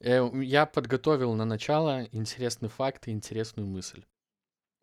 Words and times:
Э, 0.00 0.28
Я 0.34 0.66
подготовил 0.66 1.34
на 1.34 1.44
начало 1.44 2.04
интересный 2.12 2.68
факт 2.68 3.08
и 3.08 3.10
интересную 3.10 3.66
мысль. 3.66 4.04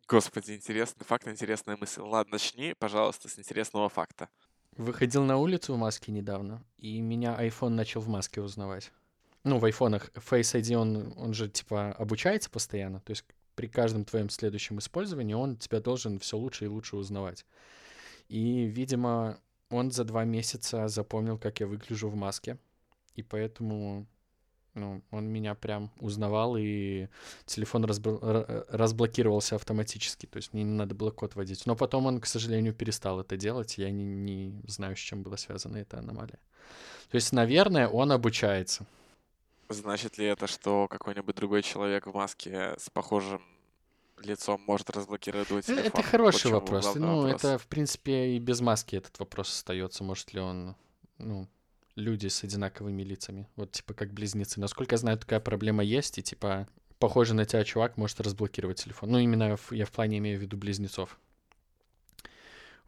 Господи, 0.06 0.52
интересный 0.52 1.04
факт, 1.04 1.28
интересная 1.28 1.76
мысль. 1.76 2.00
Ладно, 2.00 2.32
начни, 2.32 2.74
пожалуйста, 2.78 3.28
с 3.28 3.38
интересного 3.38 3.88
факта. 3.88 4.28
Выходил 4.76 5.24
на 5.24 5.36
улицу 5.36 5.74
в 5.74 5.78
маске 5.78 6.12
недавно, 6.12 6.62
и 6.78 7.00
меня 7.00 7.36
iPhone 7.38 7.70
начал 7.70 8.00
в 8.00 8.08
маске 8.08 8.40
узнавать. 8.40 8.92
Ну, 9.44 9.58
в 9.58 9.64
айфонах 9.64 10.10
Face 10.14 10.60
ID, 10.60 10.74
он, 10.76 11.12
он 11.16 11.34
же, 11.34 11.48
типа, 11.48 11.92
обучается 11.92 12.48
постоянно, 12.48 13.00
то 13.00 13.10
есть 13.10 13.24
при 13.54 13.66
каждом 13.66 14.04
твоем 14.04 14.30
следующем 14.30 14.78
использовании 14.78 15.34
он 15.34 15.56
тебя 15.56 15.80
должен 15.80 16.20
все 16.20 16.36
лучше 16.36 16.66
и 16.66 16.68
лучше 16.68 16.96
узнавать. 16.96 17.44
И, 18.28 18.64
видимо, 18.64 19.40
он 19.68 19.90
за 19.90 20.04
два 20.04 20.24
месяца 20.24 20.86
запомнил, 20.88 21.38
как 21.38 21.60
я 21.60 21.66
выгляжу 21.66 22.08
в 22.08 22.14
маске, 22.14 22.56
и 23.14 23.22
поэтому 23.22 24.06
ну, 24.78 25.02
он 25.10 25.26
меня 25.26 25.54
прям 25.54 25.90
узнавал, 26.00 26.56
и 26.56 27.08
телефон 27.46 27.84
разбл- 27.84 28.20
ра- 28.20 28.64
разблокировался 28.68 29.56
автоматически, 29.56 30.26
то 30.26 30.36
есть 30.38 30.52
мне 30.52 30.62
не 30.64 30.72
надо 30.74 30.94
было 30.94 31.10
код 31.10 31.34
вводить. 31.34 31.66
Но 31.66 31.76
потом 31.76 32.06
он, 32.06 32.20
к 32.20 32.26
сожалению, 32.26 32.72
перестал 32.74 33.20
это 33.20 33.36
делать, 33.36 33.78
я 33.78 33.90
не, 33.90 34.04
не 34.04 34.62
знаю, 34.68 34.96
с 34.96 35.00
чем 35.00 35.22
была 35.22 35.36
связана 35.36 35.76
эта 35.78 35.98
аномалия. 35.98 36.38
То 37.10 37.14
есть, 37.16 37.32
наверное, 37.32 37.88
он 37.88 38.12
обучается. 38.12 38.86
Значит 39.70 40.16
ли 40.18 40.24
это, 40.26 40.46
что 40.46 40.88
какой-нибудь 40.88 41.36
другой 41.36 41.62
человек 41.62 42.06
в 42.06 42.14
маске 42.14 42.74
с 42.78 42.88
похожим 42.90 43.42
лицом 44.22 44.60
может 44.66 44.90
разблокировать 44.90 45.68
Э, 45.68 45.74
телефон? 45.74 45.86
Это 45.86 46.02
хороший 46.02 46.38
в 46.38 46.42
чем 46.42 46.52
вопрос. 46.52 46.84
главный 46.84 47.06
Ну, 47.06 47.16
вопрос. 47.22 47.34
это, 47.44 47.58
в 47.58 47.66
принципе, 47.66 48.36
и 48.36 48.38
без 48.38 48.60
маски 48.60 48.96
этот 48.96 49.18
вопрос 49.18 49.50
остается. 49.50 50.04
Может 50.04 50.32
ли 50.32 50.40
он, 50.40 50.74
ну, 51.18 51.46
люди 51.98 52.28
с 52.28 52.44
одинаковыми 52.44 53.02
лицами, 53.02 53.48
вот 53.56 53.72
типа 53.72 53.94
как 53.94 54.12
близнецы. 54.12 54.60
Насколько 54.60 54.94
я 54.94 54.98
знаю, 54.98 55.18
такая 55.18 55.40
проблема 55.40 55.82
есть, 55.82 56.18
и 56.18 56.22
типа 56.22 56.66
похожий 56.98 57.34
на 57.36 57.44
тебя 57.44 57.64
чувак 57.64 57.96
может 57.96 58.20
разблокировать 58.20 58.82
телефон. 58.82 59.10
Ну, 59.10 59.18
именно 59.18 59.56
в- 59.56 59.72
я 59.72 59.84
в 59.84 59.90
плане 59.90 60.18
имею 60.18 60.38
в 60.38 60.42
виду 60.42 60.56
близнецов. 60.56 61.18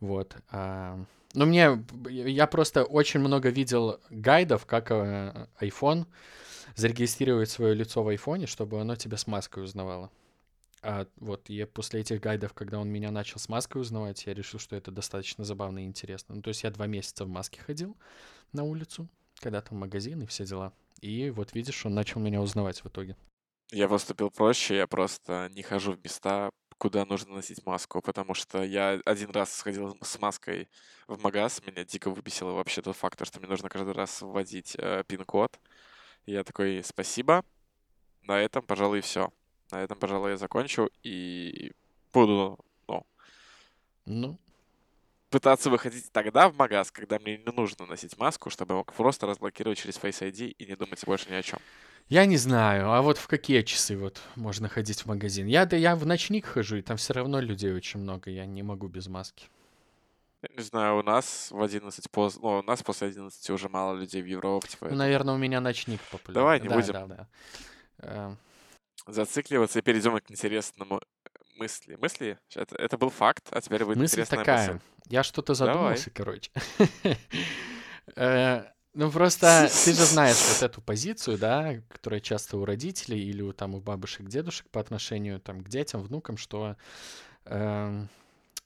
Вот. 0.01 0.37
а, 0.51 1.05
Ну, 1.35 1.47
мне... 1.47 1.85
Я 2.09 2.47
просто 2.47 2.85
очень 2.85 3.21
много 3.21 3.51
видел 3.51 4.01
гайдов, 4.11 4.67
как 4.67 4.91
э, 4.91 5.47
iPhone 5.61 6.07
зарегистрировать 6.75 7.51
свое 7.51 7.75
лицо 7.75 8.03
в 8.03 8.09
айфоне, 8.09 8.47
чтобы 8.47 8.81
оно 8.81 8.97
тебя 8.97 9.17
с 9.17 9.27
маской 9.27 9.63
узнавало. 9.63 10.11
А 10.83 11.07
вот 11.17 11.49
я 11.51 11.67
после 11.67 12.01
этих 12.01 12.21
гайдов, 12.21 12.55
когда 12.55 12.79
он 12.79 12.89
меня 12.89 13.11
начал 13.11 13.39
с 13.39 13.49
маской 13.49 13.79
узнавать, 13.79 14.25
я 14.27 14.35
решил, 14.35 14.59
что 14.59 14.77
это 14.77 14.91
достаточно 14.91 15.45
забавно 15.45 15.81
и 15.81 15.87
интересно. 15.87 16.37
Ну, 16.37 16.43
то 16.43 16.49
есть 16.49 16.63
я 16.63 16.71
два 16.71 16.87
месяца 16.87 17.25
в 17.25 17.29
маске 17.29 17.61
ходил 17.61 17.97
на 18.53 18.65
улицу, 18.65 19.09
когда 19.41 19.61
там 19.61 19.79
магазин 19.79 20.23
и 20.23 20.27
все 20.27 20.47
дела. 20.47 20.73
И 21.01 21.31
вот 21.31 21.55
видишь, 21.55 21.85
он 21.85 21.95
начал 21.95 22.21
меня 22.21 22.41
узнавать 22.41 22.83
в 22.83 22.89
итоге. 22.89 23.17
Я 23.73 23.89
поступил 23.89 24.31
проще, 24.31 24.77
я 24.77 24.87
просто 24.87 25.49
не 25.55 25.63
хожу 25.63 25.93
в 25.93 26.03
места, 26.03 26.51
куда 26.77 27.05
нужно 27.05 27.35
носить 27.35 27.65
маску, 27.67 28.01
потому 28.01 28.35
что 28.35 28.65
я 28.65 29.01
один 29.05 29.31
раз 29.31 29.55
сходил 29.55 29.97
с 30.03 30.19
маской 30.19 30.69
в 31.07 31.23
магаз, 31.23 31.63
меня 31.67 31.85
дико 31.85 32.11
выбесило 32.11 32.53
вообще 32.53 32.81
тот 32.81 32.97
факт, 32.97 33.25
что 33.27 33.39
мне 33.39 33.49
нужно 33.49 33.69
каждый 33.69 33.93
раз 33.93 34.23
вводить 34.23 34.77
э, 34.79 35.05
пин-код. 35.07 35.61
Я 36.27 36.43
такой, 36.43 36.83
спасибо, 36.83 37.45
на 38.23 38.41
этом, 38.41 38.65
пожалуй, 38.65 39.03
все. 39.03 39.31
На 39.73 39.83
этом, 39.83 39.99
пожалуй, 39.99 40.31
я 40.33 40.37
закончу 40.37 40.91
и 41.03 41.73
буду, 42.13 42.59
ну, 42.89 43.07
Ну, 44.07 44.39
пытаться 45.31 45.71
выходить 45.71 46.11
тогда 46.13 46.49
в 46.49 46.57
магаз, 46.57 46.91
когда 46.91 47.19
мне 47.19 47.39
не 47.39 47.53
нужно 47.53 47.87
носить 47.87 48.19
маску, 48.19 48.51
чтобы 48.51 48.75
мог 48.75 48.93
просто 48.93 49.27
разблокировать 49.27 49.79
через 49.79 49.97
Face 49.97 50.21
ID 50.29 50.49
и 50.51 50.67
не 50.67 50.77
думать 50.77 51.05
больше 51.07 51.31
ни 51.31 51.35
о 51.35 51.43
чем. 51.43 51.61
я 52.09 52.27
не 52.27 52.37
знаю, 52.37 52.91
а 52.91 53.03
вот 53.03 53.19
в 53.19 53.29
какие 53.29 53.63
часы 53.63 53.97
вот 53.97 54.21
можно 54.35 54.69
ходить 54.69 55.03
в 55.03 55.07
магазин? 55.07 55.47
Я, 55.47 55.65
да 55.67 55.77
я 55.77 55.95
в 55.95 56.05
ночник 56.05 56.47
хожу, 56.47 56.77
и 56.77 56.83
там 56.83 56.97
все 56.97 57.13
равно 57.13 57.41
людей 57.41 57.73
очень 57.73 58.01
много, 58.01 58.31
я 58.31 58.47
не 58.47 58.63
могу 58.65 58.89
без 58.89 59.07
маски. 59.07 59.47
Я 60.43 60.49
не 60.57 60.63
знаю, 60.63 60.99
у 60.99 61.03
нас 61.03 61.49
в 61.51 61.63
11 61.63 62.11
поздно, 62.11 62.41
ну, 62.43 62.59
у 62.59 62.63
нас 62.63 62.83
после 62.83 63.09
11 63.09 63.51
уже 63.51 63.69
мало 63.69 63.95
людей 63.95 64.23
в 64.23 64.27
Европе, 64.27 64.69
Ну, 64.73 64.77
поэтому 64.81 64.99
наверное, 64.99 65.35
у 65.35 65.39
меня 65.39 65.61
ночник 65.61 66.01
популярный. 66.11 66.35
Давай 66.35 66.61
не 66.61 66.69
да, 66.69 66.75
будем. 66.75 66.93
Да, 66.93 67.29
да. 67.99 68.37
Зацикливаться 69.07 69.79
и 69.79 69.83
перейдем 69.83 70.19
к 70.19 70.31
интересному 70.31 71.01
э, 71.25 71.29
мысли. 71.57 71.97
Мысли? 71.97 72.39
Это, 72.55 72.77
это 72.77 72.99
был 72.99 73.11
факт, 73.11 73.49
а 73.51 73.61
теперь 73.61 73.85
будет 73.85 73.97
Мысль 73.99 74.15
интересная 74.21 74.39
такая. 74.39 74.73
мысль. 74.75 74.85
Я 75.09 75.23
что-то 75.23 75.55
Давай. 75.55 75.75
задумался, 75.75 76.11
короче. 76.11 76.51
Э, 78.17 78.65
Ну, 78.93 79.11
просто 79.13 79.71
ты 79.85 79.93
же 79.93 80.05
знаешь 80.05 80.37
вот 80.37 80.63
эту 80.65 80.83
позицию, 80.83 81.39
да, 81.39 81.77
которая 81.89 82.19
часто 82.21 82.57
у 82.57 82.65
родителей 82.65 83.23
или 83.23 83.41
у, 83.41 83.53
там, 83.53 83.75
у 83.77 83.81
бабушек, 83.81 84.27
дедушек 84.27 84.69
по 84.71 84.81
отношению 84.81 85.39
там, 85.41 85.63
к 85.63 85.69
детям, 85.69 86.03
внукам, 86.03 86.37
что 86.37 86.77
эм, 87.45 88.09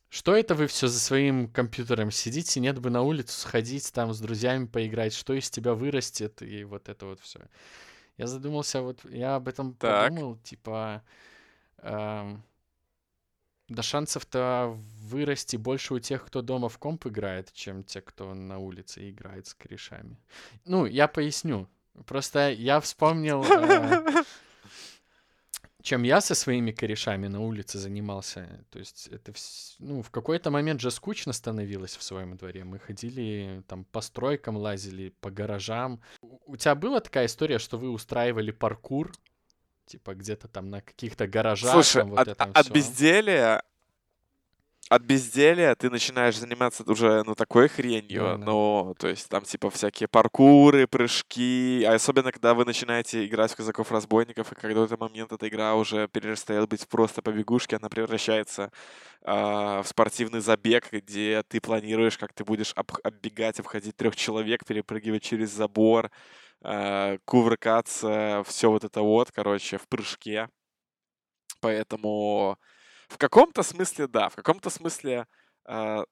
что 0.09 0.35
это 0.35 0.55
вы 0.55 0.67
все 0.67 0.87
за 0.87 0.99
своим 0.99 1.49
компьютером 1.49 2.11
сидите, 2.11 2.61
нет 2.61 2.79
бы 2.79 2.89
на 2.89 3.03
улицу 3.03 3.39
сходить, 3.39 3.93
там 3.93 4.15
с 4.15 4.21
друзьями 4.21 4.67
поиграть, 4.67 5.13
что 5.13 5.35
из 5.35 5.51
тебя 5.51 5.75
вырастет, 5.75 6.41
и 6.41 6.65
вот 6.65 6.89
это 6.89 7.05
вот 7.07 7.21
все. 7.21 7.41
Я 8.17 8.27
задумался, 8.27 8.83
вот 8.83 9.05
я 9.05 9.37
об 9.37 9.49
этом 9.49 9.75
Так. 9.75 10.11
подумал, 10.11 10.37
типа, 10.37 11.03
эм, 11.79 12.43
да 13.69 13.83
шансов-то 13.83 14.77
вырасти 15.03 15.57
больше 15.57 15.95
у 15.95 15.99
тех, 15.99 16.25
кто 16.25 16.43
дома 16.43 16.69
в 16.69 16.79
комп 16.79 17.07
играет, 17.07 17.53
чем 17.53 17.83
те, 17.83 18.01
кто 18.01 18.35
на 18.35 18.59
улице 18.59 19.11
играет 19.11 19.47
с 19.47 19.55
корешами. 19.55 20.19
Ну, 20.65 20.87
я 20.87 21.09
поясню. 21.09 21.69
Просто 22.07 22.51
я 22.51 22.81
вспомнил, 22.81 23.45
э, 23.45 24.05
чем 25.85 26.03
я 26.03 26.21
со 26.23 26.35
своими 26.35 26.73
корешами 26.73 27.29
на 27.29 27.41
улице 27.41 27.79
занимался. 27.79 28.65
То 28.71 28.79
есть 28.79 29.09
это, 29.09 29.33
вс- 29.33 29.75
ну, 29.79 30.01
в 30.03 30.11
какой-то 30.11 30.51
момент 30.51 30.81
же 30.81 30.91
скучно 30.91 31.33
становилось 31.35 31.97
в 31.97 32.03
своем 32.03 32.37
дворе. 32.39 32.65
Мы 32.65 32.79
ходили 32.79 33.63
там 33.69 33.85
по 33.85 34.01
стройкам, 34.01 34.57
лазили 34.57 35.11
по 35.21 35.31
гаражам. 35.31 36.01
У 36.47 36.57
тебя 36.57 36.75
была 36.75 37.01
такая 37.01 37.27
история, 37.27 37.59
что 37.59 37.77
вы 37.77 37.91
устраивали 37.91 38.51
паркур? 38.51 39.13
Типа 39.87 40.15
где-то 40.15 40.49
там 40.49 40.71
на 40.71 40.81
каких-то 40.81 41.27
гаражах, 41.27 41.73
Слушай, 41.73 42.01
там 42.01 42.11
вот 42.11 42.29
от, 42.29 42.41
от 42.41 42.65
всё. 42.65 42.73
безделия 42.75 43.63
от 44.91 45.03
безделия 45.03 45.75
ты 45.75 45.91
начинаешь 45.91 46.37
заниматься 46.39 46.85
уже, 46.87 47.23
ну, 47.25 47.35
такой 47.35 47.69
хренью, 47.69 48.39
Да-да. 48.39 48.47
ну, 48.47 48.95
то 48.99 49.09
есть 49.09 49.29
там, 49.29 49.45
типа, 49.45 49.71
всякие 49.71 50.09
паркуры, 50.09 50.87
прыжки, 50.87 51.85
а 51.85 51.95
особенно, 51.95 52.31
когда 52.33 52.55
вы 52.55 52.65
начинаете 52.65 53.27
играть 53.27 53.53
в 53.53 53.57
казаков-разбойников, 53.57 54.53
и 54.53 54.55
когда 54.55 54.81
в 54.81 54.85
этот 54.85 55.01
момент 55.01 55.33
эта 55.33 55.49
игра 55.49 55.75
уже 55.75 56.07
перестает 56.09 56.69
быть 56.69 56.87
просто 56.89 57.23
побегушки, 57.23 57.75
она 57.75 57.89
превращается 57.89 58.71
а, 59.23 59.83
в 59.83 59.89
спортивный 59.89 60.41
забег, 60.41 60.93
где 60.93 61.43
ты 61.49 61.61
планируешь, 61.61 62.19
как 62.19 62.33
ты 62.35 62.45
будешь 62.45 62.73
об- 62.77 62.93
оббегать, 63.05 63.61
обходить 63.61 63.97
трех 63.97 64.17
человек, 64.17 64.65
перепрыгивать 64.67 65.23
через 65.23 65.51
забор, 65.51 66.11
а, 66.63 67.19
кувыркаться, 67.25 68.45
все 68.47 68.71
вот 68.71 68.85
это 68.85 69.03
вот, 69.03 69.33
короче, 69.33 69.79
в 69.79 69.89
прыжке. 69.89 70.49
Поэтому 71.61 72.59
в 73.15 73.19
каком-то 73.19 73.63
смысле 73.63 74.09
да, 74.09 74.29
в 74.29 74.35
каком-то 74.35 74.71
смысле, 74.71 75.27
а, 75.65 76.05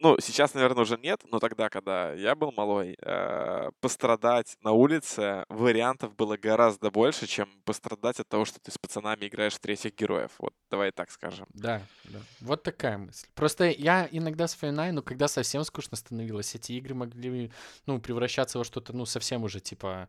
ну, 0.00 0.18
сейчас, 0.20 0.54
наверное, 0.54 0.82
уже 0.82 0.98
нет, 0.98 1.20
но 1.30 1.38
тогда, 1.38 1.68
когда 1.68 2.12
я 2.14 2.34
был 2.34 2.52
малой, 2.52 2.96
а, 3.02 3.70
пострадать 3.80 4.56
на 4.62 4.72
улице 4.72 5.44
вариантов 5.48 6.16
было 6.16 6.36
гораздо 6.36 6.90
больше, 6.90 7.28
чем 7.28 7.48
пострадать 7.64 8.18
от 8.20 8.28
того, 8.28 8.44
что 8.44 8.58
ты 8.60 8.72
с 8.72 8.78
пацанами 8.78 9.26
играешь 9.28 9.54
в 9.54 9.60
третьих 9.60 9.94
героев. 9.94 10.32
Вот, 10.38 10.52
давай 10.70 10.90
так 10.90 11.12
скажем. 11.12 11.46
Да, 11.54 11.82
да. 12.04 12.18
Вот 12.40 12.64
такая 12.64 12.98
мысль. 12.98 13.28
Просто 13.34 13.70
я 13.70 14.08
иногда 14.10 14.48
вспоминаю, 14.48 14.94
ну, 14.94 15.02
когда 15.02 15.28
совсем 15.28 15.62
скучно 15.64 15.96
становилось, 15.96 16.56
эти 16.56 16.72
игры 16.72 16.94
могли, 16.94 17.52
ну, 17.86 18.00
превращаться 18.00 18.58
во 18.58 18.64
что-то, 18.64 18.96
ну, 18.96 19.06
совсем 19.06 19.44
уже, 19.44 19.60
типа, 19.60 20.08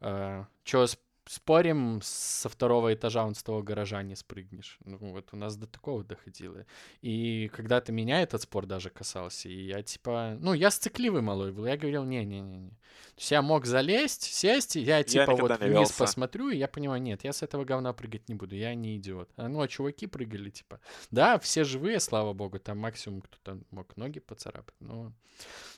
э, 0.00 0.44
чё, 0.64 0.86
спорим, 1.26 2.00
со 2.02 2.48
второго 2.48 2.92
этажа 2.94 3.24
он 3.24 3.34
с 3.34 3.42
того 3.42 3.62
гаража 3.62 4.02
не 4.02 4.14
спрыгнешь. 4.14 4.78
Ну, 4.84 4.98
вот 4.98 5.28
у 5.32 5.36
нас 5.36 5.56
до 5.56 5.66
такого 5.66 6.04
доходило. 6.04 6.66
И 7.00 7.50
когда-то 7.54 7.92
меня 7.92 8.22
этот 8.22 8.42
спор 8.42 8.66
даже 8.66 8.90
касался, 8.90 9.48
и 9.48 9.66
я, 9.66 9.82
типа, 9.82 10.36
ну, 10.40 10.52
я 10.52 10.70
сцикливый 10.70 11.22
малой 11.22 11.52
был, 11.52 11.66
я 11.66 11.76
говорил, 11.76 12.04
не-не-не. 12.04 12.70
То 12.70 13.20
есть 13.20 13.30
я 13.30 13.42
мог 13.42 13.64
залезть, 13.64 14.22
сесть, 14.22 14.76
и 14.76 14.80
я, 14.80 15.02
типа, 15.02 15.32
никогда 15.32 15.56
вот 15.56 15.60
вниз 15.60 15.92
посмотрю, 15.92 16.50
и 16.50 16.56
я 16.56 16.68
понимаю, 16.68 17.00
нет, 17.00 17.24
я 17.24 17.32
с 17.32 17.42
этого 17.42 17.64
говна 17.64 17.92
прыгать 17.92 18.28
не 18.28 18.34
буду, 18.34 18.54
я 18.54 18.74
не 18.74 18.96
идиот. 18.96 19.30
А 19.36 19.48
ну, 19.48 19.60
а 19.60 19.68
чуваки 19.68 20.06
прыгали, 20.06 20.50
типа, 20.50 20.80
да, 21.10 21.38
все 21.38 21.64
живые, 21.64 22.00
слава 22.00 22.32
богу, 22.32 22.58
там 22.58 22.78
максимум 22.78 23.22
кто-то 23.22 23.60
мог 23.70 23.96
ноги 23.96 24.20
поцарапать, 24.20 24.74
но, 24.80 25.12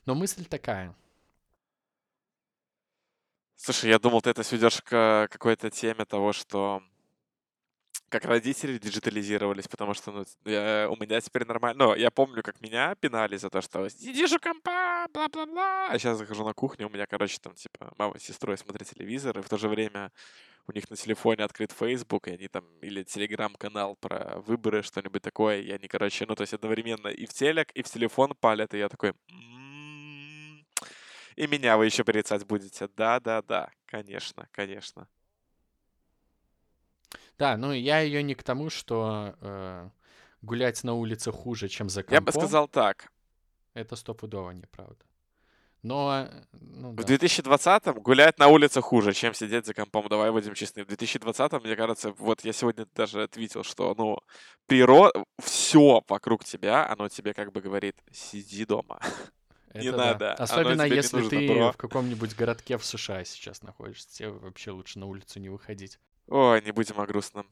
но 0.07 0.15
мысль 0.15 0.45
такая. 0.45 0.95
Слушай, 3.57 3.91
я 3.91 3.99
думал, 3.99 4.21
ты 4.23 4.31
это 4.31 4.43
сведешь 4.43 4.81
к 4.83 5.29
какой-то 5.31 5.71
теме 5.71 6.05
того, 6.05 6.33
что 6.33 6.83
как 8.09 8.25
родители 8.25 8.79
диджитализировались, 8.79 9.67
потому 9.67 9.95
что 9.95 10.13
ну, 10.13 10.25
я, 10.45 10.89
у 10.89 10.97
меня 10.97 11.21
теперь 11.21 11.45
нормально. 11.45 11.87
Ну, 11.87 11.95
я 11.95 12.11
помню, 12.11 12.43
как 12.43 12.61
меня 12.61 12.95
пинали 12.95 13.37
за 13.37 13.51
то, 13.51 13.61
что 13.61 13.89
сидишь 13.89 14.33
у 14.33 14.39
компа, 14.39 15.07
бла-бла-бла. 15.13 15.89
А 15.89 15.99
сейчас 15.99 16.19
захожу 16.19 16.45
на 16.45 16.53
кухню, 16.55 16.87
у 16.87 16.91
меня, 16.91 17.07
короче, 17.07 17.39
там, 17.43 17.55
типа, 17.55 17.93
мама 17.99 18.19
с 18.19 18.23
сестрой 18.23 18.57
смотрят 18.59 18.89
телевизор, 18.89 19.39
и 19.39 19.43
в 19.43 19.49
то 19.49 19.57
же 19.57 19.69
время 19.69 20.13
у 20.69 20.73
них 20.73 20.89
на 20.91 20.97
телефоне 20.97 21.45
открыт 21.45 21.73
Facebook, 21.73 22.29
и 22.29 22.33
они 22.33 22.49
там, 22.49 22.65
или 22.81 23.03
телеграм-канал 23.03 23.97
про 23.97 24.39
выборы, 24.47 24.83
что-нибудь 24.83 25.23
такое, 25.23 25.61
и 25.61 25.71
они, 25.71 25.89
короче, 25.89 26.27
ну, 26.27 26.35
то 26.35 26.43
есть 26.43 26.55
одновременно 26.55 27.09
и 27.09 27.27
в 27.27 27.33
телек, 27.33 27.71
и 27.73 27.83
в 27.83 27.89
телефон 27.89 28.35
палят, 28.39 28.75
и 28.75 28.79
я 28.79 28.89
такой, 28.89 29.11
«М-м-м, 29.31 29.66
и 31.37 31.47
меня 31.47 31.77
вы 31.77 31.87
еще 31.87 32.05
порицать 32.05 32.45
будете. 32.47 32.89
Да-да-да, 32.97 33.71
конечно, 33.87 34.49
конечно. 34.53 35.09
Да, 37.39 37.57
ну 37.57 37.73
я 37.73 38.01
ее 38.01 38.23
не 38.23 38.35
к 38.35 38.43
тому, 38.43 38.71
что 38.71 39.37
э, 39.41 39.91
гулять 40.43 40.83
на 40.85 40.95
улице 40.95 41.33
хуже, 41.33 41.69
чем 41.69 41.89
за 41.89 42.03
компом. 42.03 42.15
Я 42.15 42.21
бы 42.21 42.33
сказал 42.33 42.69
так. 42.69 43.13
Это 43.75 43.97
стопудово 43.97 44.53
неправда. 44.53 45.05
Но, 45.83 46.27
ну, 46.53 46.93
В 46.93 47.01
2020-м 47.01 48.01
гулять 48.01 48.39
на 48.39 48.49
улице 48.49 48.81
хуже, 48.81 49.13
чем 49.13 49.35
сидеть 49.35 49.67
за 49.67 49.75
компом. 49.75 50.09
Давай 50.09 50.33
будем 50.33 50.55
честны. 50.55 50.85
В 50.85 50.89
2020-м, 50.89 51.63
мне 51.63 51.77
кажется, 51.77 52.11
вот 52.19 52.45
я 52.45 52.53
сегодня 52.53 52.87
даже 52.95 53.23
ответил, 53.23 53.63
что, 53.63 53.95
ну, 53.97 54.19
природа, 54.67 55.25
все 55.39 56.03
вокруг 56.09 56.45
тебя, 56.45 56.89
оно 56.91 57.09
тебе 57.09 57.35
как 57.35 57.53
бы 57.53 57.61
говорит, 57.61 57.97
сиди 58.11 58.65
дома. 58.65 58.99
Это 59.77 59.85
не 59.85 59.91
да. 59.91 59.97
надо. 59.97 60.33
Особенно 60.35 60.83
если 60.83 61.19
нужно, 61.19 61.31
ты 61.31 61.49
бро. 61.49 61.73
в 61.73 61.77
каком-нибудь 61.77 62.35
городке 62.37 62.79
в 62.79 62.85
США 62.85 63.25
сейчас 63.25 63.63
находишься. 63.63 64.09
Тебе 64.11 64.31
вообще 64.31 64.71
лучше 64.71 64.99
на 64.99 65.07
улицу 65.07 65.41
не 65.41 65.49
выходить. 65.49 65.99
Ой, 66.29 66.63
не 66.63 66.73
будем 66.73 67.01
о 67.01 67.07
грустном. 67.07 67.47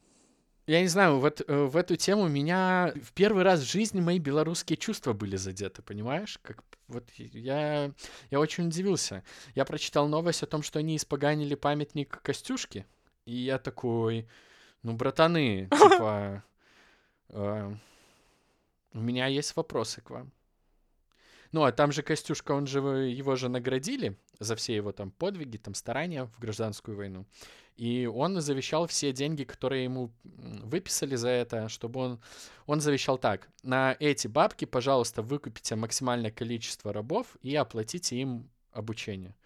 Я 0.66 0.80
не 0.80 0.88
знаю, 0.88 1.18
вот 1.18 1.42
э, 1.46 1.64
в 1.64 1.76
эту 1.76 1.96
тему 1.96 2.26
меня 2.26 2.94
в 3.02 3.12
первый 3.12 3.42
раз 3.42 3.60
в 3.60 3.70
жизни 3.70 4.00
мои 4.00 4.18
белорусские 4.18 4.78
чувства 4.78 5.12
были 5.12 5.36
задеты, 5.36 5.82
понимаешь? 5.82 6.38
Как 6.40 6.64
вот 6.88 7.04
я, 7.16 7.92
я 8.30 8.40
очень 8.40 8.68
удивился. 8.68 9.22
Я 9.54 9.66
прочитал 9.66 10.08
новость 10.08 10.42
о 10.42 10.46
том, 10.46 10.62
что 10.62 10.78
они 10.78 10.96
испоганили 10.96 11.54
памятник 11.54 12.22
Костюшке, 12.22 12.86
и 13.26 13.34
я 13.34 13.58
такой, 13.58 14.26
ну, 14.82 14.94
братаны, 14.94 15.68
типа, 15.70 16.42
э, 17.28 17.74
у 18.94 19.00
меня 19.00 19.26
есть 19.26 19.54
вопросы 19.56 20.00
к 20.00 20.08
вам. 20.08 20.32
Ну, 21.54 21.62
а 21.62 21.70
там 21.70 21.92
же 21.92 22.02
Костюшка, 22.02 22.50
он 22.50 22.66
же, 22.66 22.80
его 22.80 23.36
же 23.36 23.48
наградили 23.48 24.18
за 24.40 24.56
все 24.56 24.74
его 24.74 24.90
там 24.90 25.12
подвиги, 25.12 25.56
там 25.56 25.74
старания 25.74 26.24
в 26.24 26.40
гражданскую 26.40 26.96
войну. 26.96 27.26
И 27.76 28.06
он 28.06 28.40
завещал 28.40 28.88
все 28.88 29.12
деньги, 29.12 29.44
которые 29.44 29.84
ему 29.84 30.10
выписали 30.24 31.14
за 31.14 31.28
это, 31.28 31.68
чтобы 31.68 32.00
он... 32.00 32.20
Он 32.66 32.80
завещал 32.80 33.18
так. 33.18 33.48
На 33.62 33.96
эти 34.00 34.26
бабки, 34.26 34.64
пожалуйста, 34.64 35.22
выкупите 35.22 35.76
максимальное 35.76 36.32
количество 36.32 36.92
рабов 36.92 37.36
и 37.40 37.54
оплатите 37.54 38.16
им 38.16 38.50
обучение. 38.72 39.36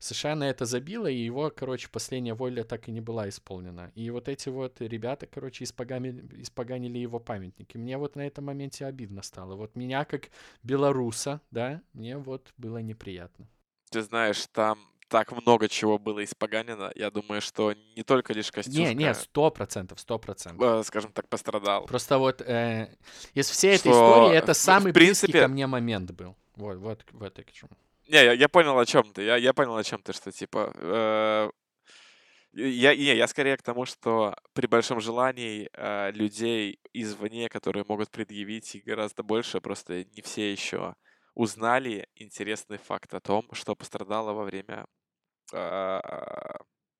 США 0.00 0.34
на 0.34 0.48
это 0.50 0.64
забило, 0.64 1.06
и 1.06 1.14
его, 1.14 1.50
короче, 1.54 1.88
последняя 1.88 2.34
воля 2.34 2.64
так 2.64 2.88
и 2.88 2.90
не 2.90 3.00
была 3.00 3.28
исполнена. 3.28 3.92
И 3.94 4.10
вот 4.10 4.28
эти 4.28 4.48
вот 4.48 4.80
ребята, 4.80 5.26
короче, 5.26 5.64
испоганили, 5.64 6.42
испоганили 6.42 6.98
его 6.98 7.20
памятник. 7.20 7.74
И 7.74 7.78
мне 7.78 7.96
вот 7.98 8.16
на 8.16 8.26
этом 8.26 8.46
моменте 8.46 8.86
обидно 8.86 9.22
стало. 9.22 9.54
Вот 9.56 9.76
меня, 9.76 10.04
как 10.04 10.30
белоруса, 10.62 11.40
да, 11.50 11.82
мне 11.92 12.16
вот 12.16 12.52
было 12.56 12.78
неприятно. 12.78 13.46
Ты 13.90 14.02
знаешь, 14.02 14.46
там 14.52 14.78
так 15.08 15.32
много 15.32 15.68
чего 15.68 15.98
было 15.98 16.22
испоганено. 16.24 16.92
Я 16.94 17.10
думаю, 17.10 17.40
что 17.42 17.74
не 17.96 18.02
только 18.04 18.32
лишь 18.32 18.50
Костюшка, 18.52 18.80
Не, 18.80 18.94
не, 18.94 19.14
сто 19.14 19.50
процентов, 19.50 19.98
сто 20.00 20.18
процентов. 20.18 20.62
э, 20.62 20.84
скажем 20.84 21.12
так, 21.12 21.28
пострадал. 21.28 21.84
Просто 21.86 22.18
вот 22.18 22.40
э, 22.40 22.94
из 23.34 23.50
всей 23.50 23.74
этой 23.74 23.90
Что, 23.90 23.90
истории 23.90 24.36
это 24.36 24.54
самый 24.54 24.92
в 24.92 24.94
принципе- 24.94 25.26
близкий 25.32 25.40
ко 25.44 25.48
мне 25.48 25.66
момент 25.66 26.12
был. 26.12 26.36
Вот, 26.56 26.76
вот, 26.78 27.04
вот 27.12 27.36
я 27.38 27.44
к 27.44 27.50
чему. 27.52 27.70
Не, 28.10 28.24
я, 28.24 28.32
я 28.32 28.48
понял, 28.48 28.76
о 28.76 28.84
чем 28.84 29.12
ты. 29.12 29.22
Я, 29.22 29.36
я 29.36 29.52
понял, 29.52 29.76
о 29.76 29.84
чем 29.84 30.02
ты, 30.02 30.12
что 30.12 30.32
типа. 30.32 30.72
э, 30.74 31.50
я, 32.52 32.96
не, 32.96 33.14
я 33.14 33.28
скорее 33.28 33.56
к 33.56 33.62
тому, 33.62 33.84
что 33.84 34.34
при 34.52 34.66
большом 34.66 35.00
желании 35.00 35.70
э, 35.72 36.10
людей 36.10 36.80
извне, 36.92 37.48
которые 37.48 37.84
могут 37.86 38.10
предъявить 38.10 38.74
и 38.74 38.80
гораздо 38.80 39.22
больше, 39.22 39.60
просто 39.60 40.04
не 40.04 40.22
все 40.22 40.50
еще 40.50 40.96
узнали 41.34 42.08
интересный 42.16 42.78
факт 42.78 43.14
о 43.14 43.20
том, 43.20 43.46
что 43.52 43.76
пострадало 43.76 44.32
во 44.32 44.42
время 44.42 44.86
э, 45.52 46.00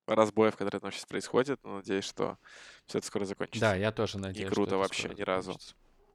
разбоев, 0.07 0.55
которые 0.55 0.79
там 0.79 0.91
сейчас 0.93 1.05
происходят. 1.05 1.59
Но 1.63 1.75
надеюсь, 1.75 2.05
что 2.05 2.37
все 2.85 2.99
это 2.99 3.07
скоро 3.07 3.25
закончится. 3.25 3.59
Да, 3.59 3.75
я 3.75 3.91
тоже 3.91 4.17
надеюсь. 4.17 4.47
что 4.47 4.55
круто 4.55 4.77
вообще 4.77 5.09
ни 5.09 5.23
разу. 5.23 5.57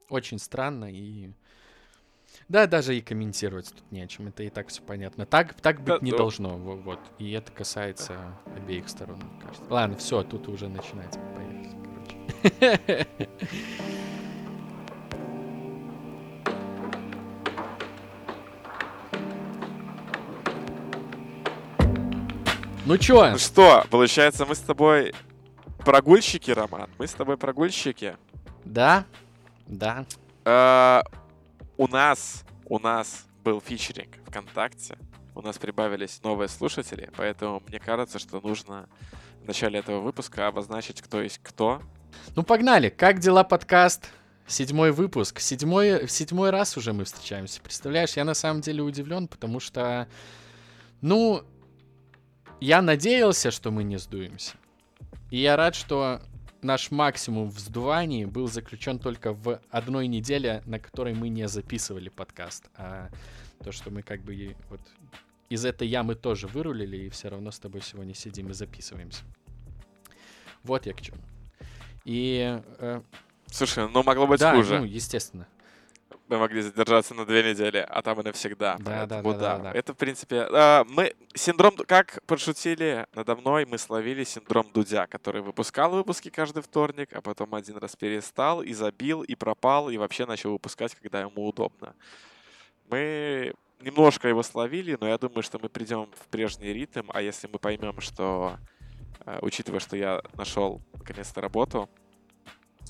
Очень 0.09 0.39
странно 0.39 0.91
и... 0.91 1.33
Да, 2.49 2.65
даже 2.65 2.97
и 2.97 3.01
комментировать 3.01 3.73
тут 3.73 3.91
не 3.91 4.01
о 4.01 4.07
чем, 4.07 4.27
это 4.29 4.43
и 4.43 4.49
так 4.49 4.69
все 4.69 4.81
понятно. 4.81 5.25
Так, 5.25 5.53
так 5.55 5.77
быть 5.79 5.87
Да, 5.87 5.97
не 6.01 6.11
да. 6.11 6.17
должно, 6.17 6.57
во- 6.57 6.75
вот. 6.77 6.99
И 7.19 7.31
это 7.31 7.51
касается 7.51 8.15
обеих 8.55 8.87
сторон, 8.87 9.17
мне 9.17 9.41
кажется. 9.41 9.65
Ладно, 9.69 9.97
все, 9.97 10.23
тут 10.23 10.47
уже 10.47 10.69
начинается. 10.69 11.19
Поехали, 11.19 11.75
короче. 11.83 13.07
Ну 22.85 22.97
чё, 22.97 23.31
Ну 23.31 23.37
что, 23.37 23.85
получается, 23.89 24.45
мы 24.45 24.55
с 24.55 24.59
тобой 24.59 25.13
прогульщики, 25.79 26.51
Роман? 26.51 26.89
Мы 26.97 27.07
с 27.07 27.13
тобой 27.13 27.37
прогульщики. 27.37 28.15
да, 28.63 29.05
да, 29.67 30.05
Э, 30.45 31.01
у 31.77 31.87
нас, 31.87 32.43
у 32.65 32.79
нас 32.79 33.25
был 33.43 33.61
фичеринг 33.61 34.09
ВКонтакте. 34.25 34.97
У 35.35 35.41
нас 35.41 35.57
прибавились 35.57 36.19
новые 36.23 36.47
слушатели, 36.47 37.11
поэтому 37.15 37.61
мне 37.67 37.79
кажется, 37.79 38.17
что 38.17 38.41
нужно 38.41 38.89
в 39.43 39.45
начале 39.45 39.79
этого 39.79 39.99
выпуска 40.01 40.47
обозначить, 40.47 41.01
кто 41.01 41.21
есть 41.21 41.39
кто. 41.43 41.81
Ну, 42.35 42.43
погнали. 42.43 42.89
Как 42.89 43.19
дела, 43.19 43.43
подкаст? 43.43 44.09
Седьмой 44.47 44.91
выпуск. 44.91 45.39
Седьмой, 45.39 46.09
седьмой 46.09 46.49
раз 46.49 46.75
уже 46.75 46.91
мы 46.93 47.03
встречаемся. 47.03 47.61
Представляешь, 47.61 48.17
я 48.17 48.25
на 48.25 48.33
самом 48.33 48.61
деле 48.61 48.81
удивлен, 48.81 49.27
потому 49.27 49.59
что, 49.59 50.07
ну, 51.01 51.43
я 52.59 52.81
надеялся, 52.81 53.51
что 53.51 53.69
мы 53.69 53.83
не 53.83 53.97
сдуемся. 53.97 54.55
И 55.29 55.37
я 55.37 55.55
рад, 55.55 55.75
что 55.75 56.21
наш 56.67 56.91
максимум 56.91 57.49
в 57.49 57.57
сдувании 57.57 58.25
был 58.25 58.47
заключен 58.47 58.99
только 58.99 59.33
в 59.33 59.59
одной 59.71 60.07
неделе, 60.07 60.61
на 60.65 60.79
которой 60.79 61.13
мы 61.13 61.29
не 61.29 61.47
записывали 61.47 62.09
подкаст. 62.09 62.65
А 62.75 63.09
то, 63.63 63.71
что 63.71 63.89
мы 63.89 64.03
как 64.03 64.21
бы 64.21 64.55
вот 64.69 64.81
из 65.49 65.65
этой 65.65 65.87
ямы 65.87 66.15
тоже 66.15 66.47
вырулили, 66.47 66.97
и 66.97 67.09
все 67.09 67.29
равно 67.29 67.51
с 67.51 67.59
тобой 67.59 67.81
сегодня 67.81 68.13
сидим 68.13 68.49
и 68.49 68.53
записываемся. 68.53 69.23
Вот 70.63 70.85
я 70.85 70.93
к 70.93 71.01
чему. 71.01 71.21
И 72.03 72.61
э, 72.79 73.01
Слушай, 73.49 73.89
ну 73.89 74.03
могло 74.03 74.27
быть 74.27 74.41
да, 74.41 74.53
хуже. 74.53 74.79
ну, 74.79 74.85
естественно. 74.85 75.47
Мы 76.27 76.37
могли 76.37 76.61
задержаться 76.61 77.13
на 77.13 77.25
две 77.25 77.41
недели, 77.41 77.77
а 77.77 78.01
там 78.01 78.19
и 78.19 78.23
навсегда. 78.23 78.77
Да, 78.79 79.05
да, 79.05 79.21
да, 79.21 79.33
да, 79.33 79.57
да. 79.59 79.71
Это, 79.71 79.93
в 79.93 79.97
принципе... 79.97 80.47
а, 80.51 80.83
мы 80.89 81.13
синдром... 81.33 81.75
Как 81.77 82.19
подшутили 82.25 83.07
надо 83.13 83.35
мной, 83.35 83.65
мы 83.65 83.77
словили 83.77 84.25
синдром 84.25 84.69
Дудя, 84.73 85.07
который 85.07 85.41
выпускал 85.41 85.91
выпуски 85.91 86.29
каждый 86.29 86.63
вторник, 86.63 87.13
а 87.13 87.21
потом 87.21 87.55
один 87.55 87.77
раз 87.77 87.95
перестал 87.95 88.61
и 88.61 88.73
забил, 88.73 89.21
и 89.21 89.35
пропал, 89.35 89.89
и 89.89 89.97
вообще 89.97 90.25
начал 90.25 90.51
выпускать, 90.51 90.95
когда 90.95 91.21
ему 91.21 91.47
удобно. 91.47 91.95
Мы 92.89 93.53
немножко 93.79 94.27
его 94.27 94.43
словили, 94.43 94.97
но 94.99 95.07
я 95.07 95.17
думаю, 95.17 95.43
что 95.43 95.59
мы 95.59 95.69
придем 95.69 96.09
в 96.15 96.27
прежний 96.27 96.73
ритм, 96.73 97.09
а 97.13 97.21
если 97.21 97.47
мы 97.47 97.59
поймем, 97.59 98.01
что, 98.01 98.57
э, 99.25 99.39
учитывая, 99.41 99.79
что 99.79 99.95
я 99.95 100.21
нашел 100.33 100.81
наконец-то 100.93 101.41
работу, 101.41 101.89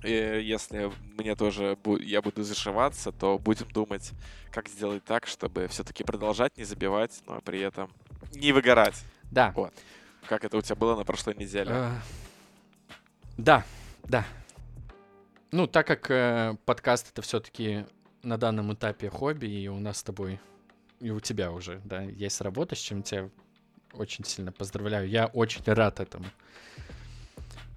если 0.04 0.92
мне 1.18 1.36
тоже 1.36 1.78
я 2.00 2.22
буду 2.22 2.44
зашиваться, 2.44 3.12
то 3.12 3.38
будем 3.40 3.68
думать, 3.72 4.12
как 4.52 4.68
сделать 4.70 5.04
так, 5.04 5.28
чтобы 5.28 5.68
все-таки 5.68 6.04
продолжать 6.04 6.58
не 6.58 6.64
забивать, 6.64 7.22
но 7.28 7.42
при 7.42 7.60
этом 7.60 7.92
не 8.34 8.52
выгорать. 8.52 9.04
Да. 9.32 9.52
Вот. 9.56 9.74
Как 10.28 10.44
это 10.44 10.58
у 10.58 10.62
тебя 10.62 10.76
было 10.76 10.96
на 10.96 11.04
прошлой 11.04 11.36
неделе? 11.36 11.72
Э, 11.72 11.92
Да, 13.38 13.66
да. 14.04 14.26
Ну, 15.52 15.68
так 15.68 15.88
как 15.88 16.12
э, 16.12 16.58
подкаст 16.66 17.12
это 17.12 17.22
все-таки 17.22 17.86
на 18.24 18.38
данном 18.38 18.74
этапе 18.74 19.10
хобби, 19.10 19.48
и 19.48 19.68
у 19.68 19.80
нас 19.80 20.00
с 20.00 20.04
тобой, 20.04 20.40
и 21.00 21.10
у 21.12 21.20
тебя 21.20 21.52
уже, 21.52 21.82
да, 21.86 22.02
есть 22.02 22.42
работа, 22.42 22.76
с 22.76 22.80
чем 22.80 23.04
тебя 23.04 23.30
очень 23.94 24.26
сильно 24.26 24.52
поздравляю. 24.52 25.08
Я 25.08 25.28
очень 25.28 25.62
рад 25.66 26.00
этому. 26.00 26.26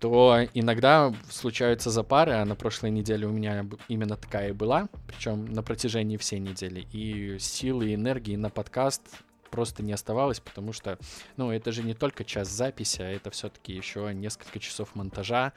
То 0.01 0.47
иногда 0.55 1.15
случаются 1.29 1.91
запары, 1.91 2.33
а 2.33 2.45
на 2.47 2.57
прошлой 2.57 2.91
неделе 2.91 3.27
у 3.27 3.31
меня 3.31 3.67
именно 3.89 4.17
такая 4.17 4.49
и 4.49 4.53
была, 4.53 4.89
причем 5.07 5.45
на 5.45 5.63
протяжении 5.63 6.17
всей 6.17 6.39
недели. 6.39 6.87
И 6.91 7.39
силы 7.39 7.91
и 7.91 7.95
энергии 7.95 8.35
на 8.37 8.49
подкаст 8.49 9.03
просто 9.51 9.83
не 9.83 9.93
оставалось, 9.93 10.41
потому 10.41 10.73
что, 10.73 10.99
ну, 11.37 11.51
это 11.51 11.71
же 11.71 11.83
не 11.83 11.93
только 11.93 12.25
час 12.25 12.49
записи, 12.49 13.03
а 13.03 13.11
это 13.11 13.31
все-таки 13.31 13.75
еще 13.75 14.15
несколько 14.15 14.59
часов 14.59 14.95
монтажа. 14.95 15.53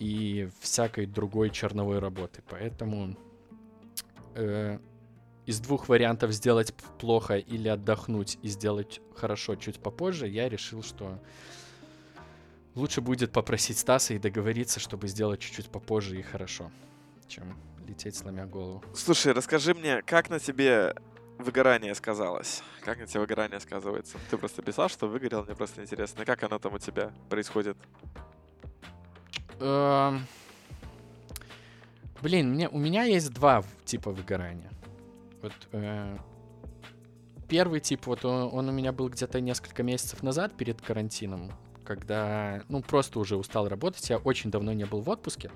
и 0.00 0.48
всякой 0.60 1.06
другой 1.06 1.50
черновой 1.50 1.98
работы. 2.00 2.42
Поэтому 2.48 3.16
э, 4.34 4.78
из 5.46 5.60
двух 5.60 5.88
вариантов 5.88 6.32
сделать 6.32 6.74
плохо 6.98 7.36
или 7.36 7.68
отдохнуть 7.68 8.38
и 8.42 8.48
сделать 8.48 9.00
хорошо 9.14 9.56
чуть 9.56 9.78
попозже, 9.78 10.26
я 10.26 10.48
решил, 10.48 10.82
что 10.82 11.20
лучше 12.74 13.00
будет 13.00 13.32
попросить 13.32 13.78
Стаса 13.78 14.14
и 14.14 14.18
договориться, 14.18 14.80
чтобы 14.80 15.08
сделать 15.08 15.40
чуть-чуть 15.40 15.70
попозже 15.70 16.18
и 16.18 16.22
хорошо, 16.22 16.70
чем 17.28 17.56
лететь 17.86 18.16
сломя 18.16 18.46
голову. 18.46 18.82
Слушай, 18.94 19.32
расскажи 19.32 19.74
мне, 19.74 20.02
как 20.02 20.30
на 20.30 20.38
тебе 20.38 20.94
выгорание 21.38 21.94
сказалось? 21.94 22.62
Как 22.84 22.98
на 22.98 23.06
тебе 23.06 23.20
выгорание 23.20 23.60
сказывается? 23.60 24.18
Ты 24.30 24.38
просто 24.38 24.62
писал, 24.62 24.88
что 24.88 25.08
выгорел, 25.08 25.44
мне 25.44 25.54
просто 25.54 25.82
интересно. 25.82 26.24
Как 26.24 26.42
оно 26.42 26.58
там 26.58 26.74
у 26.74 26.78
тебя 26.78 27.12
происходит? 27.28 27.76
Эм, 29.58 30.26
блин, 32.22 32.50
мне, 32.50 32.68
у 32.68 32.78
меня 32.78 33.04
есть 33.04 33.32
два 33.32 33.64
типа 33.84 34.10
выгорания. 34.10 34.70
Вот 35.42 35.52
э, 35.72 36.16
первый 37.48 37.80
тип, 37.80 38.06
вот 38.06 38.24
он, 38.24 38.50
он 38.52 38.68
у 38.68 38.72
меня 38.72 38.92
был 38.92 39.08
где-то 39.08 39.40
несколько 39.40 39.82
месяцев 39.82 40.22
назад 40.22 40.56
перед 40.56 40.80
карантином, 40.80 41.52
когда, 41.84 42.62
ну, 42.68 42.82
просто 42.82 43.18
уже 43.18 43.36
устал 43.36 43.68
работать. 43.68 44.08
Я 44.10 44.18
очень 44.18 44.50
давно 44.50 44.72
не 44.72 44.84
был 44.84 45.00
в 45.00 45.08
отпуске. 45.08 45.50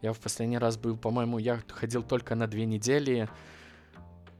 Я 0.00 0.12
в 0.12 0.20
последний 0.20 0.58
раз 0.58 0.76
был, 0.76 0.96
по-моему, 0.96 1.38
я 1.38 1.60
ходил 1.68 2.02
только 2.02 2.34
на 2.34 2.46
две 2.46 2.66
недели 2.66 3.28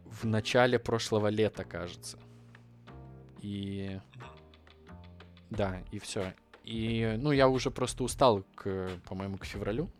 в 0.04 0.25
начале 0.25 0.78
прошлого 0.78 1.28
лета, 1.28 1.64
кажется. 1.64 2.18
И 3.40 3.98
да, 5.50 5.80
и 5.90 5.98
все. 5.98 6.34
И, 6.64 7.16
ну, 7.18 7.32
я 7.32 7.48
уже 7.48 7.70
просто 7.70 8.04
устал, 8.04 8.44
к, 8.54 8.88
по-моему, 9.06 9.38
к 9.38 9.44
февралю. 9.44 9.90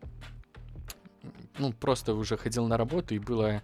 Ну, 1.57 1.73
просто 1.73 2.13
уже 2.13 2.37
ходил 2.37 2.67
на 2.67 2.77
работу, 2.77 3.15
и 3.15 3.19
было 3.19 3.61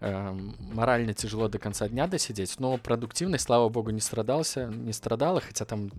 э, 0.00 0.32
морально 0.58 1.14
тяжело 1.14 1.48
до 1.48 1.58
конца 1.58 1.88
дня 1.88 2.06
досидеть. 2.06 2.60
Но 2.60 2.76
продуктивность, 2.76 3.44
слава 3.44 3.68
богу, 3.68 3.90
не 3.90 4.00
страдался, 4.00 4.66
не 4.66 4.92
страдала, 4.92 5.40
хотя 5.40 5.64
там, 5.64 5.90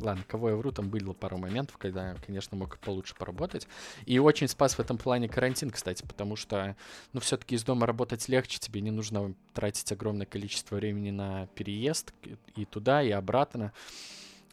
ладно, 0.00 0.24
кого 0.26 0.50
я 0.50 0.56
вру, 0.56 0.72
там 0.72 0.88
было 0.88 1.12
пару 1.12 1.38
моментов, 1.38 1.78
когда 1.78 2.10
я, 2.10 2.16
конечно, 2.26 2.56
мог 2.56 2.78
получше 2.78 3.14
поработать. 3.14 3.66
И 4.04 4.18
очень 4.18 4.48
спас 4.48 4.74
в 4.74 4.80
этом 4.80 4.98
плане 4.98 5.28
карантин, 5.28 5.70
кстати, 5.70 6.04
потому 6.06 6.36
что, 6.36 6.76
ну, 7.12 7.20
все-таки 7.20 7.54
из 7.54 7.64
дома 7.64 7.86
работать 7.86 8.28
легче, 8.28 8.58
тебе 8.58 8.80
не 8.80 8.90
нужно 8.90 9.34
тратить 9.54 9.90
огромное 9.92 10.26
количество 10.26 10.76
времени 10.76 11.10
на 11.10 11.46
переезд 11.48 12.12
и 12.54 12.64
туда, 12.64 13.02
и 13.02 13.10
обратно. 13.10 13.72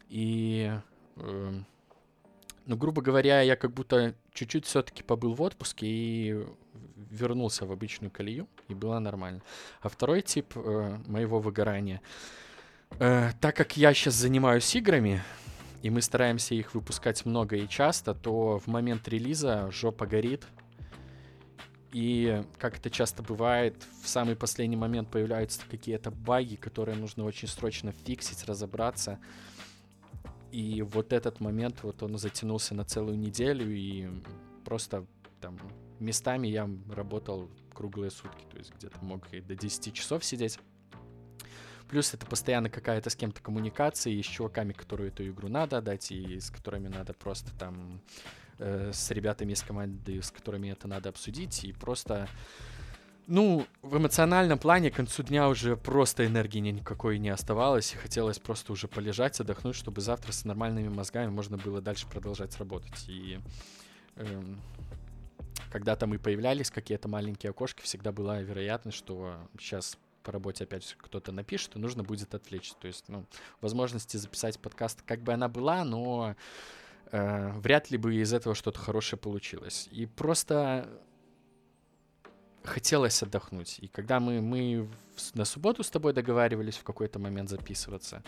И 0.08 0.72
Эм, 1.16 1.66
ну, 2.66 2.76
грубо 2.76 3.02
говоря, 3.02 3.42
я 3.42 3.56
как 3.56 3.72
будто 3.72 4.14
чуть-чуть 4.32 4.64
все-таки 4.64 5.02
побыл 5.02 5.34
в 5.34 5.42
отпуске 5.42 5.86
и 5.86 6.46
вернулся 7.10 7.66
в 7.66 7.72
обычную 7.72 8.10
колею, 8.10 8.48
и 8.68 8.74
было 8.74 8.98
нормально. 8.98 9.42
А 9.80 9.88
второй 9.88 10.22
тип 10.22 10.52
э, 10.56 10.98
моего 11.06 11.40
выгорания, 11.40 12.00
э, 12.98 13.30
так 13.40 13.56
как 13.56 13.76
я 13.76 13.92
сейчас 13.94 14.14
занимаюсь 14.14 14.74
играми, 14.74 15.22
и 15.82 15.90
мы 15.90 16.00
стараемся 16.00 16.54
их 16.54 16.74
выпускать 16.74 17.26
много 17.26 17.56
и 17.56 17.68
часто, 17.68 18.14
то 18.14 18.58
в 18.58 18.66
момент 18.68 19.06
релиза 19.08 19.70
жопа 19.70 20.06
горит. 20.06 20.46
И, 21.92 22.42
как 22.58 22.78
это 22.78 22.90
часто 22.90 23.22
бывает, 23.22 23.76
в 24.02 24.08
самый 24.08 24.34
последний 24.34 24.76
момент 24.76 25.10
появляются 25.10 25.60
какие-то 25.70 26.10
баги, 26.10 26.56
которые 26.56 26.96
нужно 26.96 27.24
очень 27.24 27.46
срочно 27.46 27.92
фиксить, 27.92 28.44
разобраться. 28.46 29.20
И 30.50 30.82
вот 30.82 31.12
этот 31.12 31.40
момент, 31.40 31.82
вот 31.82 32.02
он 32.02 32.16
затянулся 32.16 32.74
на 32.74 32.84
целую 32.84 33.18
неделю, 33.18 33.70
и 33.70 34.08
просто 34.64 35.06
там 35.40 35.58
местами 36.00 36.48
я 36.48 36.68
работал 36.90 37.50
круглые 37.74 38.10
сутки, 38.10 38.44
то 38.50 38.56
есть 38.56 38.72
где-то 38.74 39.04
мог 39.04 39.32
и 39.32 39.40
до 39.40 39.54
10 39.54 39.92
часов 39.92 40.24
сидеть. 40.24 40.58
Плюс 41.88 42.14
это 42.14 42.26
постоянно 42.26 42.70
какая-то 42.70 43.10
с 43.10 43.16
кем-то 43.16 43.40
коммуникация, 43.40 44.12
и 44.12 44.22
с 44.22 44.26
чуваками, 44.26 44.72
которые 44.72 45.08
эту 45.08 45.26
игру 45.28 45.48
надо 45.48 45.78
отдать, 45.78 46.10
и 46.10 46.40
с 46.40 46.50
которыми 46.50 46.88
надо 46.88 47.12
просто 47.12 47.50
там 47.58 48.00
э, 48.58 48.90
с 48.92 49.10
ребятами 49.10 49.52
из 49.52 49.62
команды, 49.62 50.22
с 50.22 50.30
которыми 50.30 50.68
это 50.68 50.88
надо 50.88 51.10
обсудить, 51.10 51.64
и 51.64 51.72
просто 51.72 52.28
ну, 53.26 53.66
в 53.82 53.96
эмоциональном 53.96 54.58
плане 54.58 54.90
к 54.90 54.96
концу 54.96 55.22
дня 55.22 55.48
уже 55.48 55.76
просто 55.76 56.26
энергии 56.26 56.58
никакой 56.58 57.18
не 57.18 57.30
оставалось, 57.30 57.94
и 57.94 57.96
хотелось 57.96 58.38
просто 58.38 58.72
уже 58.72 58.86
полежать, 58.86 59.40
отдохнуть, 59.40 59.76
чтобы 59.76 60.00
завтра 60.00 60.32
с 60.32 60.44
нормальными 60.44 60.88
мозгами 60.88 61.30
можно 61.30 61.56
было 61.56 61.80
дальше 61.80 62.06
продолжать 62.06 62.56
работать. 62.58 63.08
И 63.08 63.38
эм, 64.16 64.60
когда 65.70 65.96
там 65.96 66.14
и 66.14 66.18
появлялись 66.18 66.70
какие-то 66.70 67.08
маленькие 67.08 67.50
окошки, 67.50 67.82
всегда 67.82 68.12
была 68.12 68.40
вероятность, 68.42 68.98
что 68.98 69.36
сейчас 69.58 69.96
по 70.24 70.32
работе 70.32 70.64
опять 70.64 70.96
кто-то 70.98 71.30
напишет, 71.30 71.76
и 71.76 71.78
нужно 71.78 72.02
будет 72.02 72.34
отвлечься. 72.34 72.74
То 72.80 72.88
есть, 72.88 73.04
ну, 73.08 73.26
возможности 73.60 74.16
записать 74.16 74.58
подкаст 74.58 75.02
как 75.02 75.20
бы 75.20 75.32
она 75.32 75.48
была, 75.48 75.84
но 75.84 76.34
э, 77.12 77.52
вряд 77.58 77.90
ли 77.90 77.98
бы 77.98 78.16
из 78.16 78.32
этого 78.32 78.54
что-то 78.54 78.80
хорошее 78.80 79.20
получилось. 79.20 79.88
И 79.92 80.06
просто 80.06 80.88
хотелось 82.64 83.22
отдохнуть. 83.22 83.78
И 83.80 83.88
когда 83.88 84.18
мы, 84.18 84.40
мы 84.40 84.88
на 85.34 85.44
субботу 85.44 85.84
с 85.84 85.90
тобой 85.90 86.12
договаривались 86.14 86.76
в 86.76 86.82
какой-то 86.82 87.18
момент 87.18 87.50
записываться, 87.50 88.22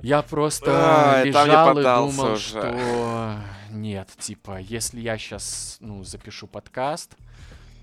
я 0.00 0.20
просто 0.20 1.20
а, 1.20 1.24
лежал 1.24 1.78
и 1.78 1.82
думал, 1.82 2.32
уже. 2.32 2.38
что 2.38 3.40
нет, 3.70 4.10
типа, 4.18 4.58
если 4.60 5.00
я 5.00 5.16
сейчас, 5.16 5.78
ну, 5.80 6.04
запишу 6.04 6.46
подкаст, 6.46 7.16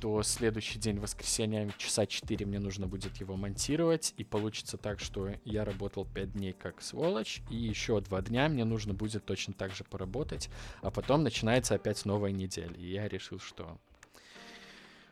то 0.01 0.23
следующий 0.23 0.79
день, 0.79 0.99
воскресенье, 0.99 1.71
часа 1.77 2.07
4 2.07 2.43
мне 2.47 2.57
нужно 2.57 2.87
будет 2.87 3.17
его 3.17 3.37
монтировать, 3.37 4.15
и 4.17 4.23
получится 4.23 4.77
так, 4.77 4.99
что 4.99 5.29
я 5.45 5.63
работал 5.63 6.05
5 6.05 6.33
дней 6.33 6.53
как 6.53 6.81
сволочь, 6.81 7.43
и 7.51 7.55
еще 7.55 8.01
2 8.01 8.21
дня 8.23 8.49
мне 8.49 8.65
нужно 8.65 8.95
будет 8.95 9.23
точно 9.25 9.53
так 9.53 9.75
же 9.75 9.83
поработать, 9.83 10.49
а 10.81 10.89
потом 10.89 11.21
начинается 11.21 11.75
опять 11.75 12.03
новая 12.05 12.31
неделя. 12.31 12.73
И 12.75 12.91
я 12.91 13.07
решил, 13.07 13.39
что 13.39 13.77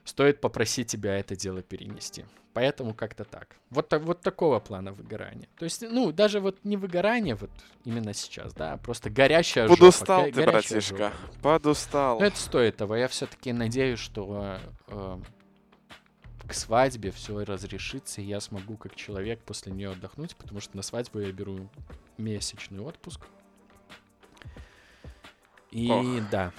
стоит 0.10 0.42
попросить 0.42 0.88
тебя 0.88 1.18
это 1.18 1.36
дело 1.36 1.62
перенести. 1.62 2.26
Поэтому 2.54 2.94
как-то 2.94 3.24
так. 3.24 3.56
Вот, 3.70 3.94
вот 4.02 4.22
такого 4.22 4.60
плана 4.60 4.92
выгорания. 4.92 5.48
То 5.58 5.66
есть, 5.66 5.82
ну, 5.82 6.12
даже 6.12 6.40
вот 6.40 6.58
не 6.64 6.78
выгорание 6.78 7.36
вот 7.36 7.52
именно 7.86 8.14
сейчас, 8.14 8.54
да, 8.54 8.74
а 8.74 8.78
просто 8.78 9.10
горящая 9.10 9.68
Подустал 9.68 10.26
жопа. 10.26 10.36
ты, 10.36 10.44
братишка. 10.44 10.98
Жопа. 11.12 11.14
Подустал. 11.42 12.20
Но 12.20 12.26
это 12.26 12.38
стоит 12.38 12.78
того. 12.78 12.96
Я 12.96 13.08
все-таки 13.08 13.54
надеюсь, 13.54 14.00
что 14.00 14.58
э, 14.88 15.20
к 16.48 16.54
свадьбе 16.54 17.12
все 17.12 17.46
разрешится, 17.46 18.22
и 18.22 18.26
я 18.26 18.40
смогу 18.42 18.78
как 18.78 18.96
человек 18.96 19.40
после 19.42 19.72
нее 19.72 19.92
отдохнуть, 19.92 20.36
потому 20.36 20.60
что 20.60 20.76
на 20.76 20.82
свадьбу 20.82 21.20
я 21.20 21.32
беру 21.32 21.70
месячный 22.18 22.82
отпуск. 22.82 23.22
И 25.70 25.92
Ох. 25.92 26.30
да, 26.32 26.52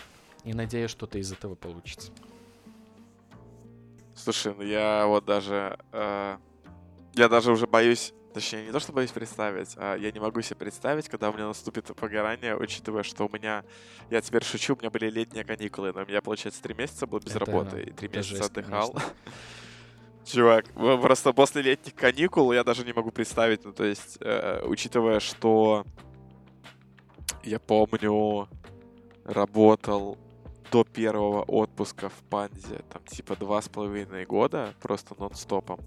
и 0.45 0.55
надеюсь, 0.55 0.93
что-то 0.93 1.19
из 1.19 1.33
этого 1.33 1.57
получится. 1.57 2.13
Слушай, 4.23 4.55
ну 4.57 4.63
я 4.63 5.07
вот 5.07 5.25
даже... 5.25 5.79
Э, 5.93 6.37
я 7.15 7.29
даже 7.29 7.53
уже 7.53 7.67
боюсь... 7.67 8.13
Точнее, 8.35 8.67
не 8.67 8.71
то, 8.71 8.79
что 8.79 8.93
боюсь 8.93 9.11
представить, 9.11 9.75
а 9.77 9.97
я 9.97 10.13
не 10.13 10.21
могу 10.21 10.41
себе 10.41 10.57
представить, 10.57 11.09
когда 11.09 11.31
у 11.31 11.33
меня 11.33 11.49
наступит 11.49 11.87
погорание, 11.97 12.57
учитывая, 12.57 13.03
что 13.03 13.27
у 13.27 13.29
меня... 13.29 13.65
Я 14.09 14.21
теперь 14.21 14.45
шучу, 14.45 14.75
у 14.75 14.79
меня 14.79 14.91
были 14.91 15.11
летние 15.11 15.43
каникулы, 15.43 15.93
но 15.93 16.03
у 16.03 16.07
меня, 16.07 16.21
получается, 16.21 16.63
три 16.63 16.75
месяца 16.75 17.07
был 17.07 17.19
без 17.19 17.35
Это, 17.35 17.45
работы, 17.45 17.83
и 17.83 17.91
три 17.91 18.09
месяца 18.09 18.37
жесть, 18.37 18.51
отдыхал. 18.51 18.95
Чувак, 20.25 20.67
просто 20.75 21.33
после 21.33 21.63
летних 21.63 21.95
каникул 21.95 22.53
я 22.53 22.63
даже 22.63 22.85
не 22.85 22.93
могу 22.93 23.11
представить, 23.11 23.65
ну, 23.65 23.73
то 23.73 23.85
есть, 23.85 24.19
э, 24.21 24.63
учитывая, 24.65 25.19
что 25.19 25.85
я 27.43 27.59
помню, 27.59 28.49
работал 29.25 30.19
до 30.71 30.85
первого 30.85 31.43
отпуска 31.43 32.09
в 32.09 32.23
Панзе, 32.29 32.83
там 32.93 33.03
типа 33.05 33.37
два 33.37 33.61
с 33.61 33.69
половиной 33.69 34.25
года, 34.25 34.75
просто 34.81 35.15
нон-стопом. 35.19 35.81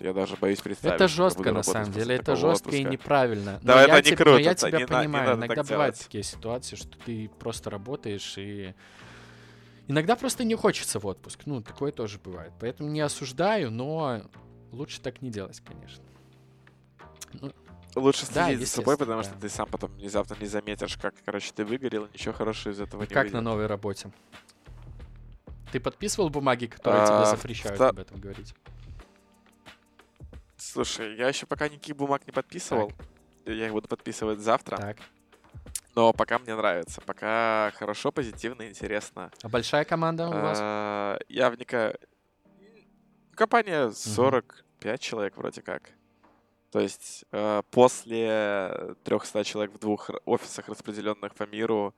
Я 0.00 0.12
даже 0.12 0.36
боюсь 0.36 0.60
представить. 0.60 0.96
Это 0.96 1.06
жестко, 1.06 1.52
на 1.52 1.62
самом 1.62 1.92
деле. 1.92 2.16
Это 2.16 2.34
жестко 2.34 2.68
отпуска. 2.68 2.76
и 2.76 2.84
неправильно. 2.84 3.60
Да, 3.62 3.76
но 3.76 3.80
это 3.82 3.90
я 3.90 3.96
не 3.96 4.02
тебя, 4.02 4.16
круто. 4.16 4.32
Но 4.32 4.38
я 4.38 4.54
тебя 4.54 4.78
не 4.78 4.86
понимаю. 4.86 5.30
Не 5.30 5.38
Иногда 5.38 5.62
бывают 5.62 5.94
делать. 5.94 6.06
такие 6.06 6.24
ситуации, 6.24 6.76
что 6.76 6.98
ты 6.98 7.30
просто 7.38 7.70
работаешь 7.70 8.34
и... 8.36 8.74
Иногда 9.88 10.16
просто 10.16 10.44
не 10.44 10.54
хочется 10.54 10.98
в 10.98 11.06
отпуск. 11.06 11.40
Ну, 11.44 11.62
такое 11.62 11.92
тоже 11.92 12.18
бывает. 12.18 12.52
Поэтому 12.58 12.88
не 12.88 13.00
осуждаю, 13.00 13.70
но 13.70 14.22
лучше 14.72 15.00
так 15.00 15.22
не 15.22 15.30
делать, 15.30 15.60
конечно. 15.60 16.04
Ну, 17.34 17.52
лучше 17.94 18.26
следить 18.26 18.58
да, 18.58 18.64
за 18.64 18.66
собой, 18.66 18.96
потому 18.96 19.22
да. 19.22 19.28
что 19.28 19.38
ты 19.38 19.48
сам 19.48 19.68
потом 19.68 19.90
внезапно 19.92 20.36
не 20.40 20.46
заметишь, 20.46 20.96
как, 20.96 21.14
короче, 21.24 21.52
ты 21.54 21.64
выгорел, 21.64 22.08
ничего 22.12 22.34
хорошего 22.34 22.72
из 22.72 22.80
этого 22.80 23.02
не 23.02 23.08
Как 23.08 23.24
выйдет. 23.24 23.34
на 23.34 23.40
новой 23.40 23.66
работе? 23.66 24.10
Ты 25.72 25.80
подписывал 25.80 26.28
бумаги, 26.28 26.66
которые 26.66 27.02
а, 27.02 27.06
тебе 27.06 27.36
запрещают 27.36 27.76
ста... 27.76 27.88
об 27.88 27.98
этом 27.98 28.20
говорить? 28.20 28.54
Слушай, 30.56 31.16
я 31.16 31.28
еще 31.28 31.46
пока 31.46 31.68
никаких 31.68 31.96
бумаг 31.96 32.26
не 32.26 32.32
подписывал. 32.32 32.88
Так. 32.90 33.06
Я 33.46 33.66
их 33.66 33.72
буду 33.72 33.88
подписывать 33.88 34.38
завтра. 34.38 34.76
Так. 34.76 34.98
Но 35.94 36.12
пока 36.12 36.38
мне 36.38 36.54
нравится. 36.54 37.00
Пока 37.00 37.72
хорошо, 37.76 38.12
позитивно, 38.12 38.68
интересно. 38.68 39.30
А 39.42 39.48
большая 39.48 39.84
команда 39.84 40.28
у 40.28 40.32
вас? 40.32 40.58
А, 40.60 41.18
Я 41.28 41.50
вникаю... 41.50 41.98
Компания 43.34 43.90
45 43.90 45.00
человек 45.00 45.36
вроде 45.36 45.62
как. 45.62 45.90
То 46.72 46.80
есть 46.80 47.26
э, 47.32 47.62
после 47.70 48.96
300 49.04 49.44
человек 49.44 49.74
в 49.74 49.78
двух 49.78 50.10
офисах, 50.24 50.68
распределенных 50.70 51.34
по 51.34 51.44
миру, 51.44 51.94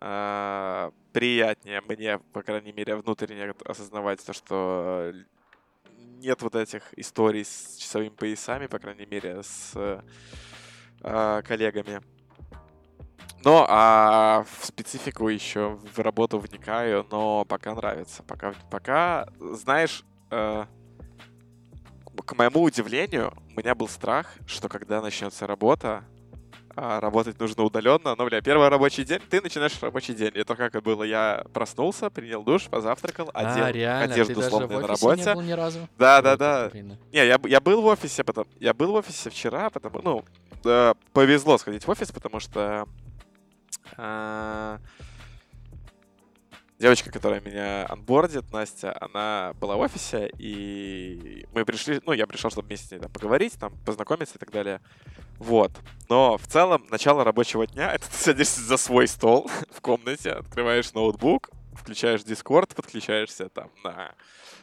э, 0.00 0.90
приятнее 1.14 1.80
мне, 1.88 2.18
по 2.18 2.42
крайней 2.42 2.72
мере, 2.72 2.96
внутренне 2.96 3.54
осознавать 3.64 4.24
то, 4.24 4.34
что 4.34 5.14
нет 6.20 6.42
вот 6.42 6.54
этих 6.54 6.82
историй 6.98 7.42
с 7.42 7.76
часовыми 7.78 8.10
поясами, 8.10 8.66
по 8.66 8.78
крайней 8.78 9.06
мере, 9.06 9.42
с 9.42 9.72
э, 11.00 11.42
коллегами. 11.42 12.02
Но 13.44 13.64
а 13.66 14.44
в 14.44 14.66
специфику 14.66 15.28
еще 15.28 15.78
в 15.94 15.98
работу 15.98 16.38
вникаю, 16.38 17.06
но 17.10 17.46
пока 17.46 17.74
нравится. 17.74 18.22
Пока, 18.24 18.52
пока 18.70 19.26
знаешь, 19.40 20.04
э, 20.30 20.66
к 22.24 22.34
моему 22.36 22.62
удивлению, 22.62 23.32
у 23.54 23.60
меня 23.60 23.74
был 23.74 23.88
страх, 23.88 24.34
что 24.46 24.68
когда 24.68 25.00
начнется 25.00 25.46
работа, 25.46 26.04
а 26.74 27.00
работать 27.00 27.38
нужно 27.38 27.64
удаленно. 27.64 28.14
Но, 28.16 28.24
бля, 28.24 28.40
первый 28.40 28.68
рабочий 28.68 29.04
день, 29.04 29.20
ты 29.28 29.40
начинаешь 29.40 29.72
рабочий 29.82 30.14
день. 30.14 30.32
Это 30.34 30.54
как 30.56 30.74
и 30.74 30.80
было. 30.80 31.02
Я 31.02 31.44
проснулся, 31.52 32.10
принял 32.10 32.42
душ, 32.42 32.68
позавтракал, 32.68 33.30
одел 33.34 33.64
а, 33.64 33.72
реально, 33.72 34.14
одежду 34.14 34.34
ты 34.34 34.40
даже 34.40 34.50
в 34.50 34.54
условно 34.54 34.80
на 34.80 34.86
работе. 34.86 35.22
не 35.22 35.34
был 35.34 35.42
ни 35.42 35.52
разу? 35.52 35.88
Да, 35.98 36.22
да, 36.22 36.30
Круто, 36.30 36.38
да. 36.38 36.68
Карина. 36.70 36.98
Не, 37.12 37.26
я, 37.26 37.38
я 37.44 37.60
был 37.60 37.82
в 37.82 37.86
офисе, 37.86 38.24
потом, 38.24 38.46
я 38.58 38.74
был 38.74 38.92
в 38.92 38.94
офисе 38.94 39.30
вчера, 39.30 39.70
потому, 39.70 40.00
ну, 40.02 40.24
э, 40.64 40.94
повезло 41.12 41.58
сходить 41.58 41.86
в 41.86 41.90
офис, 41.90 42.10
потому 42.10 42.40
что 42.40 42.86
э, 43.96 44.78
девочка, 46.82 47.12
которая 47.12 47.40
меня 47.40 47.86
анбордит, 47.88 48.52
Настя, 48.52 48.96
она 49.00 49.54
была 49.60 49.76
в 49.76 49.80
офисе, 49.80 50.28
и 50.36 51.46
мы 51.52 51.64
пришли, 51.64 52.00
ну, 52.04 52.12
я 52.12 52.26
пришел, 52.26 52.50
чтобы 52.50 52.66
вместе 52.66 52.88
с 52.88 52.90
ней 52.90 52.98
там 52.98 53.10
поговорить, 53.10 53.52
там, 53.58 53.72
познакомиться 53.86 54.34
и 54.34 54.38
так 54.38 54.50
далее. 54.50 54.80
Вот. 55.38 55.70
Но 56.08 56.36
в 56.36 56.46
целом, 56.48 56.84
начало 56.90 57.22
рабочего 57.22 57.68
дня, 57.68 57.94
это 57.94 58.10
ты 58.10 58.16
садишься 58.16 58.62
за 58.62 58.76
свой 58.76 59.06
стол 59.06 59.48
в 59.70 59.80
комнате, 59.80 60.32
открываешь 60.32 60.92
ноутбук, 60.92 61.50
включаешь 61.74 62.22
Discord, 62.22 62.74
подключаешься 62.74 63.48
там 63.48 63.70
на 63.84 64.12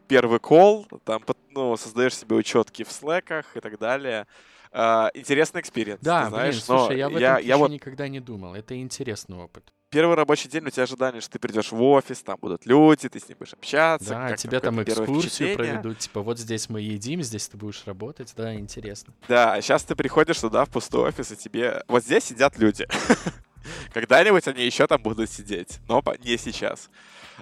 первый 0.10 0.40
кол, 0.40 0.86
там, 1.06 1.24
ну, 1.52 1.78
создаешь 1.78 2.18
себе 2.18 2.36
учетки 2.36 2.84
в 2.84 2.92
Slack 2.91 3.32
ах 3.32 3.56
и 3.56 3.62
так 3.62 3.80
далее. 3.80 4.28
А, 4.74 5.10
интересный 5.14 5.62
experience, 5.62 6.01
Да, 6.02 6.28
знаешь, 6.28 6.56
блин, 6.56 6.64
слушай, 6.66 6.90
но 6.90 6.94
я 6.98 7.08
в 7.08 7.12
этом 7.12 7.22
я, 7.22 7.40
я 7.40 7.58
вот 7.58 7.72
никогда 7.72 8.10
не 8.10 8.20
думал. 8.20 8.56
Это 8.56 8.78
интересный 8.78 9.38
опыт. 9.38 9.72
Первый 9.89 10.15
рабочий 10.15 10.50
день 10.50 10.65
у 10.65 10.69
тебя 10.69 10.84
ожидание, 10.84 11.22
что 11.22 11.31
ты 11.31 11.39
придешь 11.39 11.72
в 11.72 11.81
офис, 11.81 12.22
там 12.22 12.38
будут 12.41 12.65
люди, 12.65 13.10
ты 13.10 13.19
с 13.19 13.27
ними 13.27 13.38
будешь 13.39 13.53
общаться. 13.53 14.10
Да, 14.10 14.36
тебя 14.36 14.60
там 14.60 14.81
экскурсию 14.81 15.55
проведут, 15.55 16.00
типа 16.00 16.22
вот 16.22 16.39
здесь 16.39 16.69
мы 16.69 16.81
едим, 16.81 17.22
здесь 17.24 17.48
ты 17.48 17.58
будешь 17.58 17.84
работать, 17.86 18.34
да, 18.36 18.53
интересно. 18.53 19.13
Да, 19.27 19.53
а 19.53 19.62
сейчас 19.62 19.84
ты 19.84 19.96
приходишь 19.96 20.39
туда, 20.39 20.65
в 20.65 20.69
пустой 20.69 21.10
офис, 21.10 21.31
и 21.31 21.36
тебе... 21.36 21.84
Вот 21.88 22.03
здесь 22.03 22.25
сидят 22.25 22.58
люди. 22.58 22.88
Когда-нибудь 23.93 24.48
они 24.48 24.65
еще 24.65 24.88
там 24.88 25.01
будут 25.01 25.29
сидеть, 25.29 25.79
но 25.88 26.03
не 26.24 26.38
сейчас. 26.38 26.89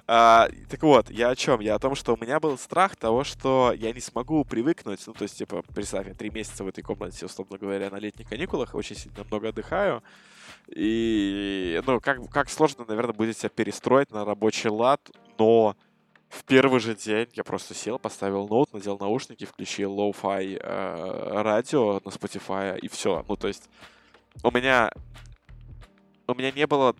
А, 0.06 0.48
так 0.68 0.82
вот, 0.82 1.10
я 1.10 1.30
о 1.30 1.36
чем? 1.36 1.60
Я 1.60 1.74
о 1.74 1.78
том, 1.78 1.94
что 1.94 2.14
у 2.14 2.16
меня 2.16 2.40
был 2.40 2.56
страх 2.58 2.96
того, 2.96 3.24
что 3.24 3.74
я 3.76 3.92
не 3.92 4.00
смогу 4.00 4.44
привыкнуть. 4.44 5.00
Ну, 5.06 5.12
то 5.12 5.22
есть, 5.22 5.36
типа, 5.36 5.62
представь, 5.74 6.06
я 6.06 6.14
три 6.14 6.30
месяца 6.30 6.64
в 6.64 6.68
этой 6.68 6.82
комнате, 6.82 7.26
условно 7.26 7.58
говоря, 7.58 7.90
на 7.90 7.96
летних 7.96 8.28
каникулах, 8.28 8.74
очень 8.74 8.96
сильно 8.96 9.24
много 9.24 9.48
отдыхаю. 9.48 10.02
И, 10.74 11.80
ну, 11.86 12.00
как, 12.00 12.28
как 12.30 12.50
сложно, 12.50 12.84
наверное, 12.86 13.14
будет 13.14 13.38
себя 13.38 13.48
перестроить 13.48 14.10
на 14.10 14.24
рабочий 14.24 14.68
лад, 14.68 15.00
но 15.38 15.76
в 16.28 16.44
первый 16.44 16.80
же 16.80 16.94
день 16.94 17.28
я 17.32 17.42
просто 17.42 17.74
сел, 17.74 17.98
поставил 17.98 18.46
ноут, 18.46 18.72
надел 18.72 18.98
наушники, 18.98 19.44
включил 19.44 19.92
lo-fi 19.92 20.58
э, 20.60 21.42
радио 21.42 22.00
на 22.04 22.10
Spotify, 22.10 22.78
и 22.78 22.88
все. 22.88 23.24
Ну, 23.28 23.36
то 23.36 23.48
есть 23.48 23.68
у 24.42 24.50
меня 24.50 24.90
у 26.26 26.34
меня 26.34 26.52
не 26.52 26.66
было 26.66 26.94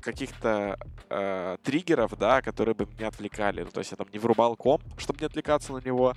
каких-то 0.00 0.78
э, 1.10 1.56
триггеров, 1.64 2.16
да, 2.16 2.40
которые 2.40 2.74
бы 2.74 2.86
меня 2.86 3.08
отвлекали. 3.08 3.62
Ну, 3.62 3.70
то 3.70 3.80
есть 3.80 3.90
я 3.90 3.96
там 3.96 4.06
не 4.12 4.18
врубал 4.18 4.56
комп, 4.56 4.82
чтобы 4.96 5.20
не 5.20 5.26
отвлекаться 5.26 5.72
на 5.72 5.78
него, 5.78 6.14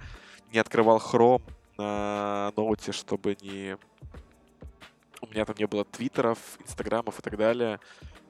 не 0.54 0.60
открывал 0.60 1.00
хром 1.00 1.42
на 1.78 2.54
ноуте, 2.56 2.92
чтобы 2.92 3.36
не... 3.42 3.78
У 5.22 5.28
меня 5.28 5.46
там 5.46 5.56
не 5.58 5.68
было 5.68 5.86
твиттеров, 5.86 6.40
инстаграмов 6.60 7.20
и 7.20 7.22
так 7.22 7.38
далее. 7.38 7.80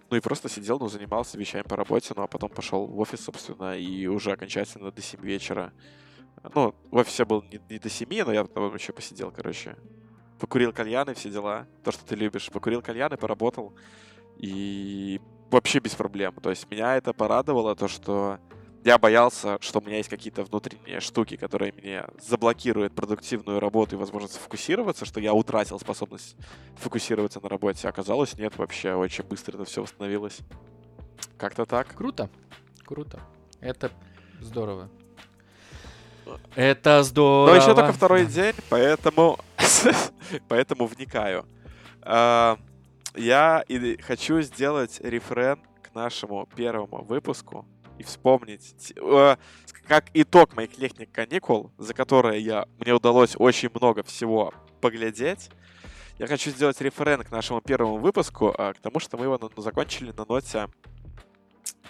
Ну 0.10 0.18
и 0.18 0.20
просто 0.20 0.50
сидел, 0.50 0.78
ну, 0.78 0.90
занимался 0.90 1.38
вещами 1.38 1.64
по 1.64 1.78
работе, 1.78 2.14
ну 2.16 2.24
а 2.24 2.28
потом 2.28 2.50
пошел 2.50 2.86
в 2.86 3.00
офис, 3.00 3.22
собственно, 3.22 3.78
и 3.78 4.08
уже 4.08 4.34
окончательно 4.34 4.92
до 4.92 5.02
7 5.02 5.22
вечера. 5.22 5.72
Ну, 6.54 6.76
в 6.90 6.98
офисе 6.98 7.24
был 7.24 7.44
не, 7.44 7.62
не 7.70 7.80
до 7.80 7.90
7, 7.90 8.26
но 8.26 8.34
я 8.34 8.44
там 8.44 8.74
еще 8.74 8.92
посидел, 8.94 9.32
короче. 9.32 9.78
Покурил 10.40 10.74
кальяны, 10.74 11.14
все 11.14 11.30
дела. 11.30 11.68
То, 11.84 11.92
что 11.92 12.04
ты 12.04 12.16
любишь. 12.16 12.50
Покурил 12.50 12.82
кальяны, 12.82 13.16
поработал. 13.16 13.74
И 14.38 15.22
вообще 15.52 15.80
без 15.80 15.94
проблем. 15.94 16.34
То 16.42 16.50
есть 16.50 16.70
меня 16.70 16.98
это 16.98 17.14
порадовало, 17.14 17.76
то, 17.76 17.88
что 17.88 18.40
я 18.84 18.98
боялся, 18.98 19.58
что 19.62 19.80
у 19.80 19.84
меня 19.84 19.98
есть 19.98 20.10
какие-то 20.10 20.44
внутренние 20.44 21.00
штуки, 21.02 21.36
которые 21.38 21.72
мне 21.74 22.06
заблокируют 22.20 22.96
продуктивную 22.96 23.60
работу 23.60 23.96
и 23.96 24.00
возможность 24.00 24.38
фокусироваться, 24.38 25.06
что 25.06 25.20
я 25.20 25.34
утратил 25.34 25.80
способность 25.80 26.36
фокусироваться 26.78 27.40
на 27.42 27.50
работе. 27.50 27.88
Оказалось, 27.88 28.38
нет, 28.38 28.58
вообще 28.58 28.94
очень 28.94 29.24
быстро 29.24 29.56
это 29.56 29.66
все 29.66 29.82
восстановилось. 29.82 30.40
Как-то 31.38 31.66
так. 31.66 31.88
Круто, 31.96 32.30
круто. 32.86 33.20
Это 33.60 33.92
здорово. 34.40 34.90
Это 36.56 37.04
здорово. 37.04 37.52
Но 37.52 37.56
еще 37.56 37.76
только 37.76 37.94
второй 37.94 38.26
день, 38.26 38.56
поэтому, 38.70 39.38
поэтому 40.48 40.88
вникаю. 40.88 41.46
А, 42.02 42.58
Я 43.16 43.64
хочу 44.02 44.42
сделать 44.42 45.00
рефрен 45.02 45.60
к 45.84 45.94
нашему 45.94 46.48
первому 46.56 47.04
выпуску 47.04 47.66
и 48.02 48.04
вспомнить, 48.04 48.94
э, 48.96 49.36
как 49.88 50.06
итог 50.14 50.56
моих 50.56 50.78
летних 50.78 51.12
каникул, 51.12 51.72
за 51.78 51.94
которые 51.94 52.42
я, 52.42 52.66
мне 52.80 52.94
удалось 52.94 53.36
очень 53.38 53.70
много 53.74 54.04
всего 54.04 54.54
поглядеть. 54.82 55.50
Я 56.18 56.28
хочу 56.28 56.50
сделать 56.52 56.80
референ 56.82 57.24
к 57.24 57.32
нашему 57.32 57.62
первому 57.62 57.98
выпуску, 57.98 58.54
а, 58.58 58.74
к 58.74 58.80
тому, 58.80 59.00
что 59.00 59.18
мы 59.18 59.26
его 59.26 59.38
на- 59.38 59.62
закончили 59.62 60.12
на 60.12 60.26
ноте 60.28 60.68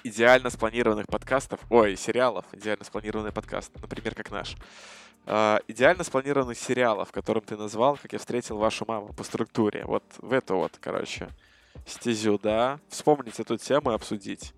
идеально 0.04 0.50
спланированных 0.50 1.08
подкастов, 1.08 1.60
ой, 1.70 1.96
сериалов, 1.96 2.46
идеально 2.52 2.84
спланированный 2.84 3.32
подкаст, 3.32 3.72
например, 3.82 4.16
как 4.16 4.32
наш. 4.32 4.56
А, 5.26 5.60
идеально 5.68 6.04
спланированных 6.04 6.58
сериалов, 6.58 7.12
которым 7.12 7.44
ты 7.44 7.56
назвал, 7.56 7.98
как 7.98 8.14
я 8.14 8.20
встретил 8.20 8.58
вашу 8.58 8.86
маму 8.88 9.14
по 9.14 9.24
структуре. 9.24 9.86
Вот 9.86 10.04
в 10.18 10.34
эту 10.34 10.58
вот, 10.58 10.78
короче, 10.80 11.30
стезю, 11.86 12.40
да. 12.42 12.80
Вспомнить 12.90 13.40
эту 13.40 13.58
тему 13.58 13.92
и 13.92 13.96
обсудить. 13.96 14.54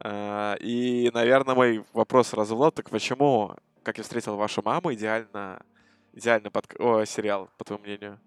А, 0.00 0.54
и, 0.60 1.10
наверное, 1.12 1.54
мой 1.54 1.84
вопрос 1.92 2.32
развод, 2.32 2.74
так 2.74 2.90
почему, 2.90 3.56
как 3.82 3.98
я 3.98 4.04
встретил 4.04 4.36
вашу 4.36 4.62
маму, 4.62 4.92
идеально, 4.94 5.62
идеальный 6.12 6.50
подк... 6.50 6.76
О, 6.78 7.04
сериал, 7.04 7.50
по 7.58 7.64
твоему 7.64 7.84
мнению? 7.84 8.18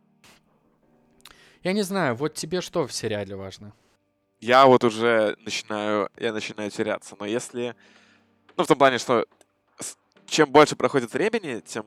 Я 1.63 1.73
не 1.73 1.83
знаю, 1.83 2.15
вот 2.15 2.33
тебе 2.33 2.61
что 2.61 2.87
в 2.87 2.93
сериале 2.93 3.35
важно? 3.35 3.73
я 4.41 4.65
вот 4.65 4.83
уже 4.83 5.37
начинаю, 5.45 6.09
я 6.17 6.33
начинаю 6.33 6.71
теряться. 6.71 7.15
Но 7.19 7.25
если, 7.25 7.75
ну, 8.57 8.63
в 8.63 8.67
том 8.67 8.77
плане, 8.77 8.97
что 8.97 9.25
чем 10.25 10.51
больше 10.51 10.75
проходит 10.75 11.13
времени, 11.13 11.61
тем 11.61 11.85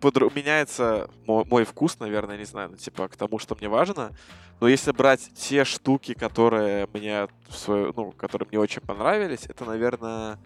м, 0.00 0.10
подру- 0.10 0.32
меняется 0.34 1.08
мой, 1.26 1.44
мой 1.44 1.64
вкус, 1.64 1.98
наверное, 1.98 2.38
не 2.38 2.44
знаю, 2.44 2.70
ну, 2.70 2.76
типа, 2.76 3.08
к 3.08 3.16
тому, 3.16 3.38
что 3.38 3.56
мне 3.56 3.68
важно. 3.68 4.12
Но 4.60 4.68
если 4.68 4.92
брать 4.92 5.30
те 5.34 5.64
штуки, 5.64 6.14
которые 6.14 6.88
мне, 6.92 7.28
в 7.48 7.54
свою, 7.56 7.92
ну, 7.96 8.12
которые 8.12 8.48
мне 8.48 8.58
очень 8.58 8.82
понравились, 8.82 9.46
это, 9.46 9.64
наверное, 9.64 10.38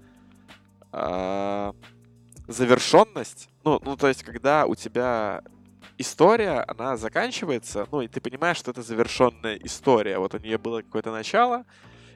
а, 0.93 1.75
завершенность. 2.47 3.49
Ну, 3.65 3.81
ну, 3.85 3.97
то 3.97 4.09
есть, 4.09 4.23
когда 4.23 4.67
у 4.67 4.75
тебя 4.75 5.43
история, 5.99 6.65
она 6.69 6.97
заканчивается, 6.97 7.87
ну, 7.91 8.03
и 8.03 8.09
ты 8.09 8.21
понимаешь, 8.21 8.57
что 8.59 8.71
это 8.71 8.83
завершенная 8.83 9.57
история. 9.57 10.19
Вот 10.19 10.35
у 10.35 10.39
нее 10.39 10.59
было 10.59 10.83
какое-то 10.83 11.11
начало, 11.11 11.65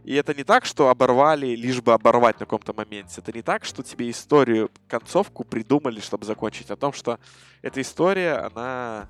и 0.04 0.14
это 0.14 0.34
не 0.34 0.44
так, 0.44 0.64
что 0.64 0.88
оборвали, 0.88 1.48
лишь 1.48 1.80
бы 1.80 1.92
оборвать 1.92 2.40
на 2.40 2.46
каком-то 2.46 2.72
моменте. 2.72 3.20
Это 3.20 3.32
не 3.32 3.42
так, 3.42 3.64
что 3.64 3.82
тебе 3.82 4.10
историю, 4.10 4.70
концовку 4.88 5.44
придумали, 5.44 6.00
чтобы 6.00 6.24
закончить. 6.24 6.70
О 6.70 6.76
том, 6.76 6.92
что 6.92 7.18
эта 7.62 7.80
история, 7.80 8.34
она 8.34 9.08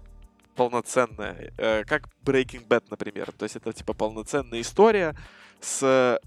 полноценная. 0.56 1.52
Э, 1.56 1.84
Как 1.84 2.08
Breaking 2.24 2.66
Bad, 2.66 2.84
например. 2.90 3.30
То 3.32 3.44
есть 3.44 3.56
это 3.56 3.72
типа 3.72 3.92
полноценная 3.92 4.60
история 4.60 5.14
с 5.60 6.20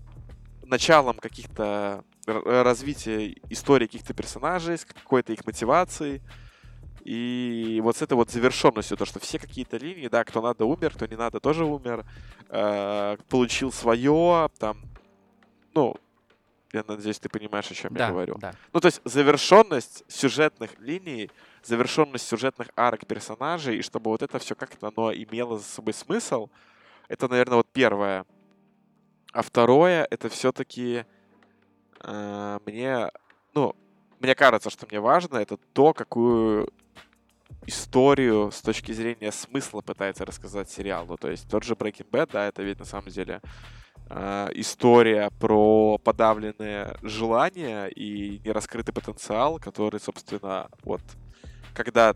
началом 0.63 1.17
каких-то 1.17 2.03
развития 2.25 3.35
истории 3.49 3.87
каких-то 3.87 4.13
персонажей, 4.13 4.77
с 4.77 4.85
какой-то 4.85 5.33
их 5.33 5.45
мотивацией. 5.45 6.21
И 7.03 7.79
вот 7.83 7.97
с 7.97 8.01
этой 8.01 8.13
вот 8.13 8.29
завершенностью, 8.29 8.95
то, 8.95 9.05
что 9.05 9.19
все 9.19 9.39
какие-то 9.39 9.77
линии, 9.77 10.07
да, 10.07 10.23
кто 10.23 10.41
надо 10.41 10.65
умер, 10.65 10.91
кто 10.93 11.07
не 11.07 11.15
надо 11.15 11.39
тоже 11.39 11.65
умер. 11.65 12.05
Э, 12.51 13.17
получил 13.29 13.71
свое, 13.71 14.49
там, 14.59 14.77
ну, 15.73 15.95
я 16.73 16.83
надеюсь, 16.87 17.19
ты 17.19 17.29
понимаешь, 17.29 17.69
о 17.71 17.73
чем 17.73 17.93
да, 17.93 18.05
я 18.05 18.11
говорю. 18.11 18.37
Да. 18.39 18.53
Ну, 18.73 18.79
то 18.79 18.87
есть 18.87 19.01
завершенность 19.03 20.03
сюжетных 20.07 20.79
линий, 20.79 21.29
завершенность 21.63 22.27
сюжетных 22.27 22.69
арок 22.75 23.05
персонажей, 23.07 23.77
и 23.77 23.81
чтобы 23.81 24.11
вот 24.11 24.21
это 24.21 24.37
все 24.39 24.55
как-то 24.55 24.91
оно 24.95 25.13
имело 25.13 25.57
за 25.57 25.63
собой 25.63 25.93
смысл, 25.93 26.49
это, 27.07 27.27
наверное, 27.27 27.57
вот 27.57 27.67
первое. 27.71 28.25
А 29.33 29.41
второе, 29.41 30.07
это 30.09 30.29
все-таки 30.29 31.05
э, 32.01 32.59
мне, 32.65 33.11
ну, 33.53 33.75
мне 34.19 34.35
кажется, 34.35 34.69
что 34.69 34.85
мне 34.89 34.99
важно, 34.99 35.37
это 35.37 35.57
то, 35.57 35.93
какую 35.93 36.69
историю 37.65 38.51
с 38.51 38.61
точки 38.61 38.91
зрения 38.91 39.31
смысла 39.31 39.81
пытается 39.81 40.25
рассказать 40.25 40.69
сериал. 40.69 41.05
Ну, 41.07 41.17
то 41.17 41.29
есть 41.29 41.49
тот 41.49 41.63
же 41.63 41.73
Breaking 41.73 42.09
Bad, 42.09 42.29
да, 42.33 42.47
это 42.47 42.63
ведь 42.63 42.79
на 42.79 42.85
самом 42.85 43.09
деле 43.09 43.41
э, 44.09 44.49
история 44.55 45.29
про 45.39 45.97
подавленные 45.97 46.95
желания 47.01 47.87
и 47.87 48.39
нераскрытый 48.45 48.93
потенциал, 48.93 49.59
который, 49.59 49.99
собственно, 49.99 50.69
вот 50.83 51.01
когда 51.73 52.15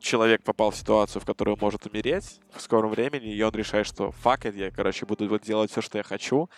человек 0.00 0.42
попал 0.42 0.70
в 0.70 0.76
ситуацию, 0.76 1.22
в 1.22 1.26
которую 1.26 1.56
может 1.60 1.86
умереть 1.86 2.40
в 2.52 2.60
скором 2.60 2.90
времени, 2.90 3.32
и 3.34 3.42
он 3.42 3.52
решает, 3.52 3.86
что 3.86 4.12
fuck 4.24 4.42
it, 4.42 4.56
я, 4.56 4.70
короче, 4.70 5.06
буду 5.06 5.28
вот 5.28 5.42
делать 5.42 5.70
все, 5.70 5.80
что 5.80 5.98
я 5.98 6.04
хочу, 6.04 6.48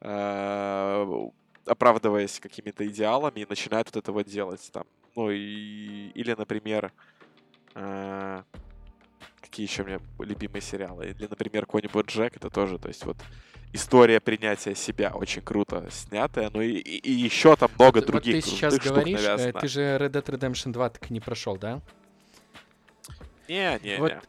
э, 0.00 1.28
оправдываясь 1.66 2.40
какими-то 2.40 2.86
идеалами, 2.86 3.40
и 3.40 3.46
начинает 3.48 3.86
вот 3.86 3.96
это 3.96 4.12
вот 4.12 4.26
делать. 4.26 4.68
Там. 4.72 4.84
Ну, 5.14 5.30
и, 5.30 6.10
или, 6.14 6.34
например, 6.34 6.92
какие 9.40 9.66
еще 9.66 9.82
у 9.82 9.86
меня 9.86 10.00
любимые 10.18 10.62
сериалы? 10.62 11.08
Или, 11.08 11.26
например, 11.26 11.66
какой-нибудь 11.66 12.06
Джек, 12.06 12.36
это 12.36 12.50
тоже, 12.50 12.78
то 12.78 12.88
есть 12.88 13.04
вот 13.04 13.16
история 13.72 14.20
принятия 14.20 14.74
себя 14.74 15.10
очень 15.14 15.42
круто 15.42 15.86
снятая, 15.90 16.50
ну 16.52 16.60
и, 16.60 16.72
и, 16.72 16.96
и 16.98 17.12
еще 17.12 17.56
там 17.56 17.70
много 17.78 17.98
вот, 17.98 18.06
других 18.06 18.36
вот 18.36 18.44
ты 18.44 18.50
сейчас 18.50 18.78
говоришь, 18.78 19.20
э, 19.20 19.22
навязано. 19.22 19.60
ты 19.60 19.68
же 19.68 19.80
Red 19.80 20.10
Dead 20.10 20.24
Redemption 20.24 20.72
2 20.72 20.90
так 20.90 21.10
и 21.10 21.12
не 21.12 21.20
прошел, 21.20 21.56
да? 21.56 21.80
Не, 23.48 23.78
не, 23.82 23.98
Вот 23.98 24.12
не. 24.12 24.20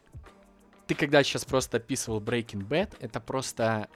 ты 0.86 0.94
когда 0.94 1.22
сейчас 1.22 1.44
просто 1.44 1.78
описывал 1.78 2.20
Breaking 2.20 2.66
Bad, 2.66 2.94
это 3.00 3.20
просто, 3.20 3.88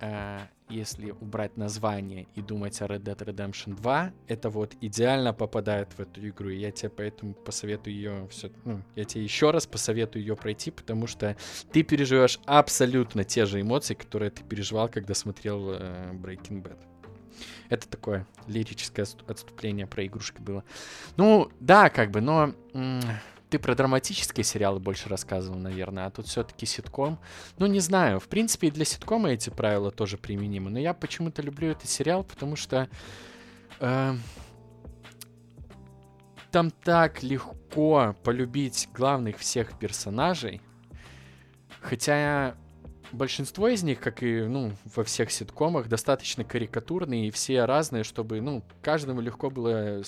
э, 0.00 0.40
если 0.72 1.10
убрать 1.10 1.56
название 1.56 2.26
и 2.34 2.42
думать 2.42 2.80
о 2.82 2.86
Red 2.86 3.02
Dead 3.02 3.16
Redemption 3.16 3.76
2, 3.76 4.12
это 4.28 4.50
вот 4.50 4.74
идеально 4.80 5.32
попадает 5.32 5.92
в 5.92 6.00
эту 6.00 6.26
игру. 6.28 6.48
И 6.48 6.56
я 6.56 6.70
тебе 6.70 6.88
поэтому 6.90 7.34
посоветую 7.34 7.94
ее 7.94 8.28
все, 8.30 8.50
ну, 8.64 8.82
я 8.96 9.04
тебе 9.04 9.22
еще 9.24 9.50
раз 9.50 9.66
посоветую 9.66 10.22
ее 10.22 10.36
пройти, 10.36 10.70
потому 10.70 11.06
что 11.06 11.36
ты 11.72 11.82
переживешь 11.82 12.38
абсолютно 12.46 13.24
те 13.24 13.46
же 13.46 13.60
эмоции, 13.60 13.94
которые 13.94 14.30
ты 14.30 14.42
переживал, 14.42 14.88
когда 14.88 15.14
смотрел 15.14 15.72
э, 15.72 16.12
Breaking 16.12 16.62
Bad. 16.62 16.78
Это 17.68 17.88
такое 17.88 18.26
лирическое 18.46 19.04
отступ- 19.04 19.30
отступление 19.30 19.86
про 19.86 20.04
игрушки 20.06 20.40
было. 20.40 20.64
Ну, 21.16 21.50
да, 21.60 21.88
как 21.90 22.10
бы, 22.10 22.20
но 22.20 22.54
ты 23.52 23.58
про 23.58 23.74
драматические 23.74 24.44
сериалы 24.44 24.80
больше 24.80 25.10
рассказывал, 25.10 25.58
наверное, 25.58 26.06
а 26.06 26.10
тут 26.10 26.26
все-таки 26.26 26.64
ситком. 26.64 27.18
Ну, 27.58 27.66
не 27.66 27.80
знаю, 27.80 28.18
в 28.18 28.26
принципе, 28.26 28.68
и 28.68 28.70
для 28.70 28.86
ситкома 28.86 29.28
эти 29.28 29.50
правила 29.50 29.90
тоже 29.90 30.16
применимы, 30.16 30.70
но 30.70 30.78
я 30.78 30.94
почему-то 30.94 31.42
люблю 31.42 31.68
этот 31.68 31.90
сериал, 31.90 32.24
потому 32.24 32.56
что 32.56 32.88
э, 33.78 34.14
там 36.50 36.70
так 36.70 37.22
легко 37.22 38.16
полюбить 38.24 38.88
главных 38.94 39.36
всех 39.36 39.78
персонажей, 39.78 40.62
хотя 41.82 42.54
большинство 43.12 43.68
из 43.68 43.82
них, 43.82 44.00
как 44.00 44.22
и 44.22 44.44
ну, 44.44 44.72
во 44.96 45.04
всех 45.04 45.30
ситкомах, 45.30 45.88
достаточно 45.88 46.42
карикатурные 46.42 47.28
и 47.28 47.30
все 47.30 47.66
разные, 47.66 48.02
чтобы 48.02 48.40
ну, 48.40 48.64
каждому 48.80 49.20
легко 49.20 49.50
было 49.50 50.00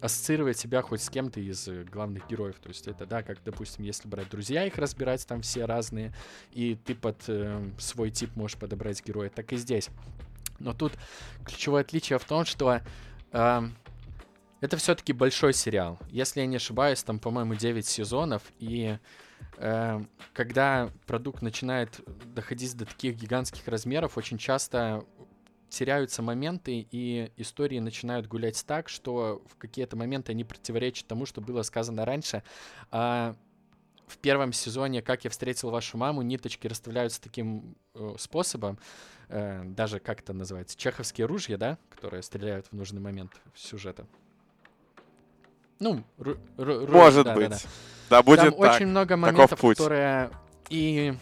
ассоциировать 0.00 0.58
себя 0.58 0.82
хоть 0.82 1.02
с 1.02 1.10
кем-то 1.10 1.40
из 1.40 1.68
э, 1.68 1.84
главных 1.84 2.28
героев. 2.28 2.56
То 2.62 2.68
есть 2.68 2.86
это, 2.86 3.06
да, 3.06 3.22
как, 3.22 3.42
допустим, 3.44 3.84
если 3.84 4.08
брать 4.08 4.28
друзья, 4.28 4.64
их 4.64 4.76
разбирать, 4.78 5.26
там 5.26 5.42
все 5.42 5.64
разные, 5.64 6.12
и 6.52 6.76
ты 6.76 6.94
под 6.94 7.22
э, 7.28 7.70
свой 7.78 8.10
тип 8.10 8.36
можешь 8.36 8.56
подобрать 8.56 9.04
героя, 9.04 9.30
так 9.30 9.52
и 9.52 9.56
здесь. 9.56 9.88
Но 10.58 10.72
тут 10.72 10.92
ключевое 11.44 11.82
отличие 11.82 12.18
в 12.18 12.24
том, 12.24 12.44
что 12.44 12.80
эм, 13.32 13.76
это 14.60 14.76
все-таки 14.76 15.12
большой 15.12 15.52
сериал. 15.52 15.98
Если 16.10 16.40
я 16.40 16.46
не 16.46 16.56
ошибаюсь, 16.56 17.02
там, 17.02 17.18
по-моему, 17.18 17.54
9 17.54 17.86
сезонов, 17.86 18.42
и 18.58 18.98
э, 19.56 20.00
когда 20.32 20.90
продукт 21.06 21.42
начинает 21.42 22.00
доходить 22.34 22.76
до 22.76 22.84
таких 22.84 23.14
гигантских 23.16 23.66
размеров, 23.68 24.18
очень 24.18 24.38
часто 24.38 25.04
теряются 25.68 26.22
моменты, 26.22 26.86
и 26.90 27.30
истории 27.36 27.78
начинают 27.78 28.26
гулять 28.26 28.64
так, 28.66 28.88
что 28.88 29.42
в 29.46 29.56
какие-то 29.56 29.96
моменты 29.96 30.32
они 30.32 30.44
противоречат 30.44 31.06
тому, 31.06 31.26
что 31.26 31.40
было 31.40 31.62
сказано 31.62 32.04
раньше. 32.04 32.42
А 32.90 33.36
в 34.06 34.16
первом 34.18 34.52
сезоне 34.52 35.02
«Как 35.02 35.24
я 35.24 35.30
встретил 35.30 35.70
вашу 35.70 35.98
маму» 35.98 36.22
ниточки 36.22 36.66
расставляются 36.66 37.20
таким 37.20 37.76
э, 37.94 38.14
способом, 38.18 38.78
э, 39.28 39.62
даже 39.64 40.00
как 40.00 40.20
это 40.20 40.32
называется, 40.32 40.76
чеховские 40.78 41.26
ружья, 41.26 41.58
да, 41.58 41.78
которые 41.90 42.22
стреляют 42.22 42.66
в 42.66 42.72
нужный 42.72 43.00
момент 43.00 43.32
сюжета. 43.54 44.06
Ну, 45.80 46.02
ру- 46.18 46.38
ру- 46.56 46.80
ружья, 46.86 46.94
Может 46.96 47.24
да, 47.24 47.34
быть. 47.34 47.50
да, 47.50 47.56
да. 47.56 47.68
Да, 48.10 48.22
будет 48.22 48.40
Там 48.40 48.50
так. 48.52 48.74
очень 48.74 48.86
много 48.86 49.16
моментов, 49.16 49.60
которые 49.60 50.30
и 50.70 51.14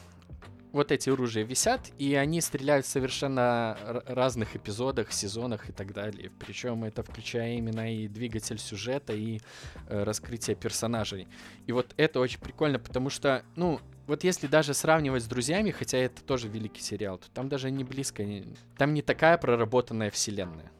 вот 0.77 0.93
эти 0.93 1.11
оружия 1.11 1.45
висят, 1.45 1.91
и 1.99 2.15
они 2.15 2.41
стреляют 2.41 2.87
в 2.87 2.89
совершенно 2.89 4.03
разных 4.07 4.55
эпизодах, 4.55 5.13
сезонах 5.13 5.69
и 5.69 5.73
так 5.73 5.93
далее. 5.93 6.31
Причем 6.39 6.85
это 6.85 7.03
включая 7.03 7.55
именно 7.57 7.93
и 7.93 8.07
двигатель 8.09 8.59
сюжета, 8.59 9.13
и 9.13 9.41
э, 9.89 10.05
раскрытие 10.05 10.55
персонажей. 10.55 11.27
И 11.67 11.73
вот 11.73 11.93
это 11.97 12.21
очень 12.21 12.41
прикольно, 12.41 12.79
потому 12.79 13.11
что, 13.11 13.43
ну, 13.57 13.81
вот 14.07 14.23
если 14.23 14.47
даже 14.47 14.73
сравнивать 14.75 15.25
с 15.25 15.27
друзьями, 15.27 15.73
хотя 15.73 15.99
это 15.99 16.23
тоже 16.23 16.47
великий 16.49 16.81
сериал, 16.83 17.19
то 17.19 17.29
там 17.31 17.49
даже 17.49 17.71
не 17.71 17.83
близко, 17.83 18.23
не- 18.25 18.45
там 18.79 18.95
не 18.95 19.03
такая 19.03 19.37
проработанная 19.39 20.11
вселенная. 20.11 20.71